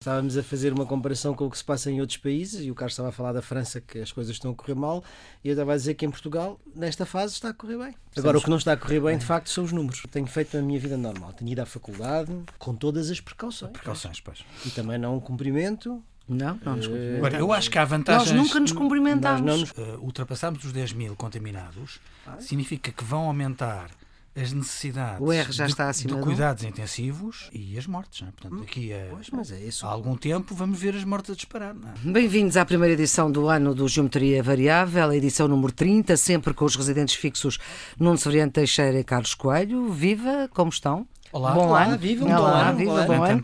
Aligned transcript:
Estávamos 0.00 0.36
a 0.36 0.44
fazer 0.44 0.72
uma 0.72 0.86
comparação 0.86 1.34
com 1.34 1.46
o 1.46 1.50
que 1.50 1.58
se 1.58 1.64
passa 1.64 1.90
em 1.90 2.00
outros 2.00 2.16
países 2.18 2.64
e 2.64 2.70
o 2.70 2.74
Carlos 2.74 2.92
estava 2.92 3.08
a 3.08 3.12
falar 3.12 3.32
da 3.32 3.42
França 3.42 3.80
que 3.80 3.98
as 3.98 4.12
coisas 4.12 4.32
estão 4.32 4.52
a 4.52 4.54
correr 4.54 4.76
mal 4.76 5.02
e 5.42 5.48
eu 5.48 5.54
estava 5.54 5.72
a 5.72 5.76
dizer 5.76 5.94
que 5.94 6.06
em 6.06 6.10
Portugal, 6.10 6.56
nesta 6.72 7.04
fase, 7.04 7.32
está 7.34 7.48
a 7.48 7.52
correr 7.52 7.76
bem. 7.78 7.94
Agora, 8.16 8.38
o 8.38 8.40
que 8.40 8.48
não 8.48 8.58
está 8.58 8.74
a 8.74 8.76
correr 8.76 9.00
bem, 9.00 9.18
de 9.18 9.24
facto, 9.26 9.50
são 9.50 9.64
os 9.64 9.72
números. 9.72 10.00
Tenho 10.08 10.28
feito 10.28 10.56
a 10.56 10.62
minha 10.62 10.78
vida 10.78 10.96
normal. 10.96 11.32
Tenho 11.32 11.50
ido 11.50 11.60
à 11.62 11.66
faculdade 11.66 12.30
com 12.60 12.76
todas 12.76 13.10
as 13.10 13.20
precauções. 13.20 13.72
Precauções, 13.72 14.20
pois. 14.20 14.44
E 14.64 14.70
também 14.70 14.98
não 14.98 15.18
cumprimento. 15.18 16.00
Não, 16.28 16.60
não 16.64 16.76
nos 16.76 16.84
Eh, 16.84 16.88
cumprimentamos. 16.90 17.18
Agora, 17.18 17.38
eu 17.38 17.52
acho 17.52 17.68
que 17.68 17.78
há 17.78 17.84
vantagens. 17.84 18.30
Nós 18.30 18.46
nunca 18.46 18.60
nos 18.60 18.70
cumprimentamos. 18.72 19.40
Nós 19.40 19.50
não 19.50 19.58
nos- 19.58 19.70
Uh, 19.96 19.98
ultrapassamos 20.00 20.62
os 20.64 20.72
10 20.72 20.92
mil 20.92 21.16
contaminados, 21.16 21.98
significa 22.38 22.92
que 22.92 23.02
vão 23.02 23.24
aumentar 23.24 23.90
as 24.40 24.52
necessidades 24.52 25.20
O 25.20 25.32
R 25.32 25.50
já 25.52 25.64
de, 25.64 25.70
está 25.72 25.88
acima 25.88 26.10
de 26.10 26.16
de 26.16 26.22
um. 26.22 26.24
cuidados 26.24 26.64
intensivos 26.64 27.50
e 27.52 27.76
as 27.78 27.86
mortes. 27.86 28.20
Não 28.22 28.28
é? 28.28 28.32
Portanto, 28.32 28.60
daqui 28.60 28.92
a, 28.92 29.06
Pois, 29.10 29.30
mas 29.30 29.50
é 29.52 29.58
isso. 29.60 29.86
algum 29.86 30.16
tempo 30.16 30.54
vamos 30.54 30.78
ver 30.78 30.94
as 30.94 31.04
mortes 31.04 31.30
a 31.30 31.34
disparar. 31.34 31.74
É? 31.74 32.10
Bem-vindos 32.10 32.56
à 32.56 32.64
primeira 32.64 32.94
edição 32.94 33.30
do 33.30 33.48
ano 33.48 33.74
do 33.74 33.88
Geometria 33.88 34.42
Variável, 34.42 35.10
a 35.10 35.16
edição 35.16 35.48
número 35.48 35.72
30, 35.72 36.16
sempre 36.16 36.54
com 36.54 36.64
os 36.64 36.76
residentes 36.76 37.14
fixos 37.14 37.58
Nuno 37.98 38.16
Severiano 38.18 38.52
Teixeira 38.52 38.98
e 38.98 39.04
Carlos 39.04 39.34
Coelho. 39.34 39.90
Viva, 39.92 40.48
como 40.54 40.70
estão? 40.70 41.06
Olá. 41.32 41.52
bom 41.52 41.66
Olá, 41.68 41.84
ano. 41.84 41.98
viva, 41.98 42.24
um 42.24 42.28
Olá, 42.34 42.38
bom 42.38 42.68
ano, 42.68 42.78
viva, 42.78 43.02
bom 43.02 43.16
bom 43.16 43.24
ano. 43.24 43.42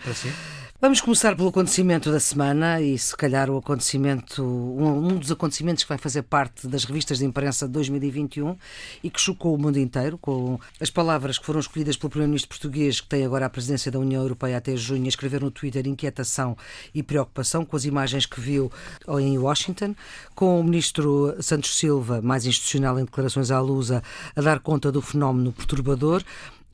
Vamos 0.84 1.00
começar 1.00 1.34
pelo 1.34 1.48
acontecimento 1.48 2.12
da 2.12 2.20
semana 2.20 2.78
e 2.78 2.98
se 2.98 3.16
calhar 3.16 3.48
o 3.48 3.56
acontecimento, 3.56 4.44
um 4.44 5.16
dos 5.16 5.32
acontecimentos 5.32 5.82
que 5.82 5.88
vai 5.88 5.96
fazer 5.96 6.20
parte 6.20 6.68
das 6.68 6.84
revistas 6.84 7.16
de 7.16 7.24
imprensa 7.24 7.66
de 7.66 7.72
2021 7.72 8.54
e 9.02 9.08
que 9.08 9.18
chocou 9.18 9.54
o 9.54 9.58
mundo 9.58 9.78
inteiro 9.78 10.18
com 10.18 10.60
as 10.78 10.90
palavras 10.90 11.38
que 11.38 11.46
foram 11.46 11.58
escolhidas 11.58 11.96
pelo 11.96 12.10
primeiro-ministro 12.10 12.50
português 12.50 13.00
que 13.00 13.08
tem 13.08 13.24
agora 13.24 13.46
a 13.46 13.48
presidência 13.48 13.90
da 13.90 13.98
União 13.98 14.20
Europeia 14.20 14.58
até 14.58 14.76
junho 14.76 15.06
a 15.06 15.08
escrever 15.08 15.40
no 15.40 15.50
Twitter 15.50 15.86
inquietação 15.86 16.54
e 16.94 17.02
preocupação 17.02 17.64
com 17.64 17.74
as 17.78 17.86
imagens 17.86 18.26
que 18.26 18.38
viu 18.38 18.70
em 19.08 19.38
Washington, 19.38 19.94
com 20.34 20.60
o 20.60 20.62
ministro 20.62 21.34
Santos 21.40 21.78
Silva, 21.78 22.20
mais 22.20 22.44
institucional 22.44 23.00
em 23.00 23.06
declarações 23.06 23.50
à 23.50 23.58
Lusa, 23.58 24.02
a 24.36 24.42
dar 24.42 24.60
conta 24.60 24.92
do 24.92 25.00
fenómeno 25.00 25.50
perturbador. 25.50 26.22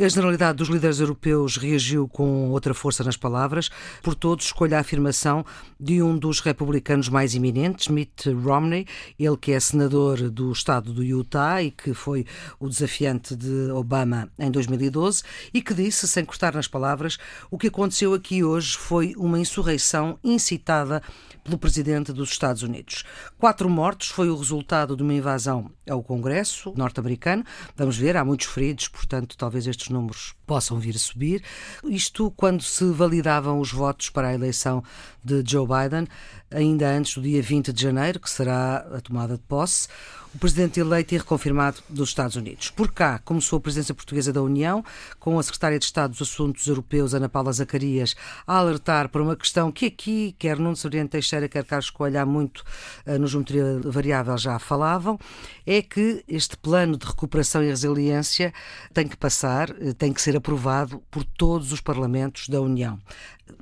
A 0.03 0.09
generalidade 0.09 0.57
dos 0.57 0.69
líderes 0.69 0.99
europeus 0.99 1.59
reagiu 1.59 2.09
com 2.09 2.49
outra 2.49 2.73
força 2.73 3.05
nas 3.05 3.19
palavras. 3.19 3.69
Por 4.03 4.15
todos, 4.15 4.47
escolha 4.47 4.79
a 4.79 4.81
afirmação 4.81 5.45
de 5.79 6.03
um 6.03 6.17
dos 6.17 6.41
republicanos 6.41 7.11
mais 7.11 7.35
iminentes, 7.35 7.89
Mitt 7.89 8.31
Romney, 8.31 8.87
ele 9.19 9.37
que 9.37 9.53
é 9.53 9.61
senador 9.61 10.31
do 10.31 10.51
estado 10.53 10.95
do 10.95 11.05
Utah 11.05 11.63
e 11.63 11.71
que 11.71 11.93
foi 11.93 12.25
o 12.59 12.67
desafiante 12.67 13.37
de 13.37 13.71
Obama 13.73 14.31
em 14.39 14.51
2012, 14.51 15.23
e 15.53 15.61
que 15.61 15.75
disse, 15.75 16.09
sem 16.09 16.25
cortar 16.25 16.55
nas 16.55 16.67
palavras, 16.67 17.19
o 17.51 17.59
que 17.59 17.67
aconteceu 17.67 18.15
aqui 18.15 18.43
hoje 18.43 18.79
foi 18.79 19.13
uma 19.19 19.39
insurreição 19.39 20.19
incitada 20.25 21.03
pelo 21.45 21.59
presidente 21.59 22.13
dos 22.13 22.31
Estados 22.31 22.63
Unidos. 22.63 23.05
Quatro 23.39 23.69
mortos 23.69 24.09
foi 24.09 24.31
o 24.31 24.37
resultado 24.37 24.97
de 24.97 25.03
uma 25.03 25.15
invasão 25.15 25.71
ao 25.89 26.03
Congresso 26.03 26.73
norte-americano. 26.77 27.45
Vamos 27.77 27.97
ver, 27.97 28.17
há 28.17 28.25
muitos 28.25 28.47
feridos, 28.47 28.89
portanto, 28.89 29.37
talvez 29.37 29.67
estes 29.67 29.90
números 29.91 30.35
possam 30.47 30.79
vir 30.79 30.97
a 30.97 30.99
subir. 30.99 31.43
Isto 31.85 32.31
quando 32.31 32.63
se 32.63 32.85
validavam 32.85 33.61
os 33.61 33.73
votos 33.73 34.09
para 34.09 34.29
a 34.29 34.35
eleição 34.35 34.83
de 35.23 35.43
Joe 35.47 35.67
Biden, 35.67 36.07
ainda 36.51 36.89
antes 36.91 37.15
do 37.15 37.23
dia 37.23 37.43
20 37.43 37.73
de 37.73 37.83
janeiro, 37.83 38.19
que 38.19 38.31
será 38.31 38.79
a 38.79 39.01
tomada 39.01 39.37
de 39.37 39.43
posse 39.43 39.89
o 40.35 40.39
presidente 40.39 40.79
eleito 40.79 41.15
e 41.15 41.19
reconfirmado 41.19 41.79
dos 41.89 42.11
Estados 42.11 42.37
Unidos. 42.37 42.71
Por 42.71 42.93
cá 42.93 43.19
começou 43.19 43.57
a 43.57 43.61
presidência 43.61 43.95
portuguesa 43.95 44.33
da 44.33 44.41
União, 44.43 44.85
com 45.19 45.39
a 45.39 45.43
secretária 45.43 45.79
de 45.79 45.85
Estado 45.85 46.11
dos 46.11 46.23
Assuntos 46.23 46.67
Europeus, 46.67 47.15
Ana 47.15 47.29
Paula 47.29 47.53
Zacarias, 47.53 48.15
a 48.47 48.57
alertar 48.57 49.09
para 49.09 49.23
uma 49.23 49.37
questão 49.37 49.73
que 49.73 49.87
aqui, 49.87 50.35
quer 50.39 50.59
Nuno 50.59 50.77
Severiano 50.77 51.09
Teixeira, 51.09 51.49
quer 51.49 51.65
Carlos 51.65 51.91
Coelho, 51.91 52.21
há 52.21 52.27
muito 52.27 52.65
eh, 53.05 53.19
no 53.19 53.27
Geometria 53.27 53.81
Variável 53.85 54.39
já 54.39 54.59
falavam, 54.59 55.19
é 55.67 55.83
que 55.83 56.25
este 56.29 56.57
plano 56.57 56.97
de 56.97 57.07
recuperação 57.07 57.63
e 57.63 57.69
resiliência 57.69 58.53
tem 58.95 59.09
que 59.09 59.17
passar, 59.17 59.71
eh, 59.81 59.93
tem 59.93 60.13
que 60.13 60.23
ser 60.23 60.37
aprovado 60.37 61.03
por 61.11 61.25
todos 61.25 61.73
os 61.73 61.81
parlamentos 61.81 62.49
da 62.49 62.61
União. 62.61 62.99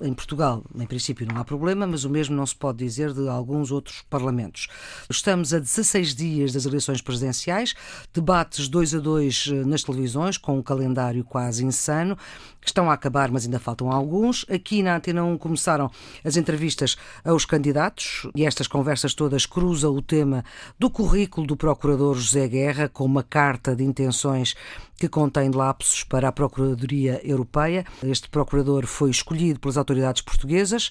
Em 0.00 0.12
Portugal, 0.12 0.64
em 0.74 0.86
princípio, 0.86 1.26
não 1.26 1.40
há 1.40 1.44
problema, 1.44 1.86
mas 1.86 2.04
o 2.04 2.10
mesmo 2.10 2.34
não 2.36 2.46
se 2.46 2.54
pode 2.54 2.78
dizer 2.78 3.12
de 3.12 3.28
alguns 3.28 3.70
outros 3.70 4.02
parlamentos. 4.08 4.68
Estamos 5.10 5.52
a 5.52 5.58
16 5.58 6.14
dias 6.14 6.52
das 6.52 6.64
eleições 6.64 7.00
presidenciais, 7.00 7.74
debates 8.12 8.68
dois 8.68 8.94
a 8.94 8.98
dois 8.98 9.48
eh, 9.50 9.64
nas 9.64 9.82
televisões, 9.82 10.36
com 10.36 10.58
um 10.58 10.62
calendário 10.62 11.24
quase 11.24 11.64
insano, 11.64 12.16
que 12.60 12.68
estão 12.68 12.90
a 12.90 12.94
acabar, 12.94 13.30
mas 13.30 13.44
ainda 13.44 13.58
faltam 13.58 13.90
alguns. 13.90 14.44
Aqui 14.48 14.82
na 14.82 14.96
Antena 14.96 15.24
1 15.24 15.38
começaram 15.38 15.90
as 16.24 16.36
entrevistas 16.36 16.96
aos 17.24 17.44
candidatos 17.44 18.28
e 18.34 18.44
estas 18.44 18.66
conversas 18.66 19.14
todas 19.14 19.46
cruzam 19.46 19.94
o 19.94 20.02
tema 20.02 20.44
do 20.78 20.90
currículo 20.90 21.46
do 21.46 21.56
procurador 21.56 22.14
José 22.16 22.46
Guerra 22.48 22.88
com 22.88 23.04
uma 23.04 23.22
carta 23.22 23.74
de 23.74 23.84
intenções 23.84 24.54
que 24.98 25.08
contém 25.08 25.50
lapsos 25.50 26.02
para 26.02 26.28
a 26.28 26.32
Procuradoria 26.32 27.20
Europeia. 27.24 27.84
Este 28.02 28.28
procurador 28.28 28.84
foi 28.84 29.10
escolhido 29.10 29.60
pelas 29.60 29.76
autoridades 29.76 30.22
portuguesas, 30.22 30.90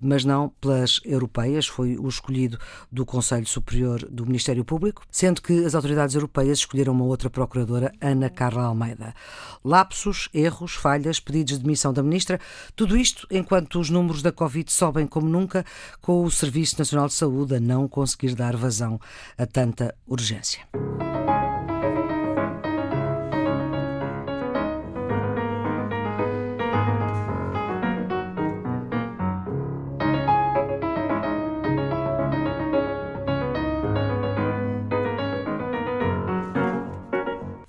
mas 0.00 0.24
não 0.24 0.50
pelas 0.60 1.00
europeias, 1.04 1.66
foi 1.66 1.96
o 1.96 2.06
escolhido 2.06 2.58
do 2.92 3.06
Conselho 3.06 3.46
Superior 3.46 4.06
do 4.10 4.26
Ministério 4.26 4.62
Público, 4.62 5.02
sendo 5.10 5.40
que 5.40 5.64
as 5.64 5.74
autoridades 5.74 6.14
europeias 6.14 6.58
escolheram 6.58 6.92
uma 6.92 7.06
outra 7.06 7.30
procuradora, 7.30 7.90
Ana 7.98 8.28
Carla 8.28 8.64
Almeida. 8.64 9.14
Lapsos, 9.64 10.28
erros, 10.34 10.74
falhas, 10.74 11.18
pedidos 11.18 11.56
de 11.56 11.64
demissão 11.64 11.94
da 11.94 12.02
ministra, 12.02 12.38
tudo 12.74 12.96
isto 12.96 13.26
enquanto 13.30 13.80
os 13.80 13.88
números 13.88 14.20
da 14.20 14.30
Covid 14.30 14.70
sobem 14.70 15.06
como 15.06 15.28
nunca, 15.28 15.64
com 16.02 16.22
o 16.22 16.30
Serviço 16.30 16.78
Nacional 16.78 17.06
de 17.06 17.14
Saúde 17.14 17.56
a 17.56 17.60
não 17.60 17.88
conseguir 17.88 18.34
dar 18.34 18.54
vazão 18.54 19.00
a 19.38 19.46
tanta 19.46 19.94
urgência. 20.06 20.60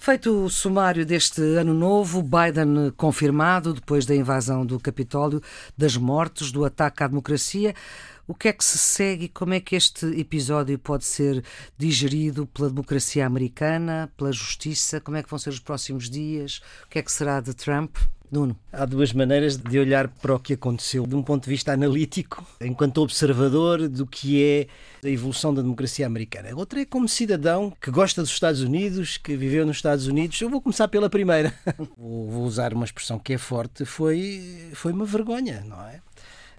Feito 0.08 0.46
o 0.46 0.50
sumário 0.50 1.06
deste 1.06 1.42
ano 1.58 1.74
novo, 1.74 2.24
Biden 2.24 2.94
confirmado 2.96 3.74
depois 3.74 4.06
da 4.06 4.16
invasão 4.16 4.66
do 4.66 4.80
Capitólio, 4.80 5.44
das 5.78 5.98
mortes, 5.98 6.50
do 6.50 6.64
ataque 6.64 7.04
à 7.04 7.08
democracia. 7.10 7.76
O 8.26 8.34
que 8.34 8.48
é 8.48 8.54
que 8.54 8.64
se 8.64 8.78
segue 8.78 9.26
e 9.26 9.28
como 9.28 9.54
é 9.54 9.60
que 9.60 9.76
este 9.76 10.06
episódio 10.18 10.80
pode 10.80 11.04
ser 11.04 11.44
digerido 11.78 12.48
pela 12.48 12.70
democracia 12.70 13.28
americana, 13.28 14.10
pela 14.16 14.32
justiça? 14.32 15.02
Como 15.02 15.18
é 15.18 15.24
que 15.24 15.30
vão 15.30 15.38
ser 15.38 15.50
os 15.50 15.60
próximos 15.60 16.10
dias? 16.10 16.62
O 16.86 16.88
que 16.90 17.00
é 17.00 17.02
que 17.02 17.12
será 17.12 17.42
de 17.42 17.54
Trump? 17.54 17.98
Nuno. 18.32 18.58
Há 18.72 18.86
duas 18.86 19.14
maneiras 19.14 19.58
de 19.58 19.80
olhar 19.80 20.08
para 20.08 20.36
o 20.36 20.40
que 20.40 20.54
aconteceu, 20.54 21.06
de 21.08 21.16
um 21.16 21.24
ponto 21.24 21.44
de 21.46 21.50
vista 21.50 21.74
analítico, 21.74 22.46
enquanto 22.62 23.00
observador 23.00 23.88
do 23.88 24.06
que 24.06 24.44
é 24.44 24.68
a 25.04 25.10
evolução 25.10 25.54
da 25.54 25.62
democracia 25.62 26.06
americana. 26.06 26.52
A 26.52 26.56
outra 26.56 26.82
é 26.82 26.86
como 26.86 27.08
cidadão 27.08 27.74
que 27.82 27.90
gosta 27.90 28.22
dos 28.22 28.32
Estados 28.32 28.62
Unidos, 28.62 29.18
que 29.18 29.36
viveu 29.36 29.66
nos 29.66 29.78
Estados 29.78 30.08
Unidos. 30.08 30.40
Eu 30.42 30.50
vou 30.50 30.62
começar 30.62 30.88
pela 30.88 31.10
primeira. 31.10 31.54
Vou, 31.98 32.44
usar 32.44 32.74
uma 32.74 32.86
expressão 32.86 33.20
que 33.20 33.34
é 33.34 33.38
forte. 33.38 33.86
Foi, 33.86 34.70
foi 34.74 34.92
uma 34.92 35.06
vergonha, 35.06 35.64
não 35.68 35.82
é? 35.88 36.02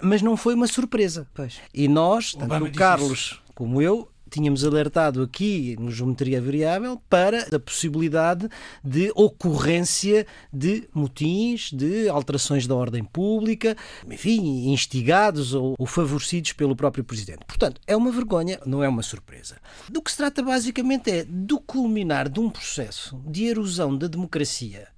Mas 0.03 0.23
não 0.23 0.37
foi 0.37 0.55
uma 0.55 0.67
surpresa. 0.67 1.27
Pois. 1.35 1.61
E 1.73 1.89
nós, 1.89 2.33
tanto 2.33 2.65
o 2.65 2.73
Carlos 2.73 3.43
como 3.55 3.83
eu, 3.83 4.09
tínhamos 4.29 4.65
alertado 4.65 5.23
aqui 5.23 5.77
no 5.79 5.91
Geometria 5.91 6.41
Variável 6.41 7.01
para 7.09 7.47
a 7.55 7.59
possibilidade 7.59 8.49
de 8.85 9.11
ocorrência 9.15 10.27
de 10.53 10.89
motins, 10.93 11.71
de 11.73 12.09
alterações 12.09 12.67
da 12.67 12.75
ordem 12.75 13.03
pública, 13.03 13.77
enfim, 14.09 14.71
instigados 14.71 15.55
ou, 15.55 15.75
ou 15.79 15.87
favorecidos 15.87 16.53
pelo 16.53 16.77
próprio 16.77 17.05
Presidente. 17.05 17.45
Portanto, 17.47 17.81
é 17.87 17.97
uma 17.97 18.13
vergonha, 18.13 18.61
não 18.67 18.83
é 18.83 18.89
uma 18.89 19.03
surpresa. 19.03 19.57
Do 19.89 20.03
que 20.03 20.11
se 20.11 20.17
trata 20.17 20.43
basicamente 20.43 21.11
é 21.11 21.25
do 21.25 21.59
culminar 21.59 22.29
de 22.29 22.41
um 22.41 22.51
processo 22.51 23.21
de 23.27 23.47
erosão 23.47 23.97
da 23.97 24.07
democracia 24.07 24.89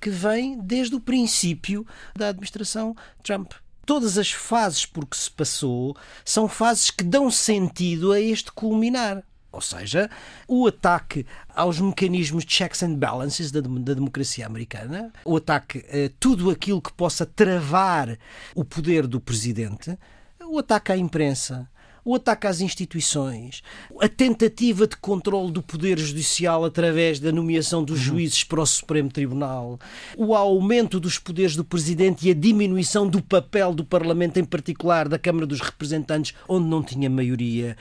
que 0.00 0.10
vem 0.10 0.58
desde 0.58 0.94
o 0.94 1.00
princípio 1.00 1.86
da 2.16 2.28
administração 2.28 2.96
Trump 3.22 3.52
todas 3.90 4.16
as 4.16 4.30
fases 4.30 4.86
por 4.86 5.04
que 5.04 5.16
se 5.16 5.28
passou 5.28 5.96
são 6.24 6.46
fases 6.46 6.92
que 6.92 7.02
dão 7.02 7.28
sentido 7.28 8.12
a 8.12 8.20
este 8.20 8.52
culminar. 8.52 9.20
Ou 9.50 9.60
seja, 9.60 10.08
o 10.46 10.64
ataque 10.68 11.26
aos 11.52 11.80
mecanismos 11.80 12.44
de 12.44 12.52
checks 12.52 12.84
and 12.84 12.94
balances 12.94 13.50
da, 13.50 13.60
da 13.60 13.94
democracia 13.94 14.46
americana, 14.46 15.12
o 15.24 15.38
ataque 15.38 15.84
a 15.88 16.08
tudo 16.20 16.50
aquilo 16.50 16.80
que 16.80 16.92
possa 16.92 17.26
travar 17.26 18.16
o 18.54 18.64
poder 18.64 19.08
do 19.08 19.20
presidente, 19.20 19.98
o 20.40 20.60
ataque 20.60 20.92
à 20.92 20.96
imprensa, 20.96 21.68
o 22.04 22.14
ataque 22.14 22.46
às 22.46 22.60
instituições, 22.60 23.62
a 24.00 24.08
tentativa 24.08 24.86
de 24.86 24.96
controle 24.96 25.52
do 25.52 25.62
poder 25.62 25.98
judicial 25.98 26.64
através 26.64 27.20
da 27.20 27.32
nomeação 27.32 27.84
dos 27.84 27.98
juízes 27.98 28.44
para 28.44 28.60
o 28.60 28.66
Supremo 28.66 29.10
Tribunal, 29.10 29.78
o 30.16 30.34
aumento 30.34 30.98
dos 30.98 31.18
poderes 31.18 31.56
do 31.56 31.64
presidente 31.64 32.26
e 32.26 32.30
a 32.30 32.34
diminuição 32.34 33.06
do 33.06 33.22
papel 33.22 33.74
do 33.74 33.84
Parlamento, 33.84 34.38
em 34.38 34.44
particular 34.44 35.08
da 35.08 35.18
Câmara 35.18 35.46
dos 35.46 35.60
Representantes, 35.60 36.34
onde 36.48 36.66
não 36.66 36.82
tinha 36.82 37.10
maioria. 37.10 37.76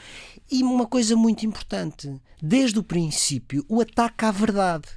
E 0.52 0.64
uma 0.64 0.86
coisa 0.88 1.16
muito 1.16 1.46
importante, 1.46 2.12
desde 2.42 2.80
o 2.80 2.84
princípio, 2.84 3.66
o 3.70 3.82
ataque 3.82 4.26
à 4.26 4.32
verdade. 4.32 4.88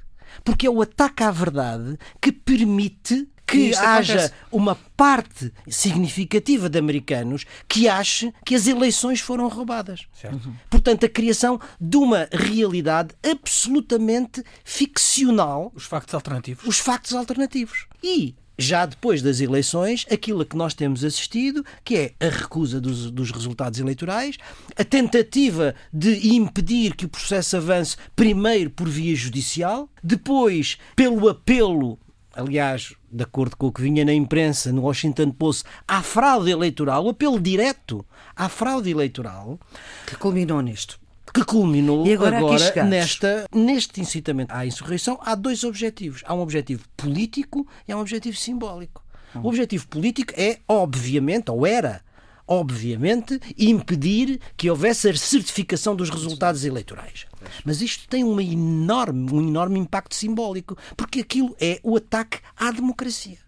Porque 0.43 0.65
é 0.65 0.69
o 0.69 0.81
ataque 0.81 1.23
à 1.23 1.29
verdade 1.29 1.97
que 2.19 2.31
permite 2.31 3.27
que 3.45 3.75
haja 3.75 4.31
uma 4.51 4.75
parte 4.95 5.53
significativa 5.67 6.69
de 6.69 6.79
americanos 6.79 7.45
que 7.67 7.87
ache 7.87 8.33
que 8.45 8.55
as 8.55 8.67
eleições 8.67 9.19
foram 9.19 9.47
roubadas. 9.47 10.07
Certo. 10.13 10.53
Portanto, 10.69 11.05
a 11.05 11.09
criação 11.09 11.59
de 11.79 11.97
uma 11.97 12.27
realidade 12.31 13.15
absolutamente 13.23 14.43
ficcional. 14.63 15.71
Os 15.75 15.85
factos 15.85 16.13
alternativos. 16.13 16.65
Os 16.65 16.79
factos 16.79 17.13
alternativos. 17.13 17.87
E 18.01 18.35
já 18.57 18.85
depois 18.85 19.21
das 19.21 19.39
eleições, 19.39 20.05
aquilo 20.11 20.41
a 20.41 20.45
que 20.45 20.55
nós 20.55 20.73
temos 20.73 21.03
assistido, 21.03 21.65
que 21.83 21.95
é 21.97 22.13
a 22.19 22.29
recusa 22.29 22.79
dos, 22.79 23.09
dos, 23.09 23.31
resultados 23.31 23.79
eleitorais, 23.79 24.37
a 24.77 24.83
tentativa 24.83 25.73
de 25.91 26.35
impedir 26.35 26.95
que 26.95 27.05
o 27.05 27.09
processo 27.09 27.57
avance 27.57 27.97
primeiro 28.15 28.69
por 28.69 28.87
via 28.87 29.15
judicial, 29.15 29.89
depois 30.03 30.77
pelo 30.95 31.27
apelo 31.27 31.99
aliás, 32.33 32.93
de 33.11 33.23
acordo 33.23 33.55
com 33.55 33.67
o 33.67 33.71
que 33.71 33.81
vinha 33.81 34.03
na 34.03 34.13
imprensa, 34.13 34.71
no 34.71 34.81
Washington 34.81 35.31
Post, 35.31 35.63
à 35.87 36.01
fraude 36.01 36.51
eleitoral, 36.51 37.05
o 37.05 37.09
apelo 37.09 37.39
direto 37.39 38.05
à 38.35 38.49
fraude 38.49 38.89
eleitoral. 38.89 39.59
Que 40.05 40.15
culminou 40.15 40.61
nisto. 40.61 40.99
Que 41.33 41.43
culminou 41.43 42.05
e 42.05 42.13
agora, 42.13 42.37
agora 42.37 42.83
nesta, 42.83 43.45
neste 43.53 44.01
incitamento 44.01 44.53
à 44.53 44.65
insurreição. 44.65 45.19
Há 45.23 45.33
dois 45.33 45.63
objetivos. 45.63 46.21
Há 46.25 46.33
um 46.33 46.41
objetivo 46.41 46.83
político 46.95 47.67
e 47.87 47.91
há 47.91 47.97
um 47.97 48.01
objetivo 48.01 48.37
simbólico. 48.37 49.03
O 49.35 49.47
objetivo 49.47 49.87
político 49.87 50.31
é, 50.37 50.59
obviamente, 50.67 51.49
ou 51.49 51.65
era, 51.65 52.01
obviamente, 52.47 53.39
impedir 53.57 54.39
que 54.55 54.69
houvesse 54.69 55.09
a 55.09 55.15
certificação 55.15 55.95
dos 55.95 56.11
resultados 56.11 56.63
eleitorais. 56.65 57.25
Mas 57.65 57.81
isto 57.81 58.07
tem 58.07 58.23
uma 58.23 58.43
enorme, 58.43 59.31
um 59.31 59.41
enorme 59.41 59.79
impacto 59.79 60.15
simbólico, 60.15 60.77
porque 60.95 61.19
aquilo 61.19 61.55
é 61.59 61.79
o 61.83 61.97
ataque 61.97 62.39
à 62.57 62.71
democracia 62.71 63.42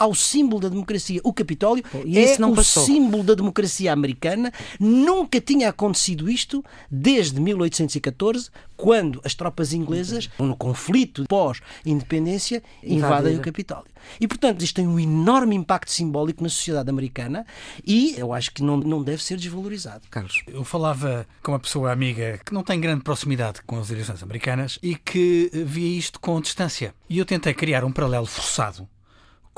ao 0.00 0.14
símbolo 0.14 0.62
da 0.62 0.70
democracia. 0.70 1.20
O 1.22 1.30
Capitólio 1.30 1.84
e 2.06 2.18
é 2.18 2.34
o 2.34 2.54
passou. 2.54 2.86
símbolo 2.86 3.22
da 3.22 3.34
democracia 3.34 3.92
americana. 3.92 4.50
Nunca 4.80 5.38
tinha 5.38 5.68
acontecido 5.68 6.30
isto 6.30 6.64
desde 6.90 7.38
1814, 7.38 8.48
quando 8.78 9.20
as 9.22 9.34
tropas 9.34 9.74
inglesas, 9.74 10.30
no 10.38 10.56
conflito 10.56 11.26
pós-independência, 11.28 12.62
invadem 12.82 13.36
o 13.36 13.40
Capitólio. 13.40 13.90
E, 14.18 14.26
portanto, 14.26 14.62
isto 14.62 14.76
tem 14.76 14.88
um 14.88 14.98
enorme 14.98 15.54
impacto 15.54 15.90
simbólico 15.90 16.42
na 16.42 16.48
sociedade 16.48 16.88
americana 16.88 17.44
e 17.86 18.14
eu 18.16 18.32
acho 18.32 18.50
que 18.52 18.62
não, 18.62 18.78
não 18.78 19.02
deve 19.02 19.22
ser 19.22 19.36
desvalorizado. 19.36 20.08
Carlos, 20.10 20.42
eu 20.46 20.64
falava 20.64 21.26
com 21.42 21.52
uma 21.52 21.58
pessoa 21.58 21.92
amiga 21.92 22.40
que 22.42 22.54
não 22.54 22.62
tem 22.62 22.80
grande 22.80 23.04
proximidade 23.04 23.60
com 23.66 23.78
as 23.78 23.90
eleições 23.90 24.22
americanas 24.22 24.78
e 24.82 24.94
que 24.94 25.50
via 25.52 25.98
isto 25.98 26.18
com 26.18 26.40
distância. 26.40 26.94
E 27.10 27.18
eu 27.18 27.26
tentei 27.26 27.52
criar 27.52 27.84
um 27.84 27.92
paralelo 27.92 28.24
forçado 28.24 28.88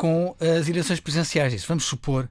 com 0.03 0.35
as 0.41 0.69
eleições 0.69 0.99
presidenciais. 0.99 1.65
Vamos 1.65 1.85
supor 1.85 2.29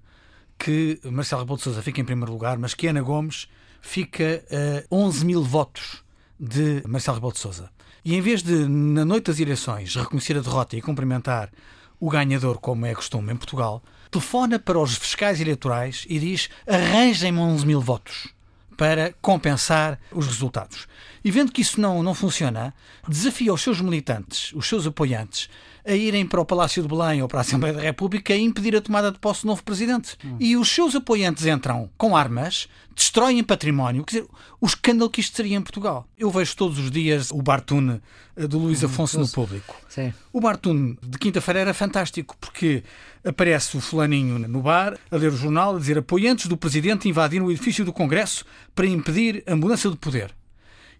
que 0.60 1.00
Marcelo 1.06 1.44
Rebelo 1.44 1.58
de 1.58 1.64
Sousa 1.64 1.82
fica 1.82 2.02
em 2.02 2.04
primeiro 2.04 2.30
lugar, 2.30 2.58
mas 2.58 2.74
que 2.74 2.86
Ana 2.86 3.02
Gomes 3.02 3.48
fica 3.82 4.44
a 4.52 4.94
11 4.94 5.26
mil 5.26 5.42
votos 5.42 6.04
de 6.38 6.84
Marcelo 6.86 7.16
Rebelo 7.16 7.32
de 7.32 7.40
Sousa. 7.40 7.70
E 8.04 8.14
em 8.14 8.20
vez 8.20 8.44
de, 8.44 8.68
na 8.68 9.06
noite 9.06 9.28
das 9.28 9.40
eleições, 9.40 9.96
reconhecer 9.96 10.36
a 10.36 10.42
derrota 10.42 10.76
e 10.76 10.82
cumprimentar 10.82 11.50
o 11.98 12.10
ganhador, 12.10 12.58
como 12.58 12.86
é 12.86 12.94
costume 12.94 13.32
em 13.32 13.38
Portugal, 13.38 13.82
telefona 14.12 14.60
para 14.60 14.78
os 14.78 14.98
fiscais 14.98 15.40
eleitorais 15.40 16.06
e 16.10 16.20
diz 16.20 16.50
arranjem-me 16.68 17.40
11 17.40 17.66
mil 17.66 17.80
votos 17.80 18.34
para 18.76 19.14
compensar 19.22 19.98
os 20.12 20.28
resultados. 20.28 20.90
E 21.24 21.32
vendo 21.32 21.54
que 21.54 21.62
isso 21.62 21.80
não, 21.80 22.04
não 22.04 22.14
funciona, 22.14 22.74
desafia 23.08 23.54
os 23.54 23.62
seus 23.62 23.80
militantes, 23.80 24.52
os 24.54 24.68
seus 24.68 24.86
apoiantes, 24.86 25.50
a 25.86 25.94
irem 25.94 26.26
para 26.26 26.42
o 26.42 26.46
Palácio 26.46 26.82
de 26.82 26.88
Belém 26.88 27.22
ou 27.22 27.28
para 27.28 27.40
a 27.40 27.42
Assembleia 27.42 27.76
da 27.76 27.82
República 27.82 28.36
e 28.36 28.42
impedir 28.42 28.76
a 28.76 28.82
tomada 28.82 29.12
de 29.12 29.20
posse 29.20 29.42
do 29.42 29.48
novo 29.48 29.64
presidente. 29.64 30.18
Hum. 30.24 30.38
E 30.40 30.56
os 30.56 30.70
seus 30.70 30.96
apoiantes 30.96 31.46
entram 31.46 31.90
com 31.98 32.16
armas, 32.16 32.68
destroem 32.96 33.44
património. 33.44 34.04
Quer 34.04 34.22
dizer, 34.22 34.30
o 34.60 34.66
escândalo 34.66 35.10
que 35.10 35.22
isto 35.22 35.36
seria 35.36 35.58
em 35.58 35.62
Portugal. 35.62 36.08
Eu 36.18 36.30
vejo 36.30 36.56
todos 36.56 36.78
os 36.78 36.92
dias 36.92 37.32
o 37.32 37.42
Bartune 37.42 38.02
eh, 38.36 38.48
do 38.48 38.60
Luís 38.60 38.84
hum, 38.84 38.86
Afonso 38.86 39.18
hum, 39.18 39.22
no 39.22 39.30
público. 39.30 39.76
Sim. 39.90 40.14
O 40.32 40.40
Bartune 40.40 40.98
de 41.02 41.18
quinta-feira 41.18 41.60
era 41.60 41.74
fantástico 41.74 42.36
porque 42.40 42.84
aparece 43.26 43.78
o 43.78 43.82
fulaninho 43.82 44.40
no 44.40 44.62
bar 44.62 44.98
a 45.10 45.16
ler 45.16 45.32
o 45.32 45.38
jornal 45.38 45.76
a 45.76 45.80
dizer 45.80 45.98
apoiantes 45.98 46.48
do 46.48 46.58
presidente 46.58 47.10
invadiram 47.10 47.46
o 47.46 47.52
edifício 47.52 47.84
do 47.86 47.94
Congresso 47.94 48.46
para 48.76 48.86
impedir 48.86 49.44
a 49.48 49.56
mudança 49.56 49.90
de 49.90 49.98
poder. 49.98 50.34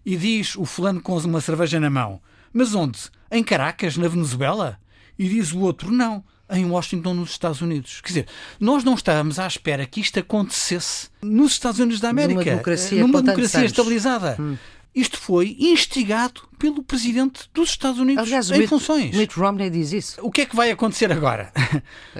E 0.04 0.16
diz 0.16 0.56
o 0.56 0.64
fulano 0.64 1.00
com 1.00 1.16
uma 1.18 1.40
cerveja 1.40 1.78
na 1.78 1.88
mão 1.88 2.20
mas 2.52 2.74
onde? 2.74 2.98
Em 3.30 3.42
Caracas, 3.42 3.96
na 3.96 4.08
Venezuela? 4.08 4.78
E 5.18 5.28
diz 5.28 5.52
o 5.52 5.60
outro, 5.60 5.90
não, 5.90 6.24
em 6.50 6.66
Washington, 6.66 7.14
nos 7.14 7.30
Estados 7.30 7.60
Unidos. 7.60 8.00
Quer 8.00 8.08
dizer, 8.08 8.26
nós 8.60 8.84
não 8.84 8.94
estávamos 8.94 9.38
à 9.38 9.46
espera 9.46 9.86
que 9.86 10.00
isto 10.00 10.18
acontecesse 10.18 11.08
nos 11.22 11.52
Estados 11.52 11.80
Unidos 11.80 12.00
da 12.00 12.10
América, 12.10 12.34
numa 12.34 12.44
democracia, 12.44 13.00
numa 13.00 13.22
democracia 13.22 13.64
estabilizada. 13.64 14.36
Hum. 14.38 14.56
Isto 14.94 15.18
foi 15.18 15.56
instigado 15.58 16.42
pelo 16.58 16.82
presidente 16.82 17.48
dos 17.54 17.70
Estados 17.70 17.98
Unidos 17.98 18.24
Aliás, 18.24 18.50
em 18.50 18.58
Mitt, 18.58 18.68
funções. 18.68 19.16
Mitt 19.16 19.34
Romney 19.38 19.70
diz 19.70 19.92
isso. 19.92 20.20
O 20.20 20.30
que 20.30 20.42
é 20.42 20.46
que 20.46 20.54
vai 20.54 20.70
acontecer 20.70 21.10
agora? 21.10 21.50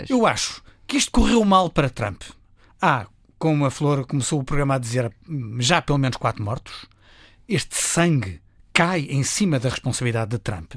Eu 0.08 0.26
acho 0.26 0.62
que 0.86 0.96
isto 0.96 1.10
correu 1.10 1.44
mal 1.44 1.68
para 1.68 1.90
Trump. 1.90 2.22
Há, 2.80 3.06
como 3.38 3.66
a 3.66 3.70
Flor 3.70 4.06
começou 4.06 4.40
o 4.40 4.44
programa 4.44 4.76
a 4.76 4.78
dizer, 4.78 5.12
já 5.58 5.82
pelo 5.82 5.98
menos 5.98 6.16
quatro 6.16 6.42
mortos. 6.42 6.86
Este 7.46 7.76
sangue 7.76 8.40
cai 8.72 9.06
em 9.10 9.22
cima 9.22 9.58
da 9.58 9.68
responsabilidade 9.68 10.30
de 10.30 10.38
Trump. 10.38 10.74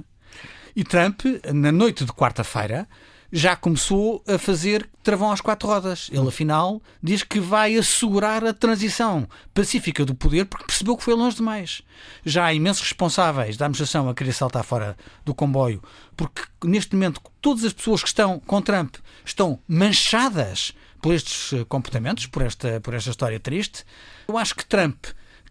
E 0.75 0.83
Trump, 0.83 1.21
na 1.53 1.71
noite 1.71 2.03
de 2.03 2.11
quarta-feira, 2.11 2.87
já 3.31 3.55
começou 3.55 4.23
a 4.27 4.37
fazer 4.37 4.89
travão 5.03 5.31
às 5.31 5.41
quatro 5.41 5.67
rodas. 5.67 6.09
Ele, 6.11 6.27
afinal, 6.27 6.81
diz 7.01 7.23
que 7.23 7.39
vai 7.39 7.75
assegurar 7.75 8.45
a 8.45 8.53
transição 8.53 9.27
pacífica 9.53 10.05
do 10.05 10.15
poder 10.15 10.45
porque 10.45 10.65
percebeu 10.65 10.95
que 10.95 11.03
foi 11.03 11.13
longe 11.13 11.35
demais. 11.35 11.81
Já 12.25 12.45
há 12.45 12.53
imensos 12.53 12.83
responsáveis 12.83 13.57
da 13.57 13.65
administração 13.65 14.09
a 14.09 14.13
querer 14.13 14.33
saltar 14.33 14.63
fora 14.63 14.95
do 15.23 15.33
comboio, 15.33 15.81
porque 16.15 16.43
neste 16.63 16.95
momento 16.95 17.21
todas 17.41 17.63
as 17.63 17.73
pessoas 17.73 18.01
que 18.01 18.07
estão 18.07 18.39
com 18.39 18.61
Trump 18.61 18.95
estão 19.25 19.59
manchadas 19.67 20.73
por 21.01 21.13
estes 21.13 21.53
eh, 21.53 21.65
comportamentos, 21.65 22.25
por 22.25 22.41
esta, 22.41 22.79
por 22.81 22.93
esta 22.93 23.09
história 23.09 23.39
triste. 23.39 23.83
Eu 24.27 24.37
acho 24.37 24.55
que 24.55 24.65
Trump 24.65 25.05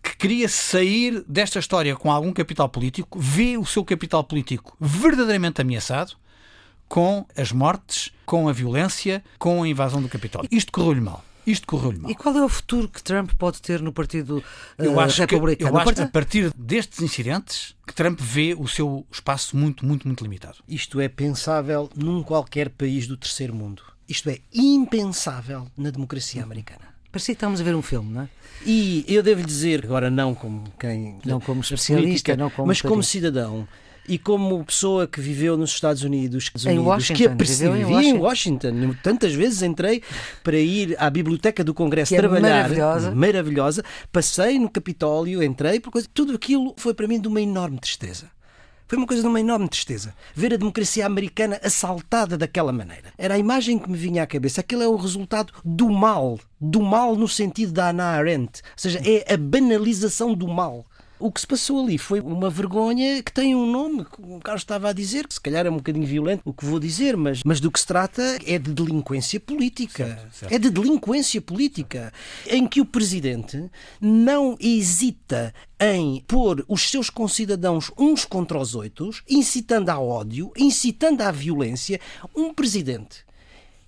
que 0.05 0.17
queria 0.19 0.49
sair 0.49 1.25
desta 1.27 1.59
história 1.59 1.97
com 1.97 2.13
algum 2.13 2.33
capital 2.33 2.69
político, 2.69 3.19
vê 3.19 3.57
o 3.57 3.65
seu 3.65 3.83
capital 3.83 4.23
político 4.23 4.77
verdadeiramente 4.79 5.63
ameaçado 5.63 6.13
com 6.87 7.27
as 7.35 7.51
mortes, 7.51 8.13
com 8.27 8.47
a 8.47 8.53
violência, 8.53 9.25
com 9.39 9.63
a 9.63 9.69
invasão 9.69 10.03
do 10.03 10.09
Capitólio. 10.09 10.49
Isto 10.53 10.71
correu-lhe 10.71 11.01
mal. 11.01 11.25
Isto 11.47 11.67
correu-lhe 11.67 11.99
mal. 11.99 12.11
E 12.11 12.15
qual 12.15 12.37
é 12.37 12.45
o 12.45 12.49
futuro 12.49 12.89
que 12.89 13.03
Trump 13.03 13.33
pode 13.33 13.61
ter 13.61 13.81
no 13.81 13.93
Partido 13.93 14.39
uh, 14.79 14.83
eu 14.83 15.01
acho 15.01 15.21
Republicano? 15.21 15.71
Que, 15.71 15.77
eu 15.77 15.81
acho 15.81 15.95
que 15.95 16.01
a 16.03 16.09
partir 16.09 16.53
destes 16.55 17.01
incidentes 17.01 17.75
que 17.87 17.95
Trump 17.95 18.21
vê 18.21 18.55
o 18.59 18.69
seu 18.69 19.07
espaço 19.11 19.57
muito, 19.57 19.85
muito, 19.85 20.07
muito 20.07 20.23
limitado. 20.23 20.59
Isto 20.69 21.01
é 21.01 21.09
pensável 21.09 21.91
num 21.97 22.23
qualquer 22.23 22.69
país 22.69 23.07
do 23.07 23.17
terceiro 23.17 23.55
mundo. 23.55 23.83
Isto 24.09 24.31
é 24.31 24.39
impensável 24.53 25.67
na 25.77 25.91
democracia 25.91 26.43
americana. 26.43 26.94
Parecia 27.15 27.33
que 27.33 27.37
estamos 27.37 27.61
a 27.61 27.63
ver 27.63 27.77
um 27.77 27.81
filme, 27.81 28.13
não 28.13 28.23
é? 28.23 28.29
E 28.67 29.05
eu 29.07 29.23
devo 29.23 29.41
dizer, 29.41 29.85
agora 29.85 30.11
não 30.11 30.35
como 30.35 30.65
quem. 30.77 31.17
Não 31.25 31.39
como 31.39 31.61
especialista, 31.61 32.09
política, 32.09 32.37
não 32.37 32.51
como 32.51 32.67
mas 32.67 32.83
como 32.83 33.05
cidadão. 33.05 33.69
E 34.09 34.19
como 34.19 34.65
pessoa 34.65 35.07
que 35.07 35.21
viveu 35.21 35.57
nos 35.57 35.71
Estados 35.71 36.03
Unidos, 36.03 36.51
Washington, 36.77 37.15
que 37.15 37.27
apreciei, 37.29 37.69
em 37.69 37.85
Washington. 37.85 38.17
em 38.17 38.19
Washington, 38.19 38.97
tantas 39.01 39.33
vezes 39.33 39.63
entrei 39.63 40.03
para 40.43 40.59
ir 40.59 40.97
à 40.99 41.09
biblioteca 41.09 41.63
do 41.63 41.73
Congresso 41.73 42.09
que 42.09 42.17
é 42.17 42.19
trabalhar, 42.19 42.49
é 42.49 42.63
maravilhosa. 42.63 43.15
maravilhosa, 43.15 43.85
passei 44.11 44.59
no 44.59 44.69
Capitólio, 44.69 45.41
entrei, 45.41 45.79
por 45.79 45.93
coisa, 45.93 46.09
tudo 46.13 46.35
aquilo 46.35 46.75
foi 46.77 46.93
para 46.93 47.07
mim 47.07 47.21
de 47.21 47.29
uma 47.29 47.41
enorme 47.41 47.79
tristeza. 47.79 48.29
Foi 48.95 49.01
uma 49.01 49.09
coisa 49.09 49.25
de 49.25 49.29
uma 49.29 49.41
enorme 49.41 49.69
tristeza. 49.69 50.15
Ver 50.37 50.55
a 50.55 50.57
democracia 50.57 51.05
americana 51.05 51.59
assaltada 51.65 52.39
daquela 52.39 52.73
maneira. 52.73 53.13
Era 53.19 53.35
a 53.35 53.39
imagem 53.39 53.77
que 53.77 53.91
me 53.91 53.99
vinha 53.99 54.23
à 54.23 54.27
cabeça. 54.27 54.61
Aquilo 54.61 54.85
é 54.85 54.87
o 54.87 54.95
resultado 54.95 55.53
do 55.65 55.91
mal. 55.91 56.39
Do 56.61 56.81
mal 56.81 57.17
no 57.17 57.27
sentido 57.27 57.73
da 57.73 57.89
Hannah 57.89 58.13
Arendt. 58.13 58.63
Ou 58.63 58.69
seja, 58.77 59.01
é 59.05 59.35
a 59.35 59.37
banalização 59.37 60.33
do 60.33 60.47
mal. 60.47 60.87
O 61.19 61.31
que 61.31 61.41
se 61.41 61.47
passou 61.47 61.81
ali 61.81 61.97
foi 61.97 62.21
uma 62.21 62.51
vergonha 62.51 63.23
que 63.23 63.33
tem 63.33 63.55
um 63.55 63.71
nome, 63.71 64.05
que 64.05 64.21
o 64.21 64.41
Carlos 64.41 64.63
estava 64.63 64.91
a 64.91 64.93
dizer, 64.93 65.27
que 65.27 65.35
se 65.35 65.41
calhar 65.41 65.65
é 65.65 65.71
um 65.71 65.77
bocadinho 65.77 66.07
violento 66.07 66.43
o 66.45 66.53
que 66.53 66.65
vou 66.65 66.81
dizer, 66.81 67.17
mas, 67.17 67.43
mas 67.45 67.61
do 67.61 67.71
que 67.71 67.79
se 67.79 67.87
trata 67.87 68.39
é 68.45 68.59
de 68.59 68.73
delinquência 68.73 69.39
política. 69.39 70.07
Certo, 70.07 70.35
certo. 70.35 70.53
É 70.53 70.59
de 70.59 70.71
delinquência 70.71 71.41
política, 71.41 72.13
em 72.49 72.67
que 72.67 72.81
o 72.81 72.87
Presidente 72.87 73.71
não 74.01 74.57
hesita 74.61 75.55
em 75.81 76.23
pôr 76.27 76.65
os 76.69 76.91
seus 76.91 77.11
concidadãos 77.11 77.91
uns 77.97 78.25
contra 78.25 78.59
os 78.59 78.75
outros, 78.75 79.23
incitando 79.29 79.91
ao 79.91 80.07
ódio, 80.07 80.53
incitando 80.57 81.23
à 81.23 81.31
violência. 81.31 82.01
Um 82.35 82.53
Presidente 82.53 83.25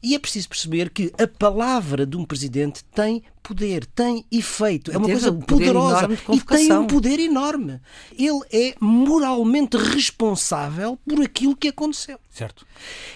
e 0.02 0.14
é 0.14 0.18
preciso 0.20 0.48
perceber 0.48 0.90
que 0.90 1.12
a 1.20 1.26
palavra 1.26 2.06
de 2.06 2.16
um 2.16 2.24
presidente 2.24 2.84
tem 2.84 3.24
poder, 3.46 3.86
tem 3.86 4.24
efeito, 4.30 4.90
é 4.90 4.98
uma 4.98 5.06
coisa 5.06 5.30
um 5.30 5.40
poderosa 5.40 6.08
e 6.32 6.40
tem 6.40 6.72
um 6.72 6.86
poder 6.86 7.20
enorme. 7.20 7.80
Ele 8.18 8.40
é 8.52 8.74
moralmente 8.80 9.76
responsável 9.76 10.98
por 11.08 11.22
aquilo 11.22 11.54
que 11.54 11.68
aconteceu. 11.68 12.18
Certo. 12.36 12.66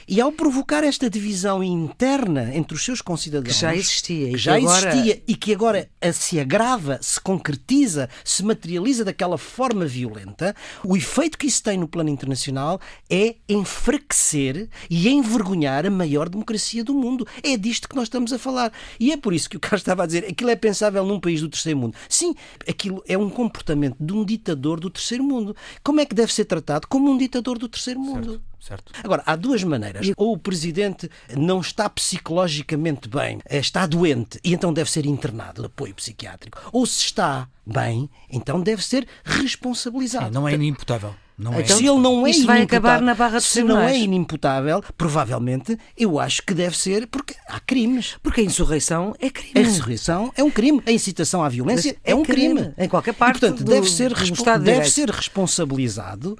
E 0.08 0.18
ao 0.18 0.32
provocar 0.32 0.82
esta 0.82 1.10
divisão 1.10 1.62
interna 1.62 2.54
entre 2.54 2.74
os 2.74 2.82
seus 2.82 3.02
concidadãos, 3.02 3.52
que 3.52 3.60
já 3.60 3.76
existia, 3.76 4.30
que 4.30 4.38
já 4.38 4.56
agora... 4.56 4.88
existia 4.88 5.22
e 5.28 5.36
que 5.36 5.52
agora 5.52 5.90
se 6.14 6.40
agrava, 6.40 6.98
se 7.02 7.20
concretiza, 7.20 8.08
se 8.24 8.42
materializa 8.42 9.04
daquela 9.04 9.36
forma 9.36 9.84
violenta, 9.84 10.56
o 10.82 10.96
efeito 10.96 11.36
que 11.36 11.46
isso 11.46 11.62
tem 11.62 11.76
no 11.76 11.86
plano 11.86 12.08
internacional 12.08 12.80
é 13.10 13.34
enfraquecer 13.46 14.70
e 14.88 15.08
envergonhar 15.10 15.84
a 15.84 15.90
maior 15.90 16.30
democracia 16.30 16.82
do 16.82 16.94
mundo. 16.94 17.26
É 17.42 17.58
disto 17.58 17.90
que 17.90 17.96
nós 17.96 18.04
estamos 18.04 18.32
a 18.32 18.38
falar. 18.38 18.72
E 18.98 19.12
é 19.12 19.18
por 19.18 19.34
isso 19.34 19.50
que 19.50 19.58
o 19.58 19.60
Carlos 19.60 19.82
estava 19.82 20.04
a 20.04 20.06
dizer 20.06 20.19
dizer, 20.20 20.32
aquilo 20.32 20.50
é 20.50 20.56
pensável 20.56 21.04
num 21.04 21.20
país 21.20 21.40
do 21.40 21.48
terceiro 21.48 21.78
mundo. 21.78 21.96
Sim, 22.08 22.34
aquilo 22.68 23.02
é 23.06 23.16
um 23.16 23.28
comportamento 23.28 23.96
de 23.98 24.12
um 24.12 24.24
ditador 24.24 24.80
do 24.80 24.90
terceiro 24.90 25.24
mundo. 25.24 25.56
Como 25.82 26.00
é 26.00 26.06
que 26.06 26.14
deve 26.14 26.32
ser 26.32 26.44
tratado? 26.44 26.86
Como 26.86 27.10
um 27.10 27.18
ditador 27.18 27.58
do 27.58 27.68
terceiro 27.68 28.00
mundo. 28.00 28.30
Certo. 28.30 28.50
Certo. 28.60 28.92
Agora, 29.02 29.22
há 29.24 29.34
duas 29.36 29.64
maneiras. 29.64 30.12
Ou 30.16 30.34
o 30.34 30.38
presidente 30.38 31.10
não 31.34 31.60
está 31.60 31.88
psicologicamente 31.88 33.08
bem, 33.08 33.40
está 33.50 33.86
doente 33.86 34.38
e 34.44 34.52
então 34.52 34.70
deve 34.70 34.90
ser 34.90 35.06
internado 35.06 35.62
de 35.62 35.66
apoio 35.66 35.94
psiquiátrico. 35.94 36.60
Ou 36.70 36.84
se 36.84 37.06
está 37.06 37.48
bem, 37.66 38.10
então 38.30 38.60
deve 38.60 38.84
ser 38.84 39.08
responsabilizado. 39.24 40.26
Sim, 40.26 40.32
não 40.32 40.46
é 40.46 40.52
inimputável. 40.54 41.14
Não 41.40 41.54
é. 41.54 41.62
Então, 41.62 41.78
se 41.78 41.86
ele 41.86 41.98
não 41.98 42.26
é 42.26 42.30
isto 42.30 42.46
vai 42.46 42.62
acabar 42.62 43.00
na 43.00 43.14
barra 43.14 43.38
de 43.38 43.44
Se 43.44 43.62
não 43.62 43.80
é 43.80 43.98
inimputável, 43.98 44.84
provavelmente 44.96 45.76
eu 45.96 46.20
acho 46.20 46.42
que 46.42 46.52
deve 46.52 46.76
ser 46.76 47.06
porque 47.06 47.34
há 47.48 47.58
crimes. 47.58 48.16
Porque 48.22 48.42
a 48.42 48.44
insurreição 48.44 49.14
é 49.18 49.30
crime. 49.30 49.52
A 49.54 49.60
insurreição 49.60 50.32
é 50.36 50.44
um 50.44 50.50
crime. 50.50 50.82
A 50.86 50.92
incitação 50.92 51.42
à 51.42 51.48
violência 51.48 51.96
é, 52.04 52.12
é, 52.12 52.14
um 52.14 52.22
crime. 52.22 52.54
crime. 52.54 52.74
Em 52.76 52.88
qualquer 52.88 53.14
parte. 53.14 53.38
E, 53.38 53.40
portanto, 53.40 53.64
do, 53.64 53.70
deve, 53.70 53.88
ser, 53.88 54.12
deve 54.60 54.90
ser 54.90 55.08
responsabilizado 55.08 56.36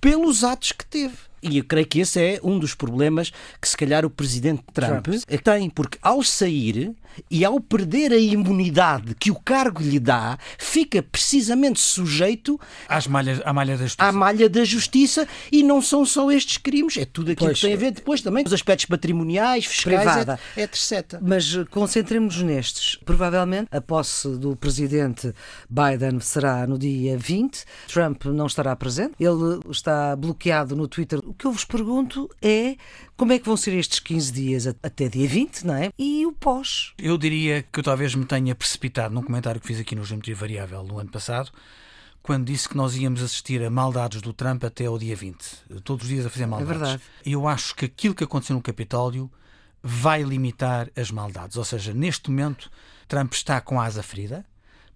pelos 0.00 0.44
atos 0.44 0.72
que 0.72 0.84
teve. 0.84 1.16
E 1.50 1.58
eu 1.58 1.64
creio 1.64 1.86
que 1.86 2.00
esse 2.00 2.20
é 2.20 2.40
um 2.42 2.58
dos 2.58 2.74
problemas 2.74 3.32
que, 3.60 3.68
se 3.68 3.76
calhar, 3.76 4.04
o 4.04 4.10
presidente 4.10 4.62
Trump, 4.72 5.04
Trump. 5.04 5.42
tem, 5.42 5.70
porque 5.70 5.98
ao 6.02 6.22
sair 6.22 6.94
e 7.30 7.44
ao 7.44 7.60
perder 7.60 8.12
a 8.12 8.18
imunidade 8.18 9.14
que 9.14 9.30
o 9.30 9.34
cargo 9.34 9.82
lhe 9.82 9.98
dá, 9.98 10.38
fica 10.58 11.02
precisamente 11.02 11.80
sujeito 11.80 12.60
Às 12.88 13.06
malhas, 13.06 13.40
à 13.44 13.52
malha 13.52 13.76
da 13.76 13.84
justiça. 13.84 14.08
À 14.08 14.12
malha 14.12 14.48
da 14.48 14.64
justiça 14.64 15.28
e 15.50 15.62
não 15.62 15.80
são 15.80 16.04
só 16.04 16.30
estes 16.30 16.58
crimes, 16.58 16.96
é 16.96 17.04
tudo 17.04 17.30
aquilo 17.30 17.48
pois, 17.48 17.60
que 17.60 17.66
tem 17.66 17.74
a 17.74 17.78
ver 17.78 17.90
depois 17.92 18.20
também 18.20 18.44
os 18.44 18.52
aspectos 18.52 18.86
patrimoniais, 18.86 19.64
fiscais, 19.64 19.96
Privada. 19.96 20.38
etc. 20.56 21.20
Mas 21.22 21.54
eh, 21.54 21.64
concentremos-nos 21.70 22.42
nestes. 22.42 22.96
Provavelmente 23.04 23.68
a 23.70 23.80
posse 23.80 24.28
do 24.36 24.56
presidente 24.56 25.32
Biden 25.68 26.20
será 26.20 26.66
no 26.66 26.78
dia 26.78 27.16
20. 27.16 27.64
Trump 27.88 28.24
não 28.26 28.46
estará 28.46 28.74
presente. 28.76 29.14
Ele 29.18 29.60
está 29.70 30.14
bloqueado 30.16 30.76
no 30.76 30.86
Twitter. 30.88 31.20
O 31.36 31.38
que 31.38 31.46
eu 31.46 31.52
vos 31.52 31.66
pergunto 31.66 32.30
é 32.40 32.78
como 33.14 33.30
é 33.30 33.38
que 33.38 33.44
vão 33.44 33.58
ser 33.58 33.74
estes 33.74 34.00
15 34.00 34.32
dias 34.32 34.66
até 34.66 35.06
dia 35.06 35.28
20, 35.28 35.66
não 35.66 35.74
é? 35.74 35.92
E 35.98 36.24
o 36.24 36.32
pós. 36.32 36.94
Eu 36.96 37.18
diria 37.18 37.62
que 37.62 37.78
eu 37.78 37.84
talvez 37.84 38.14
me 38.14 38.24
tenha 38.24 38.54
precipitado 38.54 39.14
num 39.14 39.22
comentário 39.22 39.60
que 39.60 39.66
fiz 39.66 39.78
aqui 39.78 39.94
no 39.94 40.02
Geometria 40.02 40.34
Variável 40.34 40.82
no 40.82 40.98
ano 40.98 41.10
passado, 41.10 41.52
quando 42.22 42.46
disse 42.46 42.66
que 42.66 42.74
nós 42.74 42.96
íamos 42.96 43.22
assistir 43.22 43.62
a 43.62 43.68
maldades 43.68 44.22
do 44.22 44.32
Trump 44.32 44.64
até 44.64 44.86
ao 44.86 44.98
dia 44.98 45.14
20. 45.14 45.82
Todos 45.84 46.04
os 46.04 46.08
dias 46.08 46.24
a 46.24 46.30
fazer 46.30 46.46
maldades. 46.46 46.74
É 46.74 46.78
verdade. 46.78 47.02
Eu 47.22 47.46
acho 47.46 47.74
que 47.74 47.84
aquilo 47.84 48.14
que 48.14 48.24
aconteceu 48.24 48.56
no 48.56 48.62
Capitólio 48.62 49.30
vai 49.82 50.22
limitar 50.22 50.90
as 50.96 51.10
maldades. 51.10 51.58
Ou 51.58 51.64
seja, 51.64 51.92
neste 51.92 52.30
momento, 52.30 52.70
Trump 53.06 53.34
está 53.34 53.60
com 53.60 53.78
a 53.78 53.84
asa 53.84 54.02
ferida, 54.02 54.42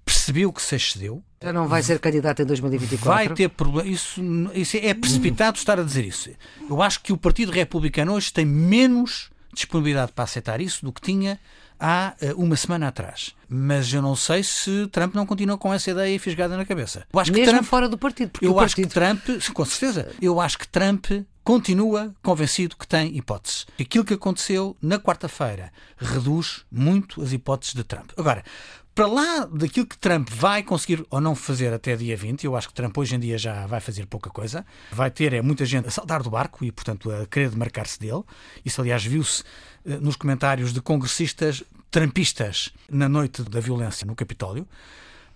percebeu 0.05 0.53
que 0.53 0.63
se 0.63 0.77
excedeu. 0.77 1.23
Já 1.43 1.53
não 1.53 1.67
vai 1.67 1.83
ser 1.83 1.99
candidato 1.99 2.43
em 2.43 2.45
2024? 2.45 3.09
Vai 3.09 3.35
ter 3.35 3.49
problema. 3.49 3.89
Isso, 3.89 4.21
isso 4.55 4.77
é 4.77 4.93
precipitado 4.93 5.57
estar 5.57 5.81
a 5.81 5.83
dizer 5.83 6.05
isso. 6.05 6.31
Eu 6.69 6.83
acho 6.83 7.01
que 7.01 7.13
o 7.13 7.17
Partido 7.17 7.51
Republicano 7.51 8.13
hoje 8.15 8.33
tem 8.33 8.45
menos 8.45 9.31
disponibilidade 9.53 10.13
para 10.13 10.25
aceitar 10.25 10.61
isso 10.61 10.85
do 10.85 10.93
que 10.93 11.01
tinha 11.01 11.41
há 11.81 12.15
eh, 12.21 12.35
uma 12.37 12.57
semana 12.57 12.89
atrás. 12.89 13.35
Mas 13.49 13.93
eu 13.93 14.03
não 14.03 14.15
sei 14.15 14.43
se 14.43 14.87
Trump 14.89 15.15
não 15.15 15.25
continua 15.25 15.57
com 15.57 15.73
essa 15.73 15.91
ideia 15.91 16.21
fisgada 16.21 16.57
na 16.57 16.65
cabeça. 16.65 17.07
Eu 17.13 17.19
acho 17.19 17.33
Mesmo 17.33 17.53
Trump, 17.53 17.65
fora 17.65 17.89
do 17.89 17.97
partido. 17.97 18.33
eu 18.43 18.51
acho 18.61 18.77
partido... 18.77 18.89
que 18.89 18.95
Trump, 18.95 19.53
com 19.53 19.65
certeza, 19.65 20.13
eu 20.21 20.41
acho 20.41 20.59
que 20.59 20.69
Trump 20.69 21.07
continua 21.43 22.15
convencido 22.23 22.77
que 22.77 22.87
tem 22.87 23.17
hipótese. 23.17 23.65
Aquilo 23.81 24.05
que 24.05 24.15
aconteceu 24.15 24.77
na 24.81 24.99
quarta-feira 24.99 25.73
reduz 25.97 26.65
muito 26.71 27.23
as 27.23 27.33
hipóteses 27.33 27.75
de 27.75 27.83
Trump. 27.83 28.11
Agora, 28.17 28.45
para 28.95 29.07
lá 29.07 29.47
daquilo 29.47 29.87
que 29.87 29.97
Trump 29.97 30.29
vai 30.31 30.63
conseguir 30.63 31.05
ou 31.11 31.21
não 31.21 31.35
fazer 31.35 31.73
até 31.73 31.97
dia 31.97 32.17
20, 32.17 32.45
eu 32.45 32.57
acho 32.57 32.69
que 32.69 32.75
Trump 32.75 32.97
hoje 32.99 33.15
em 33.15 33.21
dia 33.21 33.39
já 33.39 33.67
vai 33.67 33.81
fazer 33.81 34.07
pouca 34.07 34.31
coisa. 34.31 34.65
Vai 34.91 35.11
ter 35.11 35.33
é, 35.33 35.41
muita 35.41 35.65
gente 35.65 35.89
a 35.89 35.91
saltar 35.91 36.23
do 36.23 36.31
barco 36.31 36.65
e, 36.65 36.73
portanto, 36.73 37.11
a 37.11 37.27
querer 37.27 37.51
demarcar-se 37.51 37.99
dele. 37.99 38.23
Isso, 38.65 38.81
aliás, 38.81 39.05
viu-se 39.05 39.43
eh, 39.87 39.97
nos 39.99 40.17
comentários 40.17 40.73
de 40.73 40.81
congressistas 40.81 41.63
trampistas 41.91 42.71
na 42.91 43.09
noite 43.09 43.43
da 43.43 43.61
violência 43.61 44.07
no 44.07 44.15
Capitólio. 44.15 44.67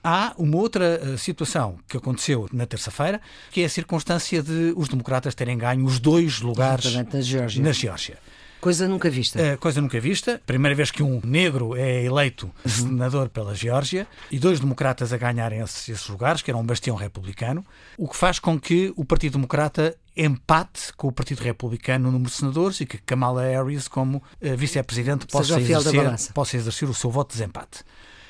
Há 0.03 0.35
uma 0.37 0.59
outra 0.59 1.01
uh, 1.03 1.17
situação 1.17 1.79
que 1.89 1.97
aconteceu 1.97 2.47
na 2.53 2.67
terça-feira, 2.67 3.23
que 3.51 3.63
é 3.63 3.65
a 3.65 3.69
circunstância 3.71 4.43
de 4.43 4.75
os 4.77 4.87
democratas 4.87 5.35
terem 5.35 5.57
ganho 5.57 5.83
os 5.87 5.99
dois 5.99 6.43
lugares 6.43 6.85
na 7.63 7.73
Geórgia. 7.73 8.19
Coisa 8.65 8.89
nunca 8.89 9.11
vista. 9.11 9.39
Uh, 9.39 9.59
coisa 9.59 9.79
nunca 9.79 10.01
vista. 10.01 10.41
Primeira 10.47 10.75
vez 10.75 10.91
que 10.91 11.03
um 11.03 11.21
negro 11.23 11.77
é 11.77 12.03
eleito 12.03 12.47
uhum. 12.65 12.71
senador 12.71 13.29
pela 13.29 13.55
Geórgia 13.55 14.09
e 14.31 14.39
dois 14.39 14.59
democratas 14.59 15.13
a 15.13 15.19
ganharem 15.19 15.61
esses, 15.61 15.87
esses, 15.91 16.09
lugares, 16.09 16.41
que 16.41 16.51
era 16.51 16.57
um 16.57 16.65
bastião 16.65 16.97
republicano, 16.97 17.63
o 17.99 18.09
que 18.09 18.17
faz 18.17 18.39
com 18.39 18.59
que 18.59 18.91
o 18.97 19.05
Partido 19.05 19.33
Democrata 19.33 19.95
empate 20.17 20.95
com 20.97 21.09
o 21.09 21.13
Partido 21.13 21.43
Republicano 21.43 22.07
no 22.07 22.13
número 22.13 22.31
de 22.31 22.37
senadores 22.39 22.81
e 22.81 22.87
que 22.87 22.97
Kamala 22.97 23.43
Harris, 23.43 23.87
como 23.87 24.17
uh, 24.17 24.57
vice-presidente, 24.57 25.27
possa 25.27 25.61
exercer, 25.61 26.33
possa 26.33 26.57
exercer 26.57 26.89
o 26.89 26.95
seu 26.95 27.11
voto 27.11 27.33
de 27.33 27.35
desempate. 27.35 27.85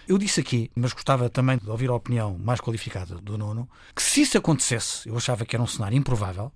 Eu 0.08 0.18
disse 0.18 0.40
aqui, 0.40 0.68
mas 0.74 0.92
gostava 0.92 1.30
também 1.30 1.58
de 1.58 1.70
ouvir 1.70 1.90
a 1.90 1.94
opinião 1.94 2.36
mais 2.42 2.60
qualificada 2.60 3.14
do 3.14 3.38
Nuno, 3.38 3.68
que 3.94 4.02
se 4.02 4.22
isso 4.22 4.36
acontecesse, 4.36 5.08
eu 5.08 5.16
achava 5.16 5.46
que 5.46 5.54
era 5.54 5.62
um 5.62 5.66
cenário 5.68 5.96
improvável, 5.96 6.50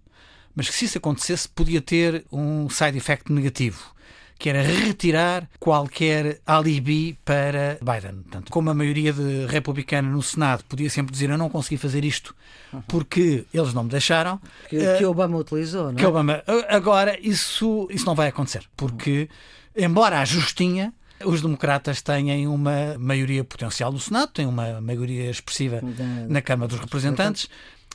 mas 0.59 0.69
que 0.69 0.75
se 0.75 0.87
isso 0.87 0.99
acontecesse 0.99 1.49
podia 1.49 1.81
ter 1.81 2.25
um 2.33 2.69
side 2.69 2.99
effect 2.99 3.33
negativo 3.33 3.95
que 4.37 4.49
era 4.49 4.61
retirar 4.63 5.49
qualquer 5.59 6.41
alibi 6.47 7.19
para 7.25 7.79
Biden. 7.81 8.23
Portanto, 8.23 8.53
como 8.53 8.71
a 8.71 8.75
maioria 8.75 9.13
de 9.13 9.47
republicana 9.47 10.09
no 10.09 10.23
Senado 10.23 10.65
podia 10.65 10.91
sempre 10.91 11.13
dizer 11.13 11.31
eu 11.31 11.39
não 11.39 11.49
consegui 11.49 11.77
fazer 11.77 12.05
isto 12.05 12.35
porque 12.87 13.45
eles 13.55 13.73
não 13.73 13.85
me 13.85 13.91
deixaram. 13.91 14.41
Que, 14.69 14.79
uh, 14.79 14.99
que 14.99 15.05
Obama 15.05 15.39
utilizou, 15.39 15.87
não 15.87 15.91
é? 15.91 15.95
Que 15.95 16.07
Obama, 16.07 16.43
agora, 16.69 17.19
isso, 17.21 17.89
isso 17.91 18.05
não 18.05 18.15
vai 18.15 18.29
acontecer, 18.29 18.65
porque, 18.77 19.29
embora 19.77 20.21
a 20.21 20.25
justinha, 20.25 20.93
os 21.25 21.41
democratas 21.41 22.03
têm 22.03 22.47
uma 22.47 22.97
maioria 22.99 23.43
potencial 23.45 23.91
no 23.93 23.99
Senado, 23.99 24.31
têm 24.33 24.47
uma 24.47 24.81
maioria 24.81 25.31
expressiva 25.31 25.81
na 26.29 26.41
Câmara 26.41 26.69
dos 26.69 26.79
Representantes. 26.79 27.49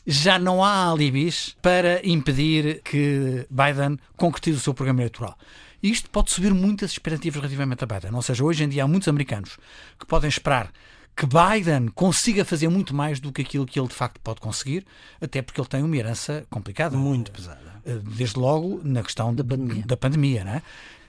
Já 0.06 0.38
não 0.38 0.64
há 0.64 0.92
alibis 0.92 1.56
para 1.62 2.06
impedir 2.06 2.82
que 2.84 3.48
Biden 3.50 3.98
concretize 4.18 4.58
o 4.58 4.62
seu 4.62 4.74
programa 4.74 5.02
eleitoral. 5.02 5.38
E 5.82 5.90
isto 5.90 6.10
pode 6.10 6.32
subir 6.32 6.54
muitas 6.54 6.92
expectativas 6.92 7.42
relativamente 7.42 7.84
a 7.84 7.88
Biden. 7.88 8.14
Ou 8.14 8.22
seja, 8.22 8.44
hoje 8.44 8.64
em 8.64 8.70
dia 8.70 8.84
há 8.84 8.88
muitos 8.88 9.08
americanos 9.08 9.58
que 10.00 10.06
podem 10.06 10.30
esperar 10.30 10.72
que 11.16 11.26
Biden 11.28 11.90
consiga 11.90 12.44
fazer 12.44 12.68
muito 12.70 12.96
mais 12.96 13.20
do 13.20 13.32
que 13.32 13.42
aquilo 13.42 13.66
que 13.66 13.80
ele 13.80 13.88
de 13.88 13.94
facto 13.94 14.20
pode 14.20 14.42
conseguir, 14.42 14.86
até 15.22 15.42
porque 15.42 15.62
ele 15.62 15.68
tem 15.68 15.84
uma 15.84 15.96
herança 15.96 16.46
complicada. 16.50 16.98
Muito 16.98 17.32
pesada. 17.32 17.82
Eh, 17.86 18.00
desde 18.16 18.40
logo 18.40 18.82
na 18.84 19.04
questão 19.04 19.34
da 19.34 19.44
pandemia. 19.44 19.84
Da 19.86 19.98
pandemia 19.98 20.44
né? 20.44 20.62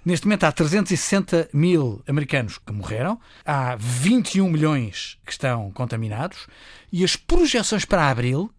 Neste 0.04 0.26
momento 0.26 0.44
há 0.44 0.52
360 0.52 1.48
mil 1.50 2.02
americanos 2.06 2.58
que 2.58 2.72
morreram, 2.72 3.18
há 3.42 3.74
21 3.76 4.50
milhões 4.50 5.16
que 5.24 5.32
estão 5.32 5.70
contaminados 5.70 6.46
e 6.92 7.02
as 7.02 7.16
projeções 7.16 7.86
para 7.86 8.10
abril 8.10 8.50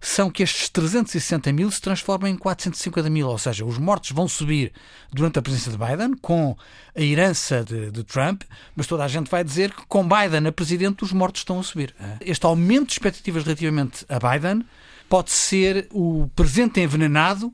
são 0.00 0.30
que 0.30 0.42
estes 0.42 0.68
360 0.68 1.52
mil 1.52 1.70
se 1.70 1.80
transformem 1.80 2.34
em 2.34 2.36
450 2.36 3.10
mil, 3.10 3.28
ou 3.28 3.38
seja, 3.38 3.64
os 3.64 3.78
mortos 3.78 4.10
vão 4.12 4.28
subir 4.28 4.72
durante 5.12 5.38
a 5.38 5.42
presença 5.42 5.70
de 5.70 5.76
Biden, 5.76 6.14
com 6.20 6.56
a 6.96 7.00
herança 7.00 7.64
de, 7.64 7.90
de 7.90 8.04
Trump, 8.04 8.42
mas 8.76 8.86
toda 8.86 9.04
a 9.04 9.08
gente 9.08 9.30
vai 9.30 9.42
dizer 9.42 9.72
que 9.72 9.84
com 9.86 10.06
Biden 10.08 10.46
a 10.46 10.52
presidente 10.52 11.02
os 11.02 11.12
mortos 11.12 11.40
estão 11.40 11.58
a 11.58 11.62
subir. 11.62 11.94
Este 12.20 12.46
aumento 12.46 12.86
de 12.86 12.92
expectativas 12.92 13.44
relativamente 13.44 14.06
a 14.08 14.18
Biden 14.18 14.64
pode 15.08 15.30
ser 15.30 15.88
o 15.90 16.30
presente 16.36 16.80
envenenado 16.80 17.52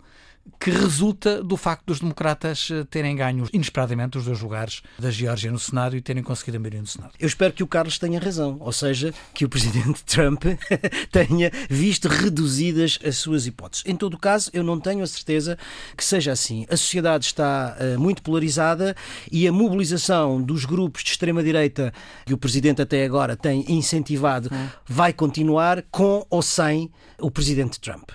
que 0.60 0.70
resulta 0.70 1.42
do 1.42 1.56
facto 1.56 1.84
dos 1.86 2.00
democratas 2.00 2.68
eh, 2.70 2.84
terem 2.84 3.16
ganho 3.16 3.46
inesperadamente 3.52 4.16
os 4.18 4.24
dois 4.24 4.40
lugares 4.40 4.82
da 4.98 5.10
Geórgia 5.10 5.50
no 5.50 5.58
Senado 5.58 5.96
e 5.96 6.00
terem 6.00 6.22
conseguido 6.22 6.56
a 6.56 6.60
maioria 6.60 6.80
no 6.80 6.86
Senado. 6.86 7.12
Eu 7.18 7.26
espero 7.26 7.52
que 7.52 7.62
o 7.62 7.66
Carlos 7.66 7.98
tenha 7.98 8.18
razão, 8.18 8.56
ou 8.60 8.72
seja, 8.72 9.12
que 9.32 9.44
o 9.44 9.48
presidente 9.48 10.02
Trump 10.06 10.44
tenha 11.12 11.50
visto 11.68 12.08
reduzidas 12.08 12.98
as 13.04 13.16
suas 13.16 13.46
hipóteses. 13.46 13.84
Em 13.86 13.96
todo 13.96 14.14
o 14.14 14.18
caso, 14.18 14.50
eu 14.52 14.62
não 14.62 14.80
tenho 14.80 15.02
a 15.02 15.06
certeza 15.06 15.58
que 15.96 16.04
seja 16.04 16.32
assim. 16.32 16.66
A 16.70 16.76
sociedade 16.76 17.26
está 17.26 17.76
uh, 17.78 18.00
muito 18.00 18.22
polarizada 18.22 18.96
e 19.30 19.46
a 19.46 19.52
mobilização 19.52 20.40
dos 20.40 20.64
grupos 20.64 21.02
de 21.02 21.10
extrema-direita 21.10 21.92
que 22.24 22.34
o 22.34 22.38
presidente 22.38 22.80
até 22.80 23.04
agora 23.04 23.36
tem 23.36 23.64
incentivado 23.68 24.48
hum. 24.52 24.68
vai 24.86 25.12
continuar 25.12 25.82
com 25.90 26.26
ou 26.30 26.42
sem 26.42 26.90
o 27.18 27.30
presidente 27.30 27.80
Trump. 27.80 28.10